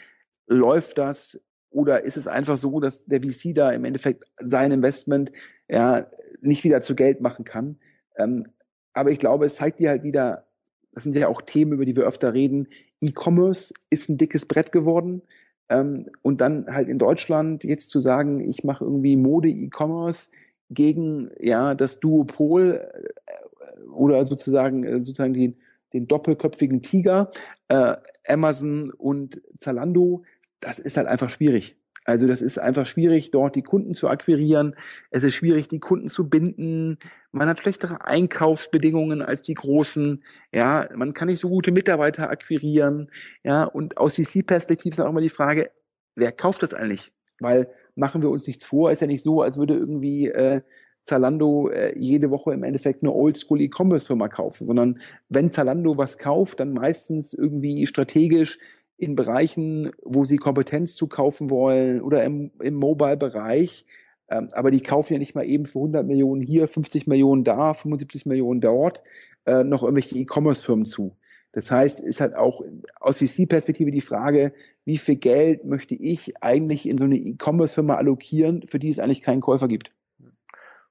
Läuft 0.48 0.98
das? 0.98 1.44
Oder 1.70 2.04
ist 2.04 2.18
es 2.18 2.28
einfach 2.28 2.58
so, 2.58 2.80
dass 2.80 3.06
der 3.06 3.22
VC 3.22 3.54
da 3.56 3.72
im 3.72 3.86
Endeffekt 3.86 4.26
sein 4.38 4.72
Investment 4.72 5.32
ja 5.68 6.08
nicht 6.41 6.64
wieder 6.64 6.82
zu 6.82 6.96
Geld 6.96 7.22
machen 7.22 7.46
kann? 7.46 7.78
Ähm, 8.18 8.48
aber 8.94 9.10
ich 9.12 9.20
glaube, 9.20 9.46
es 9.46 9.56
zeigt 9.56 9.80
dir 9.80 9.89
halt 9.89 10.04
wieder, 10.04 10.46
das 10.91 11.04
sind 11.04 11.16
ja 11.16 11.28
auch 11.28 11.41
Themen, 11.41 11.74
über 11.74 11.86
die 11.86 11.96
wir 11.96 12.04
öfter 12.04 12.34
reden. 12.34 12.68
E-Commerce 13.02 13.74
ist 13.89 14.10
ein 14.10 14.18
dickes 14.18 14.46
Brett 14.46 14.72
geworden. 14.72 15.24
Ähm, 15.70 16.10
und 16.22 16.41
dann 16.41 16.68
halt 16.68 16.89
in 16.89 17.00
Deutschland 17.00 17.64
jetzt 17.64 17.89
zu 17.89 18.00
sagen, 18.00 18.39
ich 18.48 18.64
mache 18.64 18.84
irgendwie 18.84 19.16
Mode-E-Commerce 19.16 20.30
gegen 20.70 21.32
ja 21.39 21.76
das 21.76 22.00
Duopol 22.00 22.82
äh, 22.94 23.89
oder 23.89 24.26
sozusagen 24.26 24.84
äh, 24.84 25.00
sozusagen 25.00 25.34
den, 25.34 25.56
den 25.94 26.08
doppelköpfigen 26.08 26.82
Tiger 26.82 27.32
äh, 27.70 27.96
Amazon 28.28 28.91
und 28.91 29.41
Zalando, 29.56 30.24
das 30.64 30.80
ist 30.80 30.97
halt 30.97 31.07
einfach 31.07 31.30
schwierig. 31.30 31.78
Also 32.05 32.28
das 32.28 32.41
ist 32.41 32.57
einfach 32.57 32.86
schwierig, 32.86 33.32
dort 33.32 33.55
die 33.55 33.61
Kunden 33.61 33.93
zu 33.93 34.09
akquirieren. 34.09 34.76
Es 35.09 35.24
ist 35.24 35.36
schwierig, 35.36 35.70
die 35.70 35.80
Kunden 35.80 36.09
zu 36.09 36.30
binden. 36.30 36.97
Man 37.32 37.47
hat 37.47 37.59
schlechtere 37.59 38.05
Einkaufsbedingungen 38.05 39.22
als 39.22 39.43
die 39.43 39.53
großen. 39.53 40.24
Ja, 40.51 40.89
man 40.95 41.14
kann 41.14 41.30
nicht 41.30 41.39
so 41.39 41.49
gute 41.49 41.72
Mitarbeiter 41.72 42.30
akquirieren. 42.30 43.09
Ja, 43.43 43.64
und 43.64 43.97
aus 43.97 44.16
VC-Perspektive 44.16 44.93
ist 44.93 44.99
auch 44.99 45.09
immer 45.09 45.22
die 45.22 45.30
Frage, 45.30 45.72
wer 46.16 46.32
kauft 46.32 46.64
das 46.64 46.74
eigentlich? 46.74 47.14
Weil 47.39 47.70
machen 47.95 48.22
wir 48.22 48.30
uns 48.30 48.47
nichts 48.47 48.66
vor, 48.66 48.91
ist 48.91 49.01
ja 49.01 49.07
nicht 49.07 49.24
so, 49.24 49.41
als 49.41 49.57
würde 49.57 49.76
irgendwie 49.76 50.28
äh, 50.28 50.61
Zalando 51.03 51.70
äh, 51.70 51.97
jede 51.97 52.32
Woche 52.32 52.53
im 52.53 52.64
Endeffekt 52.64 53.03
eine 53.03 53.11
Oldschool 53.11 53.61
E-Commerce-Firma 53.61 54.30
kaufen, 54.30 54.68
sondern 54.68 54.99
wenn 55.30 55.51
Zalando 55.51 55.97
was 55.97 56.18
kauft, 56.18 56.59
dann 56.59 56.74
meistens 56.74 57.34
irgendwie 57.34 57.86
strategisch 57.88 58.57
in 58.98 59.16
Bereichen, 59.16 59.91
wo 60.02 60.26
sie 60.26 60.38
Kompetenz 60.38 60.96
zukaufen 60.96 61.50
wollen 61.50 62.02
oder 62.02 62.24
im, 62.24 62.52
im 62.62 62.76
Mobile-Bereich. 62.76 63.86
Ähm, 64.30 64.48
aber 64.54 64.72
die 64.72 64.82
kaufen 64.82 65.14
ja 65.14 65.20
nicht 65.20 65.36
mal 65.36 65.46
eben 65.46 65.66
für 65.66 65.80
100 65.80 66.06
Millionen 66.06 66.41
hier, 66.41 66.68
50 66.68 67.08
Millionen 67.08 67.44
da, 67.44 67.74
75 67.74 68.26
Millionen 68.26 68.62
dort 68.62 69.04
äh, 69.46 69.64
noch 69.64 69.84
irgendwelche 69.84 70.16
E-Commerce-Firmen 70.16 70.86
zu. 70.86 71.16
Das 71.52 71.70
heißt, 71.70 72.00
ist 72.00 72.20
halt 72.20 72.36
auch 72.36 72.62
aus 73.00 73.20
VC-Perspektive 73.20 73.91
die 73.91 74.02
Frage, 74.02 74.54
wie 74.86 74.98
viel 74.98 75.18
Geld 75.18 75.66
möchte 75.66 75.94
ich 75.94 76.41
eigentlich 76.41 76.89
in 76.89 76.98
so 76.98 77.06
eine 77.06 77.16
E-Commerce-Firma 77.16 77.96
allokieren, 77.96 78.66
für 78.66 78.80
die 78.80 78.89
es 78.89 79.00
eigentlich 79.00 79.22
keinen 79.22 79.41
Käufer 79.41 79.68
gibt. 79.68 79.91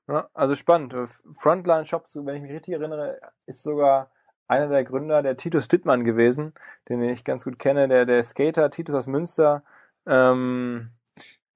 Ja, 0.08 0.28
also 0.34 0.54
spannend. 0.54 0.94
Frontline-Shops, 1.32 2.16
wenn 2.22 2.36
ich 2.36 2.42
mich 2.42 2.52
richtig 2.52 2.74
erinnere, 2.74 3.18
ist 3.46 3.62
sogar 3.62 4.11
einer 4.52 4.68
der 4.68 4.84
Gründer, 4.84 5.22
der 5.22 5.36
Titus 5.36 5.68
Dittmann 5.68 6.04
gewesen, 6.04 6.52
den 6.88 7.02
ich 7.02 7.24
ganz 7.24 7.44
gut 7.44 7.58
kenne, 7.58 7.88
der, 7.88 8.04
der 8.04 8.22
Skater 8.22 8.70
Titus 8.70 8.94
aus 8.94 9.06
Münster. 9.06 9.62
Ähm, 10.06 10.90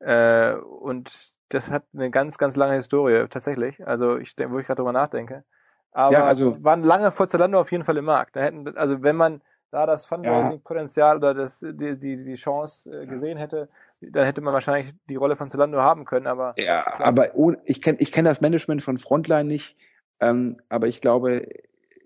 äh, 0.01 0.55
und 0.55 1.32
das 1.51 1.70
hat 1.70 1.84
eine 1.94 2.11
ganz, 2.11 2.38
ganz 2.38 2.57
lange 2.57 2.74
Historie, 2.74 3.26
tatsächlich. 3.28 3.86
Also, 3.86 4.16
ich, 4.16 4.34
wo 4.49 4.59
ich 4.59 4.66
gerade 4.66 4.78
drüber 4.78 4.92
nachdenke. 4.92 5.44
Aber 5.92 6.12
ja, 6.12 6.24
also, 6.24 6.62
waren 6.64 6.82
lange 6.82 7.11
vor 7.11 7.28
Zalando 7.28 7.61
auf 7.61 7.70
jeden 7.70 7.84
Fall 7.84 7.97
im 7.97 8.05
Markt. 8.05 8.36
Da 8.36 8.40
hätten, 8.40 8.76
also, 8.76 9.03
wenn 9.03 9.16
man 9.16 9.42
da 9.70 9.86
das 9.86 10.07
Fundraising-Potenzial 10.07 11.14
ja. 11.14 11.16
oder 11.16 11.34
das, 11.34 11.61
die, 11.61 11.99
die, 11.99 12.24
die 12.24 12.34
Chance 12.34 12.90
äh, 12.90 13.07
gesehen 13.07 13.36
hätte, 13.36 13.68
dann 14.01 14.24
hätte 14.24 14.40
man 14.40 14.55
wahrscheinlich 14.55 14.94
die 15.11 15.16
Rolle 15.16 15.36
von 15.36 15.51
Zalando 15.51 15.78
haben 15.78 16.05
können. 16.05 16.26
Aber 16.26 16.55
ja, 16.57 16.82
klar. 16.82 17.09
aber 17.09 17.34
ohne, 17.34 17.59
ich 17.64 17.82
kenne 17.82 17.99
ich 18.01 18.12
kenn 18.12 18.24
das 18.24 18.40
Management 18.40 18.82
von 18.82 18.99
Frontline 18.99 19.44
nicht. 19.44 19.76
Ähm, 20.20 20.57
aber 20.68 20.86
ich 20.86 21.01
glaube, 21.01 21.47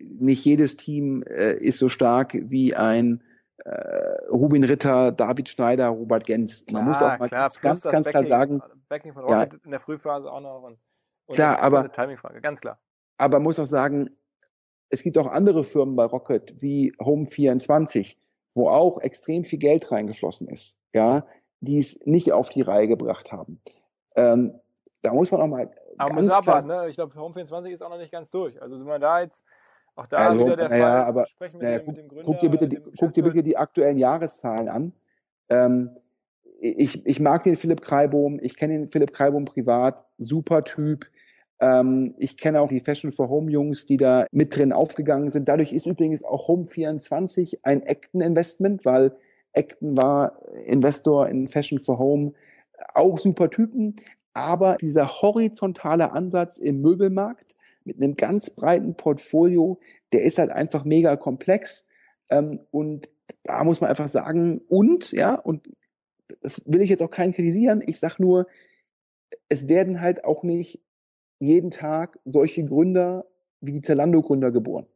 nicht 0.03 0.45
jedes 0.45 0.77
Team 0.77 1.23
äh, 1.23 1.55
ist 1.55 1.79
so 1.79 1.89
stark 1.89 2.35
wie 2.35 2.75
ein 2.75 3.23
äh, 3.65 4.27
Rubin 4.31 4.65
Ritter, 4.65 5.13
David 5.13 5.49
Schneider, 5.49 5.89
Robert 5.89 6.25
Gens. 6.25 6.65
Man 6.67 6.83
klar, 6.83 6.83
muss 6.83 7.03
auch 7.03 7.19
mal 7.19 7.29
klar, 7.29 7.43
ganz, 7.43 7.61
ganz, 7.61 7.83
ganz 7.85 8.07
Backing, 8.07 8.11
klar 8.11 8.25
sagen. 8.25 8.63
Backing 8.89 9.13
von 9.13 9.25
Rocket 9.25 9.53
ja, 9.53 9.59
in 9.65 9.71
der 9.71 9.81
Frühphase 9.81 10.31
auch 10.31 10.41
noch. 10.41 10.63
Und, 10.63 10.79
und 11.27 11.35
klar, 11.35 11.61
aber 11.61 11.81
eine 11.81 11.93
Timingfrage, 11.93 12.41
ganz 12.41 12.61
klar. 12.61 12.79
Aber 13.19 13.37
man 13.37 13.45
muss 13.45 13.59
auch 13.59 13.67
sagen, 13.67 14.11
es 14.89 15.03
gibt 15.03 15.19
auch 15.19 15.27
andere 15.27 15.63
Firmen 15.63 15.95
bei 15.95 16.05
Rocket 16.05 16.61
wie 16.61 16.93
Home24, 16.99 18.17
wo 18.55 18.69
auch 18.69 18.99
extrem 18.99 19.45
viel 19.45 19.59
Geld 19.59 19.91
reingeflossen 19.93 20.49
ist, 20.49 20.79
ja, 20.93 21.27
die 21.61 21.79
es 21.79 22.01
nicht 22.05 22.33
auf 22.33 22.49
die 22.49 22.63
Reihe 22.63 22.89
gebracht 22.89 23.31
haben. 23.31 23.61
Ähm, 24.17 24.59
da 25.03 25.13
muss 25.13 25.31
man 25.31 25.41
auch 25.41 25.47
mal. 25.47 25.71
Aber 25.97 26.15
ganz 26.15 26.25
muss 26.25 26.33
abwarten, 26.33 26.69
ne? 26.69 26.89
Ich 26.89 26.97
glaube, 26.97 27.15
Home24 27.15 27.69
ist 27.71 27.83
auch 27.83 27.91
noch 27.91 27.99
nicht 27.99 28.13
ganz 28.13 28.31
durch. 28.31 28.61
Also, 28.61 28.79
wenn 28.79 28.87
man 28.87 29.01
da 29.01 29.21
jetzt 29.21 29.43
auch 29.97 30.07
da 30.07 30.17
also, 30.17 30.47
wieder 30.47 30.57
der 30.57 30.69
Fall. 30.69 30.79
Ja, 30.79 31.05
aber 31.05 31.27
naja, 31.59 31.79
dem 31.79 32.09
Gründer. 32.09 32.25
Guck 32.25 32.41
dir 32.41 32.51
bitte 32.51 32.69
die, 32.69 32.79
guck 32.99 33.13
dir 33.13 33.23
bitte 33.23 33.43
die 33.43 33.57
aktuellen 33.57 33.99
Jahreszahlen 33.99 34.69
an. 34.69 34.93
Ähm, 35.49 35.91
ich, 36.61 37.05
ich 37.07 37.21
mag 37.21 37.43
den 37.45 37.57
Philipp 37.57 37.81
Kreibohm, 37.81 38.39
ich 38.43 38.57
kenne 38.57 38.75
den 38.75 38.89
Philipp 38.89 39.13
Kreibohm 39.13 39.45
privat, 39.45 40.05
super 40.19 40.65
Typ. 40.65 41.07
Ähm, 41.59 42.15
ich 42.19 42.37
kenne 42.37 42.61
auch 42.61 42.69
die 42.69 42.81
Fashion 42.81 43.13
for 43.13 43.29
Home 43.29 43.51
Jungs, 43.51 43.87
die 43.87 43.97
da 43.97 44.27
mit 44.31 44.57
drin 44.57 44.73
aufgegangen 44.73 45.31
sind. 45.31 45.49
Dadurch 45.49 45.73
ist 45.73 45.87
übrigens 45.87 46.23
auch 46.23 46.49
Home24 46.49 47.59
ein 47.63 47.83
Acton-Investment, 47.83 48.85
weil 48.85 49.13
Acton 49.53 49.97
war 49.97 50.39
Investor 50.67 51.29
in 51.29 51.49
Fashion 51.49 51.79
for 51.79 51.99
Home, 51.99 52.33
auch 52.95 53.19
super 53.19 53.51
Typen. 53.51 53.97
Aber 54.33 54.77
dieser 54.77 55.09
horizontale 55.09 56.13
Ansatz 56.13 56.59
im 56.59 56.81
Möbelmarkt, 56.81 57.57
mit 57.85 57.97
einem 57.97 58.15
ganz 58.15 58.51
breiten 58.51 58.97
Portfolio, 58.97 59.81
der 60.13 60.23
ist 60.23 60.39
halt 60.39 60.51
einfach 60.51 60.85
mega 60.85 61.17
komplex. 61.17 61.89
Ähm, 62.29 62.61
und 62.71 63.09
da 63.43 63.65
muss 63.65 63.81
man 63.81 63.91
einfach 63.91 64.09
sagen, 64.09 64.61
und, 64.69 65.13
ja, 65.13 65.35
und 65.35 65.69
das 66.43 66.63
will 66.67 66.83
ich 66.83 66.91
jetzt 66.91 67.03
auch 67.03 67.11
keinen 67.11 67.33
kritisieren, 67.33 67.83
ich 67.85 67.99
sag 67.99 68.19
nur, 68.19 68.47
es 69.49 69.69
werden 69.69 70.01
halt 70.01 70.25
auch 70.25 70.43
nicht 70.43 70.81
jeden 71.39 71.71
Tag 71.71 72.19
solche 72.25 72.65
Gründer 72.65 73.25
wie 73.61 73.73
die 73.73 73.81
Zalando-Gründer 73.81 74.51
geboren. 74.51 74.87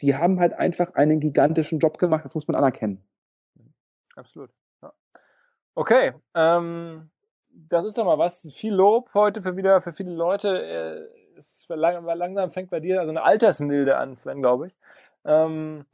Die 0.00 0.16
haben 0.16 0.40
halt 0.40 0.52
einfach 0.54 0.94
einen 0.94 1.20
gigantischen 1.20 1.78
Job 1.78 1.98
gemacht, 1.98 2.24
das 2.24 2.34
muss 2.34 2.48
man 2.48 2.56
anerkennen. 2.56 3.04
Absolut. 4.14 4.50
Ja. 4.82 4.92
Okay, 5.74 6.12
ähm, 6.34 7.10
das 7.50 7.84
ist 7.84 7.98
doch 7.98 8.04
mal 8.04 8.18
was. 8.18 8.50
Viel 8.54 8.74
Lob 8.74 9.10
heute 9.14 9.42
für 9.42 9.56
wieder 9.56 9.80
für 9.80 9.92
viele 9.92 10.14
Leute. 10.14 10.62
Äh, 10.62 11.25
es 11.36 11.66
langsam 11.68 12.50
fängt 12.50 12.70
bei 12.70 12.80
dir 12.80 13.00
also 13.00 13.10
eine 13.10 13.22
Altersmilde 13.22 13.96
an, 13.96 14.16
Sven, 14.16 14.40
glaube 14.40 14.68
ich. 14.68 14.76
Ähm, 15.24 15.84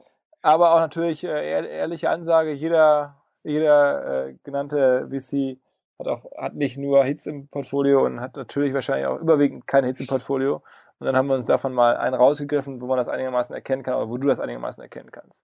aber 0.41 0.73
auch 0.73 0.79
natürlich 0.79 1.23
äh, 1.23 1.77
ehrliche 1.77 2.09
Ansage, 2.09 2.51
jeder, 2.51 3.21
jeder 3.43 4.27
äh, 4.27 4.35
genannte 4.43 5.09
VC 5.09 5.57
hat 5.99 6.07
auch 6.07 6.25
hat 6.37 6.55
nicht 6.55 6.77
nur 6.77 7.03
Hits 7.03 7.27
im 7.27 7.47
Portfolio 7.47 8.05
und 8.05 8.19
hat 8.19 8.35
natürlich 8.35 8.73
wahrscheinlich 8.73 9.07
auch 9.07 9.19
überwiegend 9.19 9.67
keine 9.67 9.87
Hits 9.87 10.01
im 10.01 10.07
Portfolio. 10.07 10.61
Und 10.99 11.07
dann 11.07 11.15
haben 11.15 11.27
wir 11.27 11.35
uns 11.35 11.45
davon 11.45 11.73
mal 11.73 11.97
einen 11.97 12.15
rausgegriffen, 12.15 12.81
wo 12.81 12.87
man 12.87 12.97
das 12.97 13.07
einigermaßen 13.07 13.53
erkennen 13.53 13.83
kann, 13.83 13.95
oder 13.95 14.09
wo 14.09 14.17
du 14.17 14.27
das 14.27 14.39
einigermaßen 14.39 14.81
erkennen 14.81 15.11
kannst. 15.11 15.43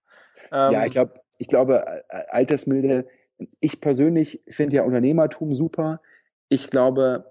Ähm, 0.52 0.72
ja, 0.72 0.84
ich 0.84 0.92
glaube, 0.92 1.14
ich 1.38 1.48
glaube, 1.48 2.04
Altersmilde, 2.28 3.06
ich 3.60 3.80
persönlich 3.80 4.42
finde 4.48 4.76
ja 4.76 4.84
Unternehmertum 4.84 5.54
super. 5.54 6.00
Ich 6.48 6.70
glaube, 6.70 7.29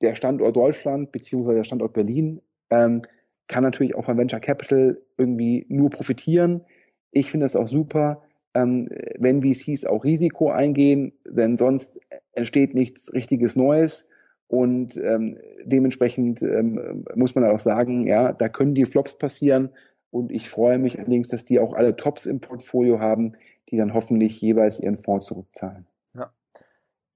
der 0.00 0.14
Standort 0.14 0.56
Deutschland 0.56 1.12
beziehungsweise 1.12 1.58
der 1.58 1.64
Standort 1.64 1.92
Berlin 1.92 2.40
ähm, 2.70 3.02
kann 3.48 3.64
natürlich 3.64 3.94
auch 3.94 4.04
von 4.04 4.18
Venture 4.18 4.40
Capital 4.40 5.00
irgendwie 5.16 5.66
nur 5.68 5.90
profitieren. 5.90 6.64
Ich 7.10 7.30
finde 7.30 7.46
es 7.46 7.56
auch 7.56 7.66
super, 7.66 8.22
ähm, 8.54 8.88
wenn 9.18 9.42
VCs 9.42 9.86
auch 9.86 10.04
Risiko 10.04 10.50
eingehen, 10.50 11.12
denn 11.26 11.56
sonst 11.56 11.98
entsteht 12.32 12.74
nichts 12.74 13.12
richtiges 13.12 13.56
Neues. 13.56 14.08
Und 14.46 14.96
ähm, 15.02 15.38
dementsprechend 15.64 16.42
ähm, 16.42 17.04
muss 17.14 17.34
man 17.34 17.44
auch 17.44 17.58
sagen, 17.58 18.06
ja, 18.06 18.32
da 18.32 18.48
können 18.48 18.74
die 18.74 18.86
Flops 18.86 19.18
passieren. 19.18 19.70
Und 20.10 20.32
ich 20.32 20.48
freue 20.48 20.78
mich 20.78 20.98
allerdings, 20.98 21.28
dass 21.28 21.44
die 21.44 21.60
auch 21.60 21.74
alle 21.74 21.96
Tops 21.96 22.24
im 22.24 22.40
Portfolio 22.40 22.98
haben, 22.98 23.34
die 23.70 23.76
dann 23.76 23.92
hoffentlich 23.92 24.40
jeweils 24.40 24.80
ihren 24.80 24.96
Fonds 24.96 25.26
zurückzahlen. 25.26 25.86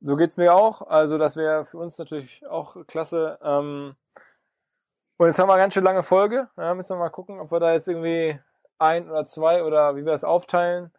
So 0.04 0.16
geht's 0.16 0.36
mir 0.36 0.54
auch. 0.54 0.82
Also 0.82 1.16
das 1.16 1.36
wäre 1.36 1.64
für 1.64 1.78
uns 1.78 1.96
natürlich 1.96 2.44
auch 2.48 2.76
klasse. 2.86 3.38
Ähm 3.42 3.94
und 5.16 5.26
jetzt 5.28 5.38
haben 5.38 5.48
wir 5.48 5.54
eine 5.54 5.62
ganz 5.62 5.74
schön 5.74 5.84
lange 5.84 6.02
Folge. 6.02 6.48
Ja, 6.56 6.74
müssen 6.74 6.90
wir 6.90 6.96
mal 6.96 7.10
gucken, 7.10 7.38
ob 7.38 7.52
wir 7.52 7.60
da 7.60 7.72
jetzt 7.72 7.86
irgendwie 7.86 8.40
ein 8.78 9.08
oder 9.08 9.24
zwei 9.26 9.62
oder 9.62 9.94
wie 9.94 10.04
wir 10.04 10.10
das 10.10 10.24
aufteilen. 10.24 10.90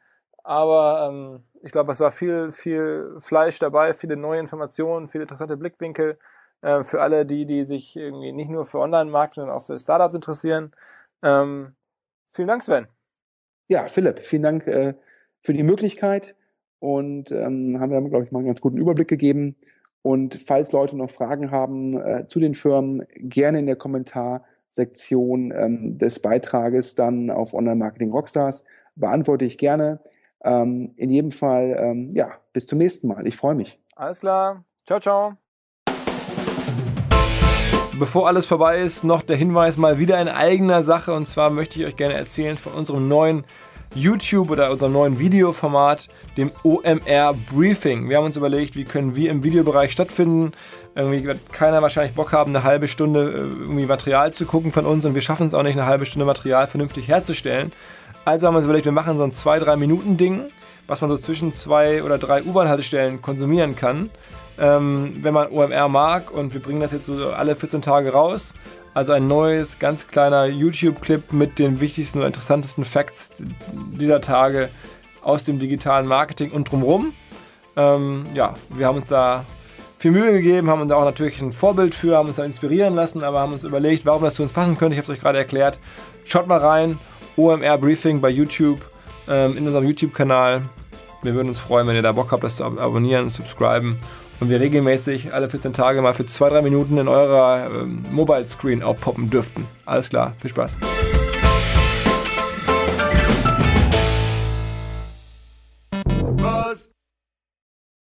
Aber 0.44 1.10
ähm, 1.10 1.44
ich 1.62 1.74
glaube, 1.74 1.92
es 1.92 2.00
war 2.00 2.14
viel, 2.14 2.54
viel 2.54 3.18
Fleisch 3.20 3.60
dabei, 3.60 3.94
viele 3.94 4.16
neue 4.16 4.40
Informationen, 4.40 5.10
viele 5.10 5.24
interessante 5.24 5.58
Blickwinkel 5.58 6.18
äh, 6.62 6.84
für 6.84 7.02
alle, 7.02 7.26
die, 7.26 7.46
die 7.46 7.66
sich 7.66 7.98
irgendwie 7.98 8.32
nicht 8.32 8.50
nur 8.50 8.64
für 8.64 8.80
Online-Markt, 8.80 9.36
sondern 9.36 9.56
auch 9.56 9.66
für 9.66 9.78
Startups 9.78 10.16
interessieren. 10.16 10.74
Ähm, 11.22 11.76
vielen 12.30 12.48
Dank, 12.48 12.64
Sven. 12.64 12.88
Ja, 13.68 13.88
Philipp, 13.88 14.20
vielen 14.20 14.44
Dank 14.44 14.68
äh, 14.68 14.94
für 15.42 15.54
die 15.54 15.64
Möglichkeit 15.64 16.36
und 16.84 17.32
ähm, 17.32 17.80
haben 17.80 17.92
wir, 17.94 18.02
glaube 18.10 18.26
ich, 18.26 18.34
mal 18.34 18.40
einen 18.40 18.48
ganz 18.48 18.60
guten 18.60 18.78
Überblick 18.78 19.08
gegeben. 19.08 19.56
Und 20.02 20.36
falls 20.36 20.74
Leute 20.74 20.98
noch 20.98 21.10
Fragen 21.10 21.50
haben 21.50 21.98
äh, 21.98 22.28
zu 22.28 22.42
den 22.42 22.56
Firmen, 22.56 23.06
gerne 23.16 23.60
in 23.60 23.68
der 23.68 23.78
Kommentarsektion 23.78 25.54
ähm, 25.56 25.98
des 25.98 26.20
Beitrages 26.20 26.96
dann 26.96 27.30
auf 27.30 27.54
Online 27.54 27.78
Marketing 27.78 28.12
Rockstars 28.12 28.66
beantworte 28.96 29.46
ich 29.46 29.58
gerne. 29.58 30.02
Ähm, 30.44 30.92
in 30.98 31.10
jedem 31.10 31.32
Fall, 31.32 31.78
ähm, 31.80 32.10
ja, 32.12 32.34
bis 32.52 32.66
zum 32.66 32.80
nächsten 32.80 33.08
Mal. 33.08 33.26
Ich 33.28 33.38
freue 33.38 33.56
mich. 33.56 33.80
Alles 33.96 34.20
klar. 34.20 34.66
Ciao, 34.86 35.00
ciao. 35.00 35.38
Bevor 37.98 38.28
alles 38.28 38.46
vorbei 38.46 38.82
ist, 38.82 39.06
noch 39.06 39.22
der 39.22 39.38
Hinweis 39.38 39.78
mal 39.78 40.00
wieder 40.00 40.20
in 40.20 40.28
eigener 40.28 40.84
Sache. 40.84 41.14
Und 41.14 41.30
zwar 41.30 41.50
möchte 41.50 41.80
ich 41.80 41.86
euch 41.86 41.96
gerne 41.96 42.16
erzählen 42.16 42.58
von 42.58 42.74
unserem 42.74 43.08
neuen 43.08 43.46
YouTube 43.96 44.50
oder 44.50 44.72
unserem 44.72 44.94
neuen 44.94 45.20
Videoformat, 45.20 46.10
dem 46.38 46.52
OMR 46.64 47.34
Briefing. 47.52 48.10
Wir 48.10 48.18
haben 48.18 48.26
uns 48.26 48.38
überlegt, 48.38 48.76
wie 48.76 48.84
können 48.84 49.16
wir 49.16 49.32
im 49.32 49.44
Videobereich 49.44 49.92
stattfinden. 49.92 50.52
Irgendwie 50.96 51.24
wird 51.24 51.52
keiner 51.52 51.82
wahrscheinlich 51.82 52.16
Bock 52.16 52.32
haben, 52.32 52.56
eine 52.56 52.64
halbe 52.64 52.88
Stunde 52.88 53.22
äh, 53.22 53.64
irgendwie 53.64 53.86
Material 53.86 54.34
zu 54.34 54.46
gucken 54.46 54.72
von 54.72 54.86
uns 54.86 55.06
und 55.06 55.16
wir 55.16 55.22
schaffen 55.22 55.48
es 55.48 55.54
auch 55.54 55.64
nicht, 55.64 55.78
eine 55.78 55.88
halbe 55.88 56.06
Stunde 56.06 56.26
Material 56.26 56.68
vernünftig 56.68 57.08
herzustellen. 57.08 57.72
Also 58.26 58.48
haben 58.48 58.54
wir 58.54 58.58
uns 58.58 58.66
überlegt, 58.66 58.86
wir 58.86 58.92
machen 58.92 59.18
so 59.18 59.24
ein 59.24 59.32
2-3 59.32 59.76
Minuten 59.76 60.18
Ding, 60.18 60.46
was 60.88 61.02
man 61.02 61.10
so 61.10 61.18
zwischen 61.18 61.54
zwei 61.54 62.04
oder 62.04 62.18
drei 62.18 62.44
U-Bahn-Haltestellen 62.44 63.22
konsumieren 63.22 63.76
kann. 63.76 64.10
Ähm, 64.60 65.18
wenn 65.22 65.34
man 65.34 65.50
OMR 65.52 65.88
mag 65.90 66.32
und 66.32 66.54
wir 66.54 66.62
bringen 66.62 66.80
das 66.80 66.92
jetzt 66.92 67.08
so 67.08 67.32
alle 67.32 67.56
14 67.56 67.82
Tage 67.82 68.12
raus. 68.12 68.54
Also 68.94 69.12
ein 69.14 69.28
neues, 69.28 69.80
ganz 69.80 70.08
kleiner 70.08 70.46
YouTube-Clip 70.46 71.34
mit 71.34 71.58
den 71.58 71.80
wichtigsten 71.80 72.20
und 72.20 72.26
interessantesten 72.26 72.86
Facts 72.86 73.32
dieser 73.92 74.22
Tage 74.22 74.70
aus 75.24 75.44
dem 75.44 75.58
digitalen 75.58 76.06
Marketing 76.06 76.52
und 76.52 76.72
drumherum. 76.72 77.14
Ähm, 77.76 78.26
ja, 78.36 78.56
wir 78.70 78.86
haben 78.86 78.98
uns 78.98 79.08
da 79.08 79.46
viel 79.98 80.12
Mühe 80.12 80.32
gegeben, 80.32 80.70
haben 80.70 80.82
uns 80.82 80.90
da 80.90 80.98
auch 80.98 81.06
natürlich 81.06 81.42
ein 81.42 81.54
Vorbild 81.54 81.96
für, 81.96 82.18
haben 82.18 82.28
uns 82.28 82.36
da 82.36 82.44
inspirieren 82.44 82.94
lassen, 82.94 83.24
aber 83.24 83.40
haben 83.40 83.54
uns 83.54 83.64
überlegt, 83.64 84.06
warum 84.06 84.24
das 84.24 84.36
zu 84.36 84.44
uns 84.44 84.54
passen 84.54 84.78
könnte. 84.78 84.94
Ich 84.94 85.00
habe 85.00 85.12
es 85.12 85.18
euch 85.18 85.22
gerade 85.22 85.40
erklärt. 85.40 85.80
Schaut 86.26 86.46
mal 86.46 86.60
rein, 86.60 87.00
OMR 87.36 87.80
Briefing 87.80 88.22
bei 88.22 88.30
YouTube, 88.30 88.80
ähm, 89.28 89.58
in 89.58 89.66
unserem 89.66 89.88
YouTube-Kanal. 89.88 90.62
Wir 91.24 91.34
würden 91.34 91.48
uns 91.48 91.60
freuen, 91.60 91.88
wenn 91.88 91.96
ihr 91.96 92.02
da 92.02 92.12
Bock 92.12 92.32
habt, 92.32 92.44
das 92.44 92.58
zu 92.58 92.66
abonnieren 92.66 93.24
und 93.24 93.30
subscriben 93.32 93.96
und 94.44 94.50
wir 94.50 94.60
regelmäßig 94.60 95.34
alle 95.34 95.50
14 95.50 95.72
Tage 95.72 96.02
mal 96.02 96.14
für 96.14 96.24
2-3 96.24 96.62
Minuten 96.64 96.98
in 96.98 97.08
eurer 97.08 97.70
ähm, 97.74 97.96
Mobile 98.12 98.46
Screen 98.46 98.84
aufpoppen 98.84 99.30
dürften. 99.30 99.66
Alles 99.86 100.10
klar, 100.10 100.34
viel 100.42 100.50
Spaß. 100.50 100.78